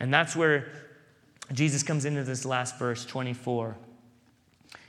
And 0.00 0.12
that's 0.12 0.34
where 0.34 0.72
Jesus 1.52 1.82
comes 1.82 2.04
into 2.04 2.24
this 2.24 2.44
last 2.44 2.78
verse 2.78 3.04
24. 3.04 3.76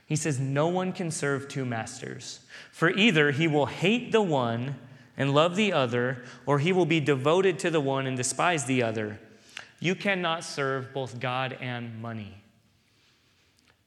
He 0.06 0.16
says, 0.16 0.40
No 0.40 0.68
one 0.68 0.94
can 0.94 1.12
serve 1.12 1.48
two 1.48 1.66
masters, 1.66 2.42
for 2.72 2.90
either 2.92 3.32
he 3.32 3.48
will 3.48 3.66
hate 3.66 4.12
the 4.12 4.22
one 4.22 4.76
and 5.18 5.34
love 5.34 5.56
the 5.56 5.74
other, 5.74 6.24
or 6.46 6.60
he 6.60 6.72
will 6.72 6.86
be 6.86 7.00
devoted 7.00 7.58
to 7.60 7.70
the 7.70 7.82
one 7.82 8.06
and 8.06 8.18
despise 8.18 8.66
the 8.66 8.84
other. 8.84 9.20
You 9.86 9.94
cannot 9.94 10.44
serve 10.44 10.92
both 10.96 11.20
God 11.20 11.60
and 11.62 12.02
money. 12.02 12.34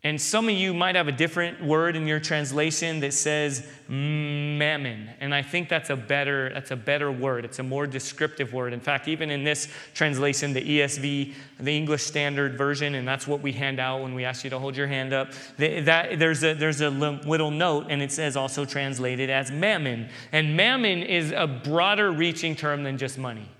And 0.04 0.20
some 0.20 0.48
of 0.48 0.54
you 0.54 0.72
might 0.72 0.94
have 0.94 1.08
a 1.08 1.12
different 1.12 1.60
word 1.60 1.96
in 1.96 2.06
your 2.06 2.20
translation 2.20 3.00
that 3.00 3.12
says 3.14 3.66
mammon. 3.88 5.10
And 5.18 5.34
I 5.34 5.42
think 5.42 5.68
that's 5.68 5.90
a 5.90 5.96
better 5.96 6.50
that's 6.54 6.70
a 6.70 6.76
better 6.76 7.10
word. 7.10 7.44
It's 7.44 7.58
a 7.58 7.64
more 7.64 7.84
descriptive 7.84 8.52
word. 8.52 8.72
In 8.72 8.78
fact, 8.78 9.08
even 9.08 9.28
in 9.28 9.42
this 9.42 9.66
translation, 9.92 10.52
the 10.52 10.62
ESV, 10.62 11.34
the 11.58 11.76
English 11.76 12.04
Standard 12.04 12.56
Version, 12.56 12.94
and 12.94 13.06
that's 13.06 13.26
what 13.26 13.40
we 13.40 13.50
hand 13.50 13.80
out 13.80 14.00
when 14.00 14.14
we 14.14 14.24
ask 14.24 14.44
you 14.44 14.50
to 14.50 14.58
hold 14.60 14.76
your 14.76 14.86
hand 14.86 15.12
up. 15.12 15.32
That, 15.56 16.16
there's 16.16 16.44
a 16.44 16.54
there's 16.54 16.80
a 16.80 16.90
little 16.90 17.50
note, 17.50 17.86
and 17.88 18.00
it 18.02 18.12
says 18.12 18.36
also 18.36 18.64
translated 18.64 19.30
as 19.30 19.50
mammon. 19.50 20.10
And 20.30 20.56
mammon 20.56 21.02
is 21.02 21.32
a 21.32 21.48
broader 21.48 22.12
reaching 22.12 22.54
term 22.54 22.84
than 22.84 22.98
just 22.98 23.18
money. 23.18 23.50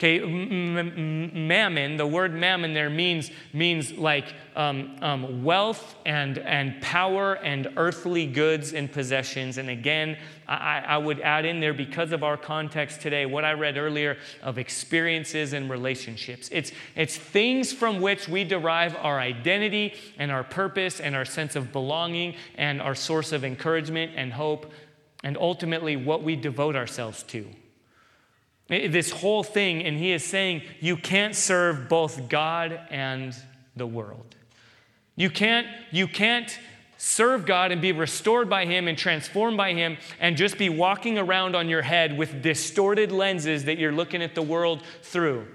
Okay, 0.00 0.18
mammon, 0.18 1.96
the 1.96 2.06
word 2.06 2.34
mammon 2.34 2.74
there 2.74 2.90
means, 2.90 3.30
means 3.52 3.92
like 3.92 4.34
um, 4.56 4.96
um, 5.00 5.44
wealth 5.44 5.94
and, 6.04 6.38
and 6.38 6.82
power 6.82 7.34
and 7.34 7.68
earthly 7.76 8.26
goods 8.26 8.72
and 8.72 8.90
possessions. 8.90 9.56
And 9.56 9.70
again, 9.70 10.18
I, 10.48 10.82
I 10.84 10.98
would 10.98 11.20
add 11.20 11.44
in 11.44 11.60
there 11.60 11.72
because 11.72 12.10
of 12.10 12.24
our 12.24 12.36
context 12.36 13.02
today, 13.02 13.24
what 13.24 13.44
I 13.44 13.52
read 13.52 13.76
earlier 13.76 14.16
of 14.42 14.58
experiences 14.58 15.52
and 15.52 15.70
relationships. 15.70 16.48
It's, 16.50 16.72
it's 16.96 17.16
things 17.16 17.72
from 17.72 18.00
which 18.00 18.28
we 18.28 18.42
derive 18.42 18.96
our 18.96 19.20
identity 19.20 19.94
and 20.18 20.32
our 20.32 20.42
purpose 20.42 20.98
and 20.98 21.14
our 21.14 21.24
sense 21.24 21.54
of 21.54 21.70
belonging 21.70 22.34
and 22.56 22.82
our 22.82 22.96
source 22.96 23.30
of 23.30 23.44
encouragement 23.44 24.10
and 24.16 24.32
hope, 24.32 24.72
and 25.22 25.38
ultimately 25.38 25.94
what 25.94 26.24
we 26.24 26.34
devote 26.34 26.74
ourselves 26.74 27.22
to. 27.22 27.46
This 28.68 29.10
whole 29.10 29.42
thing, 29.42 29.84
and 29.84 29.98
he 29.98 30.12
is 30.12 30.24
saying 30.24 30.62
you 30.80 30.96
can't 30.96 31.34
serve 31.34 31.88
both 31.88 32.28
God 32.28 32.80
and 32.90 33.34
the 33.76 33.86
world. 33.86 34.36
You 35.16 35.30
can't, 35.30 35.66
you 35.90 36.08
can't 36.08 36.58
serve 36.96 37.44
God 37.44 37.70
and 37.70 37.82
be 37.82 37.92
restored 37.92 38.48
by 38.48 38.64
Him 38.64 38.88
and 38.88 38.96
transformed 38.96 39.56
by 39.56 39.74
Him 39.74 39.98
and 40.18 40.36
just 40.36 40.56
be 40.56 40.68
walking 40.68 41.18
around 41.18 41.54
on 41.54 41.68
your 41.68 41.82
head 41.82 42.16
with 42.16 42.42
distorted 42.42 43.12
lenses 43.12 43.64
that 43.64 43.78
you're 43.78 43.92
looking 43.92 44.22
at 44.22 44.34
the 44.34 44.42
world 44.42 44.82
through 45.02 45.46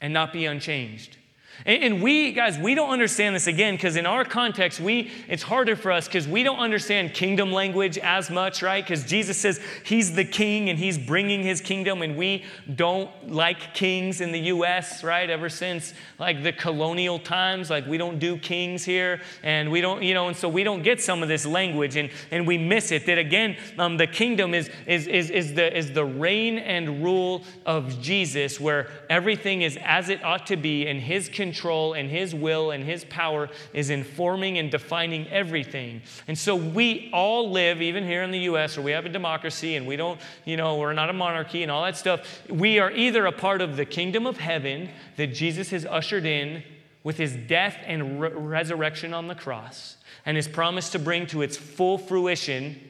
and 0.00 0.12
not 0.12 0.32
be 0.32 0.46
unchanged. 0.46 1.16
And 1.64 2.02
we, 2.02 2.32
guys, 2.32 2.58
we 2.58 2.74
don't 2.74 2.90
understand 2.90 3.36
this 3.36 3.46
again 3.46 3.74
because 3.74 3.94
in 3.94 4.04
our 4.04 4.24
context, 4.24 4.80
we 4.80 5.12
it's 5.28 5.44
harder 5.44 5.76
for 5.76 5.92
us 5.92 6.08
because 6.08 6.26
we 6.26 6.42
don't 6.42 6.58
understand 6.58 7.14
kingdom 7.14 7.52
language 7.52 7.98
as 7.98 8.30
much, 8.30 8.62
right? 8.62 8.82
Because 8.82 9.04
Jesus 9.04 9.36
says 9.36 9.60
he's 9.84 10.12
the 10.14 10.24
king 10.24 10.70
and 10.70 10.78
he's 10.78 10.98
bringing 10.98 11.44
his 11.44 11.60
kingdom, 11.60 12.02
and 12.02 12.16
we 12.16 12.44
don't 12.74 13.10
like 13.30 13.74
kings 13.74 14.20
in 14.20 14.32
the 14.32 14.40
U.S., 14.40 15.04
right? 15.04 15.30
Ever 15.30 15.48
since 15.48 15.94
like 16.18 16.42
the 16.42 16.52
colonial 16.52 17.20
times, 17.20 17.70
like 17.70 17.86
we 17.86 17.96
don't 17.96 18.18
do 18.18 18.36
kings 18.38 18.84
here, 18.84 19.20
and 19.44 19.70
we 19.70 19.80
don't, 19.80 20.02
you 20.02 20.14
know, 20.14 20.26
and 20.26 20.36
so 20.36 20.48
we 20.48 20.64
don't 20.64 20.82
get 20.82 21.00
some 21.00 21.22
of 21.22 21.28
this 21.28 21.46
language, 21.46 21.94
and 21.94 22.10
and 22.32 22.44
we 22.44 22.58
miss 22.58 22.90
it. 22.90 23.06
That 23.06 23.18
again, 23.18 23.56
um, 23.78 23.98
the 23.98 24.08
kingdom 24.08 24.52
is 24.52 24.68
is 24.88 25.06
is 25.06 25.30
is 25.30 25.54
the 25.54 25.76
is 25.76 25.92
the 25.92 26.04
reign 26.04 26.58
and 26.58 27.04
rule 27.04 27.44
of 27.66 28.00
Jesus, 28.02 28.58
where 28.58 28.88
everything 29.08 29.62
is 29.62 29.78
as 29.84 30.08
it 30.08 30.24
ought 30.24 30.48
to 30.48 30.56
be 30.56 30.88
in 30.88 30.98
His 30.98 31.28
control 31.28 31.41
control 31.42 31.94
and 31.94 32.08
His 32.08 32.34
will 32.34 32.70
and 32.70 32.84
His 32.84 33.04
power 33.04 33.48
is 33.72 33.90
informing 33.90 34.58
and 34.58 34.70
defining 34.70 35.26
everything. 35.28 36.00
And 36.28 36.38
so 36.38 36.54
we 36.54 37.10
all 37.12 37.50
live, 37.50 37.82
even 37.82 38.04
here 38.04 38.22
in 38.22 38.30
the 38.30 38.38
U.S., 38.50 38.76
where 38.76 38.84
we 38.84 38.92
have 38.92 39.06
a 39.06 39.08
democracy 39.08 39.74
and 39.74 39.84
we 39.84 39.96
don't, 39.96 40.20
you 40.44 40.56
know, 40.56 40.76
we're 40.76 40.92
not 40.92 41.10
a 41.10 41.12
monarchy 41.12 41.64
and 41.64 41.72
all 41.72 41.82
that 41.82 41.96
stuff. 41.96 42.20
We 42.48 42.78
are 42.78 42.92
either 42.92 43.26
a 43.26 43.32
part 43.32 43.60
of 43.60 43.76
the 43.76 43.84
kingdom 43.84 44.24
of 44.24 44.36
heaven 44.36 44.88
that 45.16 45.28
Jesus 45.28 45.70
has 45.70 45.84
ushered 45.84 46.24
in 46.24 46.62
with 47.02 47.16
His 47.18 47.34
death 47.34 47.76
and 47.84 48.20
re- 48.20 48.30
resurrection 48.30 49.12
on 49.12 49.26
the 49.26 49.34
cross 49.34 49.96
and 50.24 50.36
His 50.36 50.46
promise 50.46 50.90
to 50.90 51.00
bring 51.00 51.26
to 51.28 51.42
its 51.42 51.56
full 51.56 51.98
fruition 51.98 52.80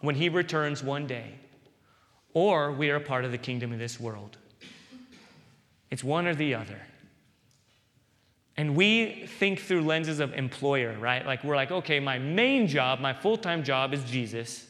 when 0.00 0.14
He 0.14 0.28
returns 0.28 0.80
one 0.84 1.08
day. 1.08 1.34
Or 2.34 2.70
we 2.70 2.90
are 2.90 2.96
a 2.96 3.00
part 3.00 3.24
of 3.24 3.32
the 3.32 3.38
kingdom 3.38 3.72
of 3.72 3.80
this 3.80 3.98
world. 3.98 4.36
It's 5.90 6.04
one 6.04 6.26
or 6.28 6.34
the 6.36 6.54
other. 6.54 6.80
And 8.56 8.74
we 8.74 9.26
think 9.38 9.60
through 9.60 9.82
lenses 9.82 10.18
of 10.18 10.32
employer, 10.32 10.96
right? 10.98 11.26
Like 11.26 11.44
we're 11.44 11.56
like, 11.56 11.70
okay, 11.70 12.00
my 12.00 12.18
main 12.18 12.66
job, 12.66 13.00
my 13.00 13.12
full 13.12 13.36
time 13.36 13.62
job 13.62 13.92
is 13.92 14.02
Jesus. 14.04 14.66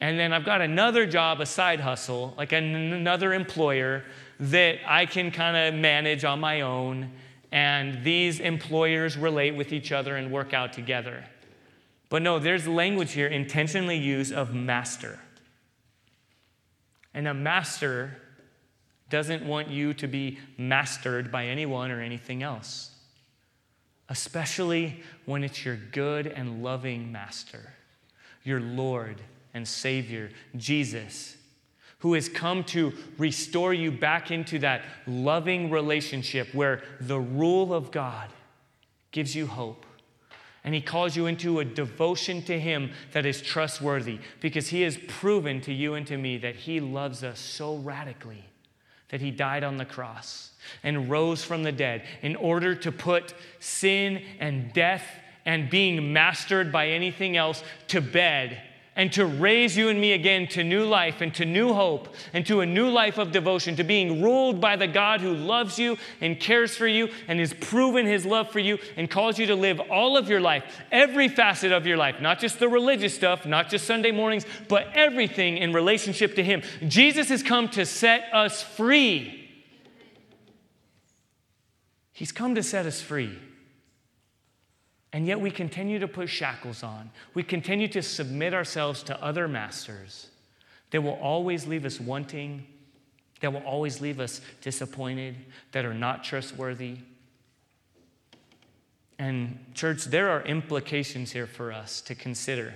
And 0.00 0.18
then 0.18 0.32
I've 0.32 0.44
got 0.44 0.60
another 0.60 1.06
job, 1.06 1.40
a 1.40 1.46
side 1.46 1.80
hustle, 1.80 2.34
like 2.36 2.52
an- 2.52 2.74
another 2.74 3.32
employer 3.32 4.04
that 4.40 4.78
I 4.86 5.06
can 5.06 5.30
kind 5.30 5.56
of 5.56 5.80
manage 5.80 6.24
on 6.24 6.40
my 6.40 6.62
own. 6.62 7.10
and 7.52 8.02
these 8.02 8.40
employers 8.40 9.16
relate 9.16 9.54
with 9.54 9.72
each 9.72 9.92
other 9.92 10.16
and 10.16 10.32
work 10.32 10.52
out 10.52 10.72
together. 10.72 11.22
But 12.08 12.20
no, 12.22 12.40
there's 12.40 12.66
language 12.66 13.12
here 13.12 13.28
intentionally 13.28 13.96
used 13.96 14.32
of 14.32 14.52
master. 14.52 15.20
And 17.14 17.28
a 17.28 17.34
master 17.34 18.16
doesn't 19.08 19.46
want 19.46 19.68
you 19.68 19.94
to 19.94 20.08
be 20.08 20.38
mastered 20.58 21.30
by 21.30 21.46
anyone 21.46 21.92
or 21.92 22.00
anything 22.00 22.42
else, 22.42 22.90
especially 24.08 25.02
when 25.24 25.44
it's 25.44 25.64
your 25.64 25.76
good 25.76 26.26
and 26.26 26.62
loving 26.62 27.10
master, 27.10 27.72
your 28.42 28.60
Lord 28.60 29.20
and 29.54 29.66
Savior, 29.66 30.30
Jesus, 30.56 31.36
who 32.00 32.14
has 32.14 32.28
come 32.28 32.64
to 32.64 32.92
restore 33.16 33.72
you 33.72 33.90
back 33.90 34.30
into 34.30 34.58
that 34.58 34.82
loving 35.06 35.70
relationship 35.70 36.54
where 36.54 36.82
the 37.00 37.18
rule 37.18 37.72
of 37.72 37.90
God 37.90 38.28
gives 39.10 39.34
you 39.34 39.46
hope. 39.46 39.86
And 40.64 40.74
he 40.74 40.80
calls 40.80 41.14
you 41.14 41.26
into 41.26 41.60
a 41.60 41.64
devotion 41.64 42.42
to 42.42 42.58
him 42.58 42.92
that 43.12 43.26
is 43.26 43.40
trustworthy 43.42 44.18
because 44.40 44.68
he 44.68 44.82
has 44.82 44.98
proven 45.08 45.60
to 45.62 45.72
you 45.72 45.94
and 45.94 46.06
to 46.06 46.16
me 46.16 46.38
that 46.38 46.56
he 46.56 46.80
loves 46.80 47.22
us 47.22 47.38
so 47.38 47.76
radically 47.76 48.46
that 49.10 49.20
he 49.20 49.30
died 49.30 49.62
on 49.62 49.76
the 49.76 49.84
cross 49.84 50.50
and 50.82 51.10
rose 51.10 51.44
from 51.44 51.62
the 51.62 51.72
dead 51.72 52.02
in 52.22 52.36
order 52.36 52.74
to 52.74 52.92
put 52.92 53.34
sin 53.60 54.22
and 54.40 54.72
death 54.72 55.04
and 55.46 55.70
being 55.70 56.12
mastered 56.12 56.72
by 56.72 56.88
anything 56.88 57.36
else 57.36 57.62
to 57.88 58.00
bed 58.00 58.60
and 58.96 59.12
to 59.12 59.26
raise 59.26 59.76
you 59.76 59.88
and 59.88 60.00
me 60.00 60.12
again 60.12 60.46
to 60.46 60.62
new 60.62 60.84
life 60.84 61.20
and 61.20 61.34
to 61.34 61.44
new 61.44 61.72
hope 61.72 62.14
and 62.32 62.46
to 62.46 62.60
a 62.60 62.66
new 62.66 62.88
life 62.88 63.18
of 63.18 63.32
devotion, 63.32 63.74
to 63.76 63.84
being 63.84 64.22
ruled 64.22 64.60
by 64.60 64.76
the 64.76 64.86
God 64.86 65.20
who 65.20 65.34
loves 65.34 65.78
you 65.78 65.96
and 66.20 66.38
cares 66.38 66.76
for 66.76 66.86
you 66.86 67.08
and 67.26 67.40
has 67.40 67.52
proven 67.54 68.06
his 68.06 68.24
love 68.24 68.50
for 68.50 68.60
you 68.60 68.78
and 68.96 69.10
calls 69.10 69.38
you 69.38 69.46
to 69.46 69.56
live 69.56 69.80
all 69.90 70.16
of 70.16 70.28
your 70.28 70.40
life, 70.40 70.64
every 70.92 71.28
facet 71.28 71.72
of 71.72 71.86
your 71.86 71.96
life, 71.96 72.20
not 72.20 72.38
just 72.38 72.58
the 72.58 72.68
religious 72.68 73.14
stuff, 73.14 73.44
not 73.44 73.68
just 73.68 73.86
Sunday 73.86 74.12
mornings, 74.12 74.46
but 74.68 74.86
everything 74.94 75.58
in 75.58 75.72
relationship 75.72 76.36
to 76.36 76.44
him. 76.44 76.62
Jesus 76.86 77.28
has 77.28 77.42
come 77.42 77.68
to 77.70 77.84
set 77.84 78.32
us 78.32 78.62
free. 78.62 79.43
He's 82.14 82.32
come 82.32 82.54
to 82.54 82.62
set 82.62 82.86
us 82.86 83.02
free. 83.02 83.36
And 85.12 85.26
yet 85.26 85.40
we 85.40 85.50
continue 85.50 85.98
to 85.98 86.08
put 86.08 86.28
shackles 86.28 86.82
on. 86.82 87.10
We 87.34 87.42
continue 87.42 87.88
to 87.88 88.02
submit 88.02 88.54
ourselves 88.54 89.02
to 89.04 89.22
other 89.22 89.46
masters 89.46 90.28
that 90.90 91.02
will 91.02 91.18
always 91.20 91.66
leave 91.66 91.84
us 91.84 92.00
wanting, 92.00 92.66
that 93.40 93.52
will 93.52 93.62
always 93.62 94.00
leave 94.00 94.20
us 94.20 94.40
disappointed, 94.60 95.34
that 95.72 95.84
are 95.84 95.92
not 95.92 96.22
trustworthy. 96.22 96.98
And, 99.18 99.58
church, 99.74 100.04
there 100.04 100.30
are 100.30 100.42
implications 100.42 101.32
here 101.32 101.48
for 101.48 101.72
us 101.72 102.00
to 102.02 102.14
consider. 102.14 102.74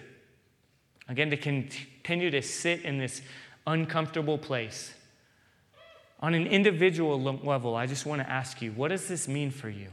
Again, 1.08 1.30
to 1.30 1.36
continue 1.36 2.30
to 2.30 2.42
sit 2.42 2.82
in 2.82 2.98
this 2.98 3.22
uncomfortable 3.68 4.38
place. 4.38 4.94
On 6.20 6.34
an 6.34 6.46
individual 6.46 7.20
level, 7.20 7.76
I 7.76 7.86
just 7.86 8.04
want 8.04 8.22
to 8.22 8.28
ask 8.28 8.60
you 8.60 8.72
what 8.72 8.88
does 8.88 9.08
this 9.08 9.28
mean 9.28 9.50
for 9.50 9.68
you? 9.68 9.88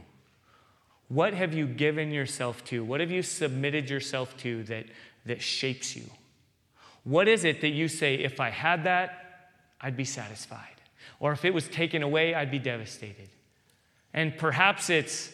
What 1.08 1.34
have 1.34 1.54
you 1.54 1.66
given 1.66 2.10
yourself 2.10 2.64
to? 2.64 2.82
What 2.82 3.00
have 3.00 3.12
you 3.12 3.22
submitted 3.22 3.88
yourself 3.88 4.36
to 4.38 4.64
that, 4.64 4.86
that 5.24 5.40
shapes 5.40 5.94
you? 5.94 6.04
What 7.04 7.28
is 7.28 7.44
it 7.44 7.60
that 7.60 7.68
you 7.68 7.86
say, 7.86 8.16
if 8.16 8.40
I 8.40 8.50
had 8.50 8.84
that, 8.84 9.50
I'd 9.80 9.96
be 9.96 10.04
satisfied? 10.04 10.74
Or 11.20 11.30
if 11.32 11.44
it 11.44 11.54
was 11.54 11.68
taken 11.68 12.02
away, 12.02 12.34
I'd 12.34 12.50
be 12.50 12.58
devastated? 12.58 13.28
And 14.12 14.36
perhaps 14.36 14.90
it's, 14.90 15.30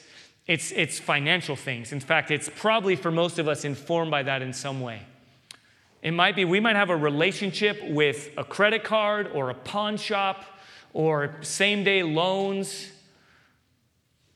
it's, 0.46 0.72
it's 0.72 0.98
financial 0.98 1.56
things. 1.56 1.92
In 1.92 2.00
fact, 2.00 2.30
it's 2.30 2.50
probably 2.54 2.94
for 2.94 3.10
most 3.10 3.38
of 3.38 3.48
us 3.48 3.64
informed 3.64 4.10
by 4.10 4.24
that 4.24 4.42
in 4.42 4.52
some 4.52 4.82
way. 4.82 5.00
It 6.02 6.10
might 6.10 6.36
be 6.36 6.44
we 6.44 6.60
might 6.60 6.76
have 6.76 6.90
a 6.90 6.96
relationship 6.96 7.80
with 7.88 8.30
a 8.36 8.44
credit 8.44 8.84
card 8.84 9.30
or 9.32 9.48
a 9.48 9.54
pawn 9.54 9.96
shop 9.96 10.44
or 10.92 11.36
same 11.42 11.84
day 11.84 12.02
loans 12.02 12.92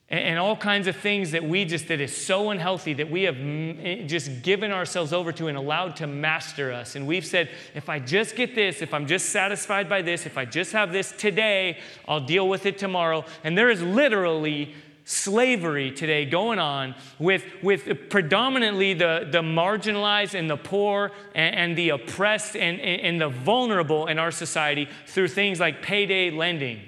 and, 0.08 0.38
all 0.38 0.56
kinds 0.56 0.86
of 0.86 0.94
things 0.94 1.32
that 1.32 1.42
we 1.42 1.64
just 1.64 1.88
that 1.88 2.00
is 2.00 2.16
so 2.16 2.50
unhealthy 2.50 2.92
that 2.94 3.10
we 3.10 3.24
have 3.24 3.36
eh, 3.36 4.06
just 4.06 4.42
given 4.42 4.70
ourselves 4.70 5.12
over 5.12 5.32
to 5.32 5.48
and 5.48 5.58
allowed 5.58 5.96
to 5.96 6.06
master 6.06 6.72
us. 6.72 6.94
And 6.94 7.06
we've 7.06 7.26
said 7.26 7.50
if 7.74 7.88
i 7.88 7.98
just 7.98 8.36
get 8.36 8.54
this 8.54 8.82
if 8.82 8.94
i'm 8.94 9.06
just 9.06 9.30
satisfied 9.30 9.88
by 9.88 10.02
this 10.02 10.24
if 10.24 10.38
i 10.38 10.44
just 10.44 10.72
have 10.72 10.92
this 10.92 11.10
today 11.12 11.78
i'll 12.06 12.20
deal 12.20 12.48
with 12.48 12.66
it 12.66 12.78
tomorrow. 12.78 13.24
And 13.42 13.58
there 13.58 13.68
is 13.68 13.82
literally 13.82 14.74
slavery 15.06 15.92
today 15.92 16.26
going 16.26 16.58
on 16.58 16.92
with, 17.20 17.44
with 17.62 18.10
predominantly 18.10 18.92
the, 18.92 19.28
the 19.30 19.40
marginalized 19.40 20.34
and 20.34 20.50
the 20.50 20.56
poor 20.56 21.12
and, 21.32 21.54
and 21.54 21.78
the 21.78 21.90
oppressed 21.90 22.56
and, 22.56 22.80
and 22.80 23.20
the 23.20 23.28
vulnerable 23.28 24.08
in 24.08 24.18
our 24.18 24.32
society 24.32 24.88
through 25.06 25.28
things 25.28 25.60
like 25.60 25.80
payday 25.80 26.32
lending 26.32 26.80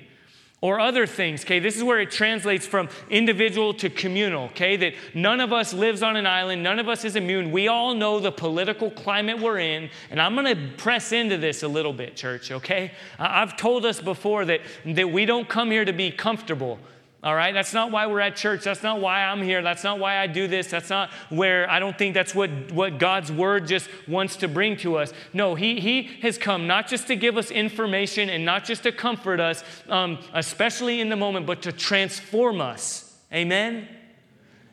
or 0.60 0.80
other 0.80 1.06
things, 1.06 1.44
okay? 1.44 1.60
This 1.60 1.76
is 1.76 1.84
where 1.84 2.00
it 2.00 2.10
translates 2.10 2.66
from 2.66 2.88
individual 3.08 3.72
to 3.74 3.88
communal, 3.88 4.46
okay? 4.46 4.76
That 4.76 4.94
none 5.14 5.38
of 5.38 5.52
us 5.52 5.72
lives 5.72 6.02
on 6.02 6.16
an 6.16 6.26
island, 6.26 6.64
none 6.64 6.80
of 6.80 6.88
us 6.88 7.04
is 7.04 7.14
immune. 7.14 7.52
We 7.52 7.68
all 7.68 7.94
know 7.94 8.18
the 8.18 8.32
political 8.32 8.90
climate 8.90 9.38
we're 9.38 9.60
in, 9.60 9.88
and 10.10 10.20
I'm 10.20 10.34
gonna 10.34 10.72
press 10.76 11.12
into 11.12 11.36
this 11.36 11.62
a 11.62 11.68
little 11.68 11.92
bit, 11.92 12.16
church, 12.16 12.50
okay? 12.50 12.90
I've 13.20 13.56
told 13.56 13.86
us 13.86 14.00
before 14.00 14.44
that, 14.46 14.62
that 14.84 15.12
we 15.12 15.24
don't 15.24 15.48
come 15.48 15.70
here 15.70 15.84
to 15.84 15.92
be 15.92 16.10
comfortable. 16.10 16.80
All 17.20 17.34
right, 17.34 17.52
that's 17.52 17.74
not 17.74 17.90
why 17.90 18.06
we're 18.06 18.20
at 18.20 18.36
church. 18.36 18.62
That's 18.62 18.84
not 18.84 19.00
why 19.00 19.24
I'm 19.24 19.42
here. 19.42 19.60
That's 19.60 19.82
not 19.82 19.98
why 19.98 20.18
I 20.18 20.28
do 20.28 20.46
this. 20.46 20.68
That's 20.68 20.88
not 20.88 21.10
where 21.30 21.68
I 21.68 21.80
don't 21.80 21.98
think 21.98 22.14
that's 22.14 22.32
what, 22.32 22.70
what 22.70 22.98
God's 22.98 23.32
word 23.32 23.66
just 23.66 23.90
wants 24.06 24.36
to 24.36 24.46
bring 24.46 24.76
to 24.78 24.98
us. 24.98 25.12
No, 25.32 25.56
He, 25.56 25.80
he 25.80 26.02
has 26.22 26.38
come 26.38 26.68
not 26.68 26.86
just 26.86 27.08
to 27.08 27.16
give 27.16 27.36
us 27.36 27.50
information 27.50 28.30
and 28.30 28.44
not 28.44 28.64
just 28.64 28.84
to 28.84 28.92
comfort 28.92 29.40
us, 29.40 29.64
um, 29.88 30.18
especially 30.32 31.00
in 31.00 31.08
the 31.08 31.16
moment, 31.16 31.44
but 31.44 31.62
to 31.62 31.72
transform 31.72 32.60
us. 32.60 33.16
Amen? 33.32 33.88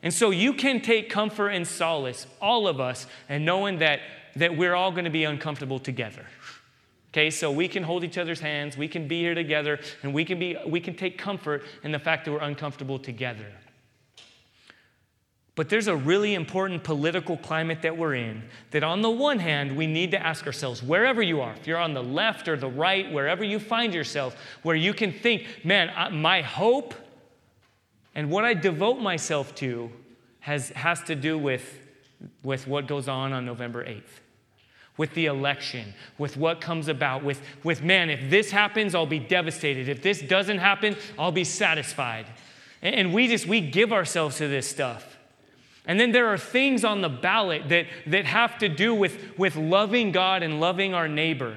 And 0.04 0.14
so 0.14 0.30
you 0.30 0.54
can 0.54 0.82
take 0.82 1.10
comfort 1.10 1.50
and 1.50 1.68
solace, 1.68 2.28
all 2.40 2.68
of 2.68 2.80
us, 2.80 3.08
and 3.28 3.44
knowing 3.44 3.80
that, 3.80 4.02
that 4.36 4.56
we're 4.56 4.76
all 4.76 4.92
going 4.92 5.06
to 5.06 5.10
be 5.10 5.24
uncomfortable 5.24 5.80
together. 5.80 6.28
Okay, 7.16 7.30
so 7.30 7.50
we 7.50 7.70
can 7.70 7.82
hold 7.82 8.04
each 8.04 8.18
other's 8.18 8.42
hands, 8.42 8.76
we 8.76 8.90
can 8.90 9.08
be 9.08 9.22
here 9.22 9.34
together, 9.34 9.80
and 10.04 10.14
we 10.14 10.26
can, 10.26 10.38
be, 10.38 10.58
we 10.68 10.82
can 10.82 10.94
take 10.94 11.18
comfort 11.18 11.64
in 11.82 11.94
the 11.94 11.98
fact 11.98 12.26
that 12.26 12.34
we're 12.34 12.40
uncomfortable 12.40 13.00
together. 13.00 13.54
But 15.56 15.70
there's 15.70 15.88
a 15.88 15.96
really 15.96 16.34
important 16.34 16.84
political 16.84 17.38
climate 17.38 17.84
that 17.84 17.98
we're 17.98 18.16
in 18.16 18.44
that, 18.72 18.84
on 18.84 19.02
the 19.02 19.10
one 19.10 19.40
hand, 19.40 19.78
we 19.78 19.88
need 19.88 20.12
to 20.12 20.22
ask 20.22 20.46
ourselves, 20.46 20.84
wherever 20.84 21.22
you 21.22 21.40
are, 21.40 21.54
if 21.54 21.66
you're 21.66 21.80
on 21.80 21.94
the 21.94 22.04
left 22.04 22.50
or 22.50 22.58
the 22.58 22.68
right, 22.68 23.10
wherever 23.10 23.46
you 23.46 23.60
find 23.60 23.94
yourself, 23.94 24.36
where 24.64 24.76
you 24.76 24.94
can 24.94 25.14
think, 25.14 25.48
man, 25.64 26.12
my 26.14 26.42
hope 26.42 26.94
and 28.14 28.30
what 28.30 28.44
I 28.44 28.54
devote 28.54 29.00
myself 29.00 29.56
to 29.56 29.90
has, 30.42 30.68
has 30.72 31.02
to 31.04 31.16
do 31.16 31.38
with, 31.38 31.80
with 32.44 32.68
what 32.68 32.88
goes 32.88 33.08
on 33.08 33.32
on 33.32 33.46
November 33.46 33.86
8th 33.86 34.20
with 34.98 35.14
the 35.14 35.26
election, 35.26 35.94
with 36.18 36.38
what 36.38 36.62
comes 36.62 36.88
about, 36.88 37.24
with, 37.24 37.42
with 37.64 37.84
man, 37.84 38.10
if 38.10 38.30
this 38.30 38.52
happens, 38.52 38.96
I'll 38.96 39.06
be 39.06 39.20
devastated. 39.20 39.90
If 39.90 40.02
this 40.02 40.22
doesn't 40.22 40.60
happen, 40.60 40.96
I'll 41.20 41.32
be 41.32 41.44
satisfied. 41.44 42.26
And, 42.82 42.96
and 42.96 43.14
we 43.14 43.28
just, 43.28 43.46
we 43.46 43.62
give 43.62 43.92
ourselves 43.92 44.38
to 44.38 44.48
this 44.48 44.68
stuff. 44.68 45.18
And 45.88 46.00
then 46.00 46.12
there 46.12 46.28
are 46.28 46.38
things 46.38 46.84
on 46.84 47.02
the 47.02 47.10
ballot 47.10 47.70
that, 47.70 47.88
that 48.08 48.26
have 48.26 48.58
to 48.60 48.70
do 48.70 48.96
with, 48.96 49.38
with 49.38 49.56
loving 49.56 50.12
God 50.12 50.42
and 50.42 50.60
loving 50.60 50.94
our 50.94 51.08
neighbor. 51.08 51.56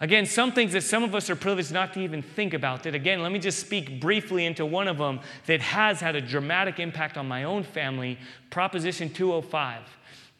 Again, 0.00 0.26
some 0.26 0.50
things 0.52 0.72
that 0.72 0.82
some 0.82 1.04
of 1.04 1.14
us 1.14 1.30
are 1.30 1.36
privileged 1.36 1.72
not 1.72 1.94
to 1.94 2.00
even 2.00 2.20
think 2.20 2.52
about. 2.52 2.82
That, 2.82 2.94
again, 2.94 3.22
let 3.22 3.30
me 3.30 3.38
just 3.38 3.60
speak 3.60 4.00
briefly 4.00 4.44
into 4.44 4.66
one 4.66 4.88
of 4.88 4.98
them 4.98 5.20
that 5.46 5.60
has 5.60 6.00
had 6.00 6.16
a 6.16 6.20
dramatic 6.20 6.80
impact 6.80 7.16
on 7.16 7.28
my 7.28 7.44
own 7.44 7.62
family 7.62 8.18
Proposition 8.50 9.08
205. 9.08 9.82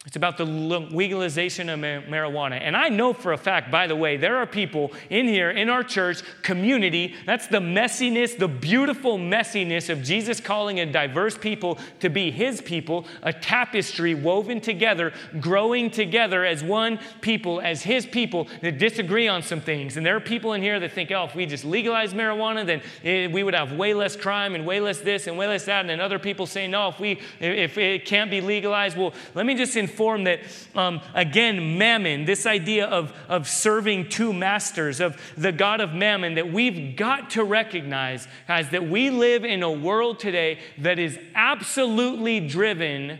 It's 0.05 0.15
about 0.15 0.37
the 0.37 0.45
legalization 0.45 1.67
of 1.67 1.79
marijuana. 1.79 2.59
And 2.61 2.77
I 2.77 2.89
know 2.89 3.11
for 3.11 3.33
a 3.33 3.37
fact, 3.37 3.71
by 3.71 3.87
the 3.87 3.95
way, 3.95 4.17
there 4.17 4.37
are 4.37 4.45
people 4.45 4.91
in 5.09 5.27
here, 5.27 5.49
in 5.49 5.67
our 5.67 5.83
church 5.83 6.21
community, 6.43 7.15
that's 7.25 7.47
the 7.47 7.57
messiness, 7.57 8.37
the 8.37 8.47
beautiful 8.47 9.17
messiness 9.17 9.89
of 9.89 10.03
Jesus 10.03 10.39
calling 10.39 10.79
a 10.79 10.85
diverse 10.85 11.39
people 11.39 11.79
to 12.01 12.09
be 12.09 12.29
his 12.29 12.61
people, 12.61 13.07
a 13.23 13.33
tapestry 13.33 14.13
woven 14.13 14.61
together, 14.61 15.11
growing 15.39 15.89
together 15.89 16.45
as 16.45 16.63
one 16.63 16.99
people, 17.21 17.59
as 17.59 17.81
his 17.81 18.05
people 18.05 18.47
that 18.61 18.77
disagree 18.77 19.27
on 19.27 19.41
some 19.41 19.59
things. 19.59 19.97
And 19.97 20.05
there 20.05 20.15
are 20.15 20.21
people 20.21 20.53
in 20.53 20.61
here 20.61 20.79
that 20.79 20.91
think, 20.91 21.09
oh, 21.11 21.23
if 21.23 21.33
we 21.33 21.47
just 21.47 21.65
legalize 21.65 22.13
marijuana, 22.13 22.63
then 22.63 22.83
eh, 23.03 23.25
we 23.25 23.41
would 23.41 23.55
have 23.55 23.71
way 23.71 23.95
less 23.95 24.15
crime 24.15 24.53
and 24.53 24.67
way 24.67 24.79
less 24.79 24.99
this 24.99 25.25
and 25.25 25.35
way 25.35 25.47
less 25.47 25.65
that. 25.65 25.79
And 25.79 25.89
then 25.89 25.99
other 25.99 26.19
people 26.19 26.45
say, 26.45 26.67
no, 26.67 26.89
if, 26.89 26.99
we, 26.99 27.19
if 27.39 27.79
it 27.79 28.05
can't 28.05 28.29
be 28.29 28.39
legalized, 28.39 28.97
well, 28.97 29.11
let 29.33 29.47
me 29.47 29.55
just 29.55 29.75
inform 29.75 29.94
form 29.95 30.25
that, 30.25 30.41
um, 30.75 31.01
again, 31.13 31.77
mammon, 31.77 32.25
this 32.25 32.45
idea 32.45 32.85
of, 32.85 33.13
of 33.27 33.47
serving 33.47 34.09
two 34.09 34.33
masters, 34.33 34.99
of 34.99 35.19
the 35.37 35.51
God 35.51 35.81
of 35.81 35.93
mammon, 35.93 36.35
that 36.35 36.51
we've 36.51 36.95
got 36.95 37.31
to 37.31 37.43
recognize, 37.43 38.27
guys, 38.47 38.69
that 38.69 38.89
we 38.89 39.09
live 39.09 39.43
in 39.45 39.63
a 39.63 39.71
world 39.71 40.19
today 40.19 40.59
that 40.79 40.99
is 40.99 41.17
absolutely 41.33 42.39
driven 42.39 43.19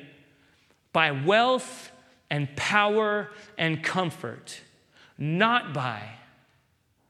by 0.94 1.12
wealth 1.12 1.92
and 2.30 2.54
power 2.56 3.30
and 3.58 3.84
comfort, 3.84 4.62
not 5.18 5.74
by 5.74 6.02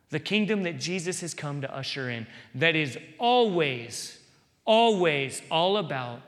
the 0.10 0.20
kingdom 0.20 0.64
that 0.64 0.80
Jesus 0.80 1.22
has 1.22 1.34
come 1.34 1.62
to 1.62 1.76
usher 1.76 2.10
in, 2.10 2.28
that 2.54 2.76
is 2.76 2.98
always, 3.18 4.18
always 4.66 5.42
all 5.50 5.78
about 5.78 6.22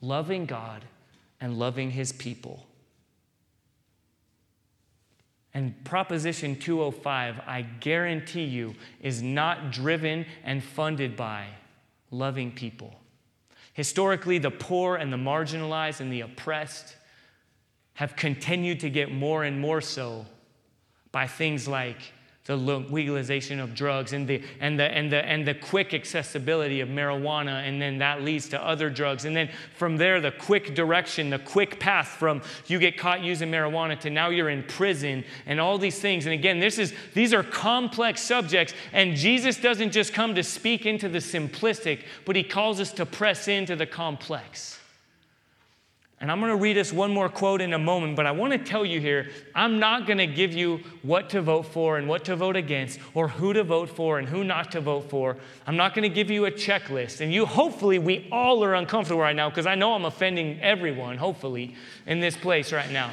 loving 0.00 0.46
God 0.46 0.84
and 1.42 1.58
loving 1.58 1.90
his 1.90 2.12
people. 2.12 2.64
And 5.52 5.84
Proposition 5.84 6.56
205, 6.56 7.40
I 7.46 7.62
guarantee 7.62 8.44
you, 8.44 8.74
is 9.02 9.20
not 9.20 9.72
driven 9.72 10.24
and 10.44 10.62
funded 10.62 11.16
by 11.16 11.48
loving 12.12 12.52
people. 12.52 12.94
Historically, 13.74 14.38
the 14.38 14.52
poor 14.52 14.96
and 14.96 15.12
the 15.12 15.16
marginalized 15.16 16.00
and 16.00 16.12
the 16.12 16.20
oppressed 16.20 16.96
have 17.94 18.14
continued 18.14 18.78
to 18.80 18.88
get 18.88 19.12
more 19.12 19.42
and 19.42 19.60
more 19.60 19.80
so 19.80 20.24
by 21.10 21.26
things 21.26 21.66
like 21.66 21.98
the 22.44 22.56
legalization 22.56 23.60
of 23.60 23.72
drugs 23.72 24.12
and 24.12 24.26
the, 24.26 24.42
and, 24.58 24.78
the, 24.78 24.84
and, 24.84 25.12
the, 25.12 25.24
and 25.24 25.46
the 25.46 25.54
quick 25.54 25.94
accessibility 25.94 26.80
of 26.80 26.88
marijuana, 26.88 27.66
and 27.68 27.80
then 27.80 27.98
that 27.98 28.22
leads 28.22 28.48
to 28.48 28.60
other 28.60 28.90
drugs. 28.90 29.24
And 29.24 29.36
then 29.36 29.48
from 29.76 29.96
there, 29.96 30.20
the 30.20 30.32
quick 30.32 30.74
direction, 30.74 31.30
the 31.30 31.38
quick 31.38 31.78
path 31.78 32.08
from 32.08 32.42
you 32.66 32.80
get 32.80 32.98
caught 32.98 33.22
using 33.22 33.48
marijuana 33.48 33.98
to 34.00 34.10
now 34.10 34.30
you're 34.30 34.50
in 34.50 34.64
prison 34.64 35.24
and 35.46 35.60
all 35.60 35.78
these 35.78 36.00
things. 36.00 36.26
And 36.26 36.34
again, 36.34 36.58
this 36.58 36.78
is, 36.78 36.92
these 37.14 37.32
are 37.32 37.44
complex 37.44 38.20
subjects, 38.20 38.74
and 38.92 39.14
Jesus 39.14 39.56
doesn't 39.58 39.92
just 39.92 40.12
come 40.12 40.34
to 40.34 40.42
speak 40.42 40.84
into 40.84 41.08
the 41.08 41.18
simplistic, 41.18 42.00
but 42.24 42.34
he 42.34 42.42
calls 42.42 42.80
us 42.80 42.92
to 42.94 43.06
press 43.06 43.46
into 43.46 43.76
the 43.76 43.86
complex. 43.86 44.81
And 46.22 46.30
I'm 46.30 46.38
going 46.38 46.52
to 46.52 46.56
read 46.56 46.78
us 46.78 46.92
one 46.92 47.10
more 47.10 47.28
quote 47.28 47.60
in 47.60 47.72
a 47.72 47.78
moment, 47.80 48.14
but 48.14 48.26
I 48.26 48.30
want 48.30 48.52
to 48.52 48.58
tell 48.58 48.86
you 48.86 49.00
here 49.00 49.30
I'm 49.56 49.80
not 49.80 50.06
going 50.06 50.18
to 50.18 50.26
give 50.28 50.54
you 50.54 50.78
what 51.02 51.28
to 51.30 51.42
vote 51.42 51.66
for 51.66 51.98
and 51.98 52.06
what 52.06 52.24
to 52.26 52.36
vote 52.36 52.54
against, 52.54 53.00
or 53.12 53.26
who 53.26 53.52
to 53.52 53.64
vote 53.64 53.88
for 53.88 54.20
and 54.20 54.28
who 54.28 54.44
not 54.44 54.70
to 54.70 54.80
vote 54.80 55.10
for. 55.10 55.36
I'm 55.66 55.76
not 55.76 55.94
going 55.94 56.08
to 56.08 56.14
give 56.14 56.30
you 56.30 56.44
a 56.46 56.50
checklist. 56.52 57.20
And 57.20 57.34
you, 57.34 57.44
hopefully, 57.44 57.98
we 57.98 58.28
all 58.30 58.62
are 58.62 58.74
uncomfortable 58.74 59.20
right 59.20 59.34
now 59.34 59.50
because 59.50 59.66
I 59.66 59.74
know 59.74 59.94
I'm 59.94 60.04
offending 60.04 60.60
everyone, 60.60 61.18
hopefully, 61.18 61.74
in 62.06 62.20
this 62.20 62.36
place 62.36 62.72
right 62.72 62.90
now. 62.92 63.10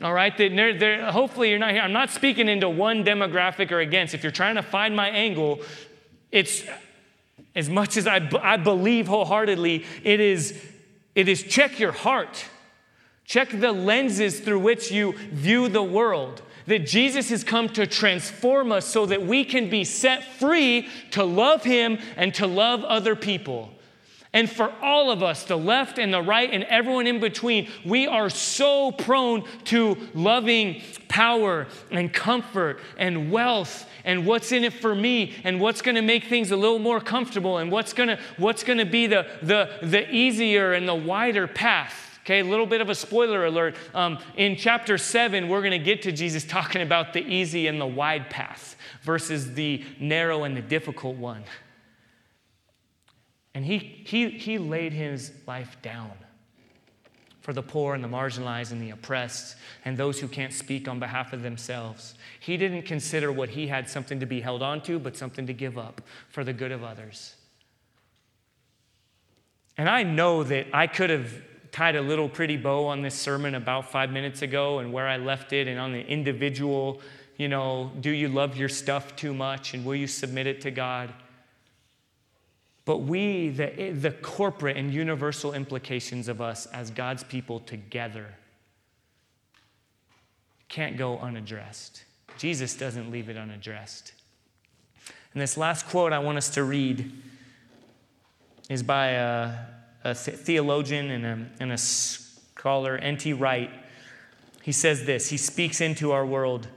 All 0.00 0.14
right, 0.14 0.36
they're, 0.38 0.78
they're, 0.78 1.10
hopefully 1.10 1.50
you're 1.50 1.58
not 1.58 1.72
here. 1.72 1.82
I'm 1.82 1.92
not 1.92 2.10
speaking 2.10 2.48
into 2.48 2.68
one 2.68 3.04
demographic 3.04 3.72
or 3.72 3.80
against. 3.80 4.14
If 4.14 4.22
you're 4.22 4.30
trying 4.30 4.54
to 4.54 4.62
find 4.62 4.94
my 4.94 5.08
angle, 5.08 5.60
it's 6.30 6.62
as 7.56 7.68
much 7.68 7.96
as 7.96 8.06
I, 8.06 8.28
I 8.42 8.58
believe 8.58 9.08
wholeheartedly, 9.08 9.84
it 10.04 10.20
is 10.20 10.70
it 11.14 11.28
is 11.28 11.42
check 11.42 11.78
your 11.78 11.92
heart. 11.92 12.46
Check 13.24 13.48
the 13.50 13.72
lenses 13.72 14.40
through 14.40 14.60
which 14.60 14.90
you 14.90 15.12
view 15.30 15.68
the 15.68 15.82
world. 15.82 16.42
That 16.66 16.86
Jesus 16.86 17.30
has 17.30 17.44
come 17.44 17.68
to 17.70 17.86
transform 17.86 18.72
us 18.72 18.86
so 18.86 19.06
that 19.06 19.26
we 19.26 19.44
can 19.44 19.68
be 19.68 19.84
set 19.84 20.24
free 20.24 20.88
to 21.10 21.24
love 21.24 21.62
Him 21.62 21.98
and 22.16 22.34
to 22.34 22.46
love 22.46 22.84
other 22.84 23.14
people. 23.14 23.70
And 24.32 24.50
for 24.50 24.72
all 24.82 25.12
of 25.12 25.22
us, 25.22 25.44
the 25.44 25.56
left 25.56 25.98
and 25.98 26.12
the 26.12 26.20
right 26.20 26.50
and 26.50 26.64
everyone 26.64 27.06
in 27.06 27.20
between, 27.20 27.68
we 27.84 28.08
are 28.08 28.28
so 28.28 28.90
prone 28.90 29.44
to 29.66 29.96
loving 30.12 30.82
power 31.08 31.68
and 31.92 32.12
comfort 32.12 32.80
and 32.98 33.30
wealth 33.30 33.88
and 34.04 34.26
what's 34.26 34.52
in 34.52 34.64
it 34.64 34.72
for 34.72 34.94
me 34.94 35.34
and 35.44 35.60
what's 35.60 35.82
going 35.82 35.94
to 35.94 36.02
make 36.02 36.24
things 36.24 36.50
a 36.50 36.56
little 36.56 36.78
more 36.78 37.00
comfortable 37.00 37.58
and 37.58 37.70
what's 37.72 37.92
going 37.92 38.08
to 38.08 38.18
what's 38.36 38.62
going 38.62 38.78
to 38.78 38.84
be 38.84 39.06
the, 39.06 39.26
the, 39.42 39.70
the 39.82 40.08
easier 40.14 40.72
and 40.72 40.88
the 40.88 40.94
wider 40.94 41.46
path. 41.46 42.18
Okay, 42.20 42.40
a 42.40 42.44
little 42.44 42.66
bit 42.66 42.80
of 42.80 42.88
a 42.88 42.94
spoiler 42.94 43.44
alert. 43.44 43.76
Um, 43.92 44.18
in 44.36 44.56
chapter 44.56 44.96
7, 44.96 45.46
we're 45.46 45.60
going 45.60 45.72
to 45.72 45.78
get 45.78 46.02
to 46.02 46.12
Jesus 46.12 46.42
talking 46.42 46.80
about 46.80 47.12
the 47.12 47.20
easy 47.20 47.66
and 47.66 47.78
the 47.78 47.86
wide 47.86 48.30
path 48.30 48.76
versus 49.02 49.52
the 49.52 49.84
narrow 50.00 50.44
and 50.44 50.56
the 50.56 50.62
difficult 50.62 51.16
one. 51.16 51.44
And 53.52 53.62
he, 53.64 53.78
he, 53.78 54.30
he 54.30 54.56
laid 54.56 54.94
his 54.94 55.32
life 55.46 55.76
down 55.82 56.12
for 57.44 57.52
the 57.52 57.62
poor 57.62 57.94
and 57.94 58.02
the 58.02 58.08
marginalized 58.08 58.72
and 58.72 58.80
the 58.80 58.88
oppressed 58.88 59.56
and 59.84 59.98
those 59.98 60.18
who 60.18 60.26
can't 60.26 60.54
speak 60.54 60.88
on 60.88 60.98
behalf 60.98 61.34
of 61.34 61.42
themselves. 61.42 62.14
He 62.40 62.56
didn't 62.56 62.86
consider 62.86 63.30
what 63.30 63.50
he 63.50 63.66
had 63.66 63.86
something 63.90 64.18
to 64.20 64.24
be 64.24 64.40
held 64.40 64.62
on 64.62 64.80
to, 64.84 64.98
but 64.98 65.14
something 65.14 65.46
to 65.46 65.52
give 65.52 65.76
up 65.76 66.00
for 66.30 66.42
the 66.42 66.54
good 66.54 66.72
of 66.72 66.82
others. 66.82 67.34
And 69.76 69.90
I 69.90 70.04
know 70.04 70.42
that 70.42 70.68
I 70.72 70.86
could 70.86 71.10
have 71.10 71.42
tied 71.70 71.96
a 71.96 72.00
little 72.00 72.30
pretty 72.30 72.56
bow 72.56 72.86
on 72.86 73.02
this 73.02 73.14
sermon 73.14 73.54
about 73.54 73.92
five 73.92 74.10
minutes 74.10 74.40
ago 74.40 74.78
and 74.78 74.90
where 74.90 75.06
I 75.06 75.18
left 75.18 75.52
it 75.52 75.68
and 75.68 75.78
on 75.78 75.92
the 75.92 76.00
individual, 76.00 77.02
you 77.36 77.48
know, 77.48 77.92
do 78.00 78.10
you 78.10 78.28
love 78.28 78.56
your 78.56 78.70
stuff 78.70 79.16
too 79.16 79.34
much 79.34 79.74
and 79.74 79.84
will 79.84 79.96
you 79.96 80.06
submit 80.06 80.46
it 80.46 80.62
to 80.62 80.70
God? 80.70 81.12
But 82.84 82.98
we, 82.98 83.48
the, 83.48 83.92
the 83.92 84.10
corporate 84.10 84.76
and 84.76 84.92
universal 84.92 85.54
implications 85.54 86.28
of 86.28 86.40
us 86.40 86.66
as 86.66 86.90
God's 86.90 87.24
people 87.24 87.60
together, 87.60 88.26
can't 90.68 90.96
go 90.96 91.18
unaddressed. 91.18 92.04
Jesus 92.36 92.76
doesn't 92.76 93.10
leave 93.10 93.28
it 93.28 93.36
unaddressed. 93.36 94.12
And 95.32 95.40
this 95.40 95.56
last 95.56 95.86
quote 95.88 96.12
I 96.12 96.18
want 96.18 96.38
us 96.38 96.50
to 96.50 96.64
read 96.64 97.10
is 98.68 98.82
by 98.82 99.08
a, 99.08 99.56
a 100.04 100.14
theologian 100.14 101.10
and 101.10 101.26
a, 101.26 101.46
and 101.60 101.72
a 101.72 101.78
scholar, 101.78 102.96
N.T. 102.96 103.32
Wright. 103.34 103.70
He 104.62 104.72
says 104.72 105.04
this 105.04 105.28
He 105.28 105.36
speaks 105.36 105.80
into 105.80 106.12
our 106.12 106.24
world 106.24 106.68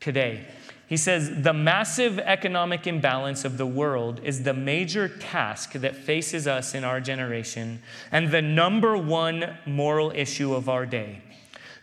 today. 0.00 0.46
He 0.92 0.98
says, 0.98 1.30
The 1.42 1.54
massive 1.54 2.18
economic 2.18 2.86
imbalance 2.86 3.46
of 3.46 3.56
the 3.56 3.64
world 3.64 4.20
is 4.22 4.42
the 4.42 4.52
major 4.52 5.08
task 5.08 5.72
that 5.72 5.96
faces 5.96 6.46
us 6.46 6.74
in 6.74 6.84
our 6.84 7.00
generation 7.00 7.80
and 8.10 8.30
the 8.30 8.42
number 8.42 8.98
one 8.98 9.56
moral 9.64 10.12
issue 10.14 10.52
of 10.52 10.68
our 10.68 10.84
day. 10.84 11.22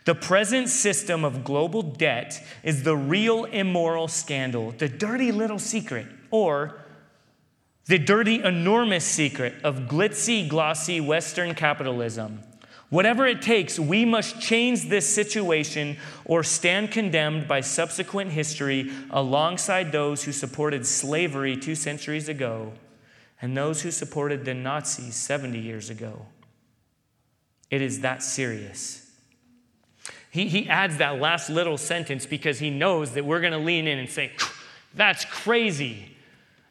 The 0.04 0.14
present 0.14 0.68
system 0.68 1.24
of 1.24 1.42
global 1.42 1.82
debt 1.82 2.40
is 2.62 2.84
the 2.84 2.96
real 2.96 3.46
immoral 3.46 4.06
scandal, 4.06 4.70
the 4.78 4.88
dirty 4.88 5.32
little 5.32 5.58
secret, 5.58 6.06
or 6.30 6.80
the 7.86 7.98
dirty, 7.98 8.40
enormous 8.40 9.04
secret 9.04 9.54
of 9.64 9.88
glitzy, 9.88 10.48
glossy 10.48 11.00
Western 11.00 11.56
capitalism 11.56 12.44
Whatever 12.90 13.24
it 13.26 13.40
takes, 13.40 13.78
we 13.78 14.04
must 14.04 14.40
change 14.40 14.88
this 14.88 15.08
situation 15.08 15.96
or 16.24 16.42
stand 16.42 16.90
condemned 16.90 17.46
by 17.46 17.60
subsequent 17.60 18.32
history 18.32 18.90
alongside 19.10 19.92
those 19.92 20.24
who 20.24 20.32
supported 20.32 20.84
slavery 20.84 21.56
two 21.56 21.76
centuries 21.76 22.28
ago 22.28 22.72
and 23.40 23.56
those 23.56 23.82
who 23.82 23.92
supported 23.92 24.44
the 24.44 24.54
Nazis 24.54 25.14
70 25.14 25.58
years 25.58 25.88
ago. 25.88 26.26
It 27.70 27.80
is 27.80 28.00
that 28.00 28.24
serious. 28.24 29.08
He, 30.30 30.48
he 30.48 30.68
adds 30.68 30.96
that 30.98 31.20
last 31.20 31.48
little 31.48 31.78
sentence 31.78 32.26
because 32.26 32.58
he 32.58 32.70
knows 32.70 33.12
that 33.12 33.24
we're 33.24 33.40
going 33.40 33.52
to 33.52 33.58
lean 33.58 33.86
in 33.86 33.98
and 33.98 34.10
say, 34.10 34.32
That's 34.94 35.24
crazy. 35.24 36.16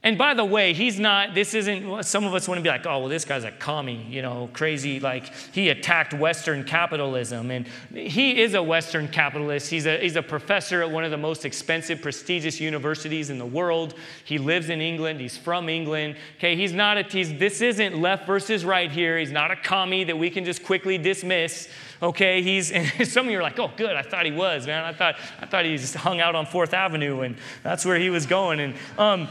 And 0.01 0.17
by 0.17 0.33
the 0.33 0.45
way, 0.45 0.71
he's 0.71 0.97
not, 0.97 1.35
this 1.35 1.53
isn't, 1.53 2.03
some 2.03 2.23
of 2.23 2.33
us 2.33 2.47
want 2.47 2.57
to 2.57 2.61
be 2.61 2.69
like, 2.69 2.85
oh, 2.85 2.99
well, 2.99 3.09
this 3.09 3.25
guy's 3.25 3.43
a 3.43 3.51
commie, 3.51 4.05
you 4.09 4.21
know, 4.21 4.49
crazy. 4.53 4.97
Like, 4.97 5.33
he 5.53 5.67
attacked 5.67 6.13
Western 6.13 6.63
capitalism. 6.63 7.51
And 7.51 7.67
he 7.93 8.39
is 8.39 8.53
a 8.53 8.63
Western 8.63 9.09
capitalist. 9.09 9.69
He's 9.69 9.85
a, 9.85 9.97
he's 9.97 10.15
a 10.15 10.21
professor 10.21 10.81
at 10.81 10.89
one 10.89 11.03
of 11.03 11.11
the 11.11 11.17
most 11.17 11.43
expensive, 11.43 12.01
prestigious 12.01 12.61
universities 12.61 13.29
in 13.29 13.39
the 13.39 13.45
world. 13.45 13.93
He 14.23 14.37
lives 14.37 14.69
in 14.69 14.79
England. 14.79 15.19
He's 15.19 15.37
from 15.37 15.67
England. 15.67 16.15
Okay, 16.37 16.55
he's 16.55 16.71
not 16.71 16.97
a, 16.97 17.03
he's, 17.03 17.37
this 17.37 17.59
isn't 17.59 17.99
left 17.99 18.25
versus 18.25 18.63
right 18.63 18.89
here. 18.89 19.17
He's 19.17 19.33
not 19.33 19.51
a 19.51 19.57
commie 19.57 20.05
that 20.05 20.17
we 20.17 20.29
can 20.29 20.45
just 20.45 20.63
quickly 20.63 20.97
dismiss. 20.97 21.67
Okay, 22.01 22.41
he's, 22.41 22.71
and 22.71 22.87
some 23.05 23.25
of 23.25 23.31
you 23.33 23.39
are 23.39 23.43
like, 23.43 23.59
oh, 23.59 23.69
good, 23.75 23.97
I 23.97 24.03
thought 24.03 24.25
he 24.25 24.31
was, 24.31 24.65
man. 24.65 24.85
I 24.85 24.93
thought, 24.93 25.17
I 25.41 25.45
thought 25.45 25.65
he 25.65 25.75
just 25.75 25.95
hung 25.95 26.21
out 26.21 26.35
on 26.35 26.45
Fourth 26.45 26.73
Avenue 26.73 27.19
and 27.19 27.35
that's 27.63 27.85
where 27.85 27.99
he 27.99 28.09
was 28.09 28.25
going. 28.25 28.61
And, 28.61 28.75
um, 28.97 29.27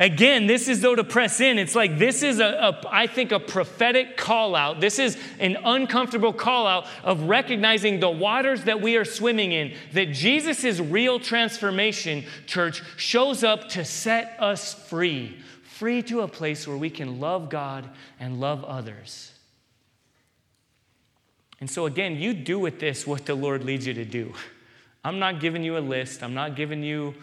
Again, 0.00 0.46
this 0.46 0.66
is 0.66 0.80
though 0.80 0.94
to 0.94 1.04
press 1.04 1.42
in. 1.42 1.58
It's 1.58 1.74
like 1.74 1.98
this 1.98 2.22
is 2.22 2.40
a, 2.40 2.46
a 2.46 2.88
I 2.90 3.06
think, 3.06 3.32
a 3.32 3.38
prophetic 3.38 4.16
call 4.16 4.56
out. 4.56 4.80
This 4.80 4.98
is 4.98 5.18
an 5.38 5.58
uncomfortable 5.62 6.32
call 6.32 6.66
out 6.66 6.86
of 7.04 7.24
recognizing 7.24 8.00
the 8.00 8.08
waters 8.08 8.64
that 8.64 8.80
we 8.80 8.96
are 8.96 9.04
swimming 9.04 9.52
in, 9.52 9.74
that 9.92 10.06
Jesus' 10.06 10.80
real 10.80 11.20
transformation, 11.20 12.24
church, 12.46 12.82
shows 12.96 13.44
up 13.44 13.68
to 13.70 13.84
set 13.84 14.36
us 14.38 14.72
free, 14.72 15.36
free 15.64 16.00
to 16.04 16.22
a 16.22 16.28
place 16.28 16.66
where 16.66 16.78
we 16.78 16.88
can 16.88 17.20
love 17.20 17.50
God 17.50 17.86
and 18.18 18.40
love 18.40 18.64
others. 18.64 19.32
And 21.60 21.68
so, 21.68 21.84
again, 21.84 22.16
you 22.16 22.32
do 22.32 22.58
with 22.58 22.80
this 22.80 23.06
what 23.06 23.26
the 23.26 23.34
Lord 23.34 23.64
leads 23.64 23.86
you 23.86 23.92
to 23.92 24.06
do. 24.06 24.32
I'm 25.04 25.18
not 25.18 25.40
giving 25.40 25.62
you 25.62 25.76
a 25.76 25.80
list, 25.80 26.22
I'm 26.22 26.32
not 26.32 26.56
giving 26.56 26.82
you 26.82 27.14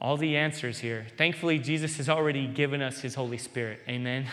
all 0.00 0.16
the 0.16 0.36
answers 0.36 0.78
here. 0.78 1.06
Thankfully, 1.16 1.58
Jesus 1.58 1.96
has 1.96 2.08
already 2.08 2.46
given 2.46 2.82
us 2.82 3.00
his 3.00 3.14
Holy 3.14 3.38
Spirit. 3.38 3.80
Amen. 3.88 4.26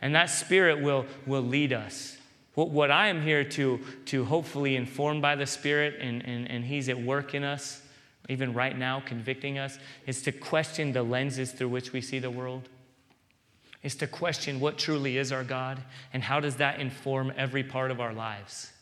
And 0.00 0.14
that 0.14 0.26
Spirit 0.26 0.82
will, 0.82 1.06
will 1.26 1.42
lead 1.42 1.72
us. 1.72 2.16
What, 2.54 2.70
what 2.70 2.90
I 2.90 3.08
am 3.08 3.22
here 3.22 3.44
to, 3.44 3.80
to 4.06 4.24
hopefully 4.24 4.76
inform 4.76 5.20
by 5.20 5.36
the 5.36 5.46
Spirit, 5.46 5.96
and, 6.00 6.24
and, 6.24 6.50
and 6.50 6.64
he's 6.64 6.88
at 6.88 7.00
work 7.00 7.34
in 7.34 7.44
us, 7.44 7.82
even 8.28 8.54
right 8.54 8.76
now, 8.76 9.00
convicting 9.00 9.58
us, 9.58 9.78
is 10.06 10.22
to 10.22 10.32
question 10.32 10.92
the 10.92 11.02
lenses 11.02 11.52
through 11.52 11.68
which 11.68 11.92
we 11.92 12.00
see 12.00 12.18
the 12.18 12.30
world 12.30 12.68
is 13.86 13.94
to 13.94 14.06
question 14.08 14.58
what 14.58 14.78
truly 14.78 15.16
is 15.16 15.30
our 15.30 15.44
God 15.44 15.80
and 16.12 16.20
how 16.20 16.40
does 16.40 16.56
that 16.56 16.80
inform 16.80 17.32
every 17.36 17.62
part 17.62 17.92
of 17.92 18.00
our 18.00 18.12
lives. 18.12 18.72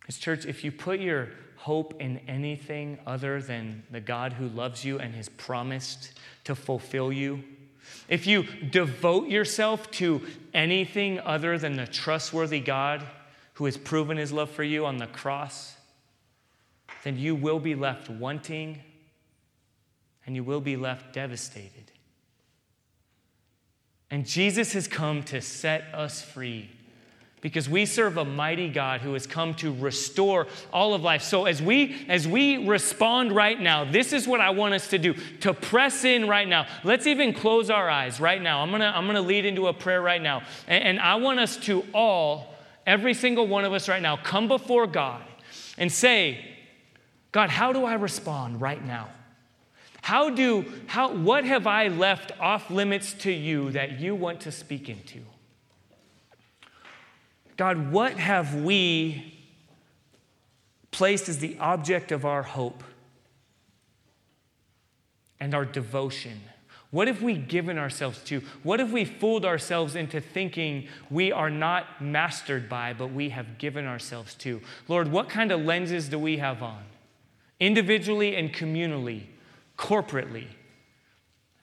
Because, 0.00 0.16
church, 0.16 0.46
if 0.46 0.64
you 0.64 0.72
put 0.72 0.98
your 0.98 1.28
hope 1.64 1.94
in 1.98 2.20
anything 2.28 2.98
other 3.06 3.40
than 3.40 3.82
the 3.90 4.00
God 4.00 4.34
who 4.34 4.46
loves 4.48 4.84
you 4.84 4.98
and 4.98 5.14
has 5.14 5.30
promised 5.30 6.12
to 6.44 6.54
fulfill 6.54 7.10
you, 7.10 7.42
if 8.06 8.26
you 8.26 8.42
devote 8.42 9.28
yourself 9.28 9.90
to 9.92 10.20
anything 10.52 11.18
other 11.20 11.56
than 11.56 11.76
the 11.76 11.86
trustworthy 11.86 12.60
God 12.60 13.02
who 13.54 13.64
has 13.64 13.78
proven 13.78 14.18
his 14.18 14.30
love 14.30 14.50
for 14.50 14.62
you 14.62 14.84
on 14.84 14.98
the 14.98 15.06
cross, 15.06 15.74
then 17.02 17.16
you 17.16 17.34
will 17.34 17.60
be 17.60 17.74
left 17.74 18.10
wanting 18.10 18.80
and 20.26 20.36
you 20.36 20.44
will 20.44 20.60
be 20.60 20.76
left 20.76 21.14
devastated. 21.14 21.90
And 24.10 24.26
Jesus 24.26 24.74
has 24.74 24.86
come 24.86 25.22
to 25.24 25.40
set 25.40 25.84
us 25.94 26.20
free 26.20 26.70
because 27.44 27.68
we 27.68 27.84
serve 27.84 28.16
a 28.16 28.24
mighty 28.24 28.70
God 28.70 29.02
who 29.02 29.12
has 29.12 29.26
come 29.26 29.52
to 29.56 29.74
restore 29.74 30.46
all 30.72 30.94
of 30.94 31.02
life. 31.02 31.20
So 31.20 31.44
as 31.44 31.60
we 31.60 32.06
as 32.08 32.26
we 32.26 32.66
respond 32.66 33.32
right 33.32 33.60
now, 33.60 33.84
this 33.84 34.14
is 34.14 34.26
what 34.26 34.40
I 34.40 34.48
want 34.48 34.72
us 34.72 34.88
to 34.88 34.98
do. 34.98 35.12
To 35.40 35.52
press 35.52 36.06
in 36.06 36.26
right 36.26 36.48
now. 36.48 36.66
Let's 36.84 37.06
even 37.06 37.34
close 37.34 37.68
our 37.68 37.90
eyes 37.90 38.18
right 38.18 38.40
now. 38.40 38.62
I'm 38.62 38.70
going 38.70 38.80
to 38.80 38.86
I'm 38.86 39.04
going 39.04 39.16
to 39.16 39.20
lead 39.20 39.44
into 39.44 39.66
a 39.66 39.74
prayer 39.74 40.00
right 40.00 40.22
now. 40.22 40.42
And, 40.66 40.84
and 40.84 41.00
I 41.00 41.16
want 41.16 41.38
us 41.38 41.58
to 41.66 41.84
all 41.92 42.54
every 42.86 43.12
single 43.12 43.46
one 43.46 43.66
of 43.66 43.74
us 43.74 43.90
right 43.90 44.00
now 44.00 44.16
come 44.16 44.48
before 44.48 44.86
God 44.86 45.22
and 45.76 45.92
say, 45.92 46.42
God, 47.30 47.50
how 47.50 47.74
do 47.74 47.84
I 47.84 47.92
respond 47.92 48.62
right 48.62 48.82
now? 48.82 49.10
How 50.00 50.30
do, 50.30 50.64
how, 50.86 51.12
what 51.12 51.44
have 51.44 51.66
I 51.66 51.88
left 51.88 52.32
off 52.40 52.70
limits 52.70 53.12
to 53.24 53.30
you 53.30 53.70
that 53.72 54.00
you 54.00 54.14
want 54.14 54.40
to 54.42 54.50
speak 54.50 54.88
into? 54.88 55.20
God, 57.56 57.92
what 57.92 58.14
have 58.14 58.54
we 58.54 59.34
placed 60.90 61.28
as 61.28 61.38
the 61.38 61.56
object 61.58 62.12
of 62.12 62.24
our 62.24 62.42
hope 62.42 62.82
and 65.40 65.54
our 65.54 65.64
devotion? 65.64 66.40
What 66.90 67.08
have 67.08 67.22
we 67.22 67.34
given 67.34 67.76
ourselves 67.76 68.22
to? 68.24 68.40
What 68.62 68.78
have 68.78 68.92
we 68.92 69.04
fooled 69.04 69.44
ourselves 69.44 69.96
into 69.96 70.20
thinking 70.20 70.86
we 71.10 71.32
are 71.32 71.50
not 71.50 72.00
mastered 72.00 72.68
by, 72.68 72.92
but 72.92 73.12
we 73.12 73.30
have 73.30 73.58
given 73.58 73.84
ourselves 73.84 74.34
to? 74.36 74.60
Lord, 74.86 75.10
what 75.10 75.28
kind 75.28 75.50
of 75.50 75.60
lenses 75.62 76.08
do 76.08 76.18
we 76.20 76.36
have 76.36 76.62
on? 76.62 76.84
Individually 77.58 78.36
and 78.36 78.52
communally 78.52 79.24
corporately. 79.76 80.46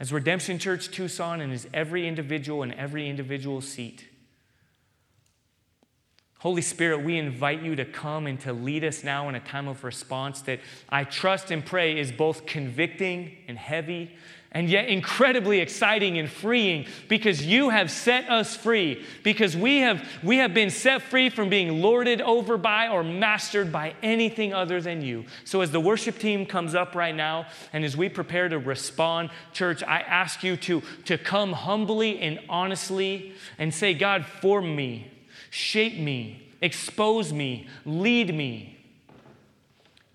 As 0.02 0.12
Redemption 0.12 0.60
Church 0.60 0.92
Tucson 0.92 1.40
and 1.40 1.54
as 1.54 1.68
every 1.74 2.08
individual 2.08 2.64
in 2.64 2.74
every 2.74 3.08
individual 3.08 3.62
seat. 3.62 4.08
Holy 6.42 6.64
Spirit, 6.64 7.04
we 7.04 7.20
invite 7.20 7.62
you 7.62 7.76
to 7.76 7.86
come 7.86 8.26
and 8.26 8.40
to 8.40 8.52
lead 8.52 8.84
us 8.84 9.04
now 9.04 9.30
in 9.30 9.36
a 9.36 9.40
time 9.40 9.68
of 9.68 9.84
response 9.84 10.42
that 10.42 10.60
I 10.90 11.04
trust 11.04 11.52
and 11.52 11.64
pray 11.64 12.00
is 12.00 12.12
both 12.12 12.48
convicting 12.48 13.38
and 13.48 13.56
heavy 13.56 14.10
and 14.52 14.68
yet 14.68 14.90
incredibly 14.90 15.60
exciting 15.60 16.18
and 16.18 16.28
freeing 16.28 16.88
because 17.08 17.46
you 17.46 17.70
have 17.70 17.92
set 17.92 18.28
us 18.28 18.58
free 18.58 19.06
because 19.22 19.56
we 19.56 19.82
have 19.82 20.04
we 20.24 20.38
have 20.38 20.52
been 20.52 20.72
set 20.72 21.04
free 21.04 21.30
from 21.30 21.48
being 21.48 21.80
lorded 21.80 22.22
over 22.22 22.58
by 22.58 22.88
or 22.88 23.04
mastered 23.04 23.72
by 23.72 23.94
anything 24.02 24.52
other 24.52 24.82
than 24.82 25.04
you. 25.04 25.26
So 25.46 25.62
as 25.62 25.70
the 25.70 25.80
worship 25.80 26.18
team 26.18 26.48
comes 26.48 26.74
up 26.74 26.96
right 26.96 27.16
now 27.16 27.46
and 27.72 27.86
as 27.86 27.96
we 27.96 28.10
prepare 28.10 28.50
to 28.50 28.58
respond 28.58 29.30
church 29.54 29.84
i 29.84 30.00
ask 30.00 30.44
you 30.44 30.58
to 30.58 30.82
to 31.06 31.20
come 31.20 31.54
humbly 31.54 32.18
and 32.20 32.40
honestly 32.50 33.34
and 33.60 33.72
say 33.72 33.94
god 33.94 34.26
form 34.26 34.76
me 34.76 35.12
shape 35.52 36.00
me 36.00 36.50
expose 36.62 37.32
me 37.32 37.68
lead 37.86 38.34
me 38.34 38.80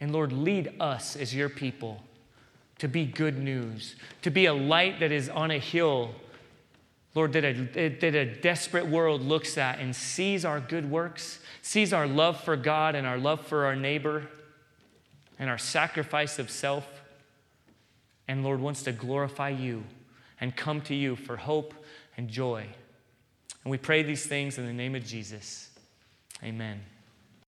and 0.00 0.12
lord 0.12 0.32
lead 0.32 0.74
us 0.80 1.14
as 1.14 1.32
your 1.32 1.48
people 1.48 2.02
to 2.78 2.88
be 2.88 3.06
good 3.06 3.38
news, 3.38 3.96
to 4.22 4.30
be 4.30 4.46
a 4.46 4.54
light 4.54 5.00
that 5.00 5.10
is 5.10 5.28
on 5.28 5.50
a 5.50 5.58
hill, 5.58 6.14
Lord, 7.14 7.32
that 7.32 7.44
a, 7.44 7.52
that 7.88 8.14
a 8.14 8.26
desperate 8.26 8.86
world 8.86 9.22
looks 9.22 9.56
at 9.56 9.78
and 9.78 9.96
sees 9.96 10.44
our 10.44 10.60
good 10.60 10.90
works, 10.90 11.40
sees 11.62 11.92
our 11.92 12.06
love 12.06 12.42
for 12.42 12.56
God 12.56 12.94
and 12.94 13.06
our 13.06 13.16
love 13.16 13.46
for 13.46 13.64
our 13.64 13.76
neighbor 13.76 14.28
and 15.38 15.48
our 15.48 15.58
sacrifice 15.58 16.38
of 16.38 16.50
self. 16.50 16.86
And 18.28 18.44
Lord 18.44 18.60
wants 18.60 18.82
to 18.82 18.92
glorify 18.92 19.50
you 19.50 19.84
and 20.40 20.54
come 20.54 20.82
to 20.82 20.94
you 20.94 21.16
for 21.16 21.36
hope 21.36 21.72
and 22.16 22.28
joy. 22.28 22.66
And 23.66 23.70
we 23.72 23.78
pray 23.78 24.04
these 24.04 24.24
things 24.24 24.58
in 24.58 24.66
the 24.66 24.72
name 24.72 24.94
of 24.94 25.04
Jesus. 25.04 25.70
Amen. 26.44 26.80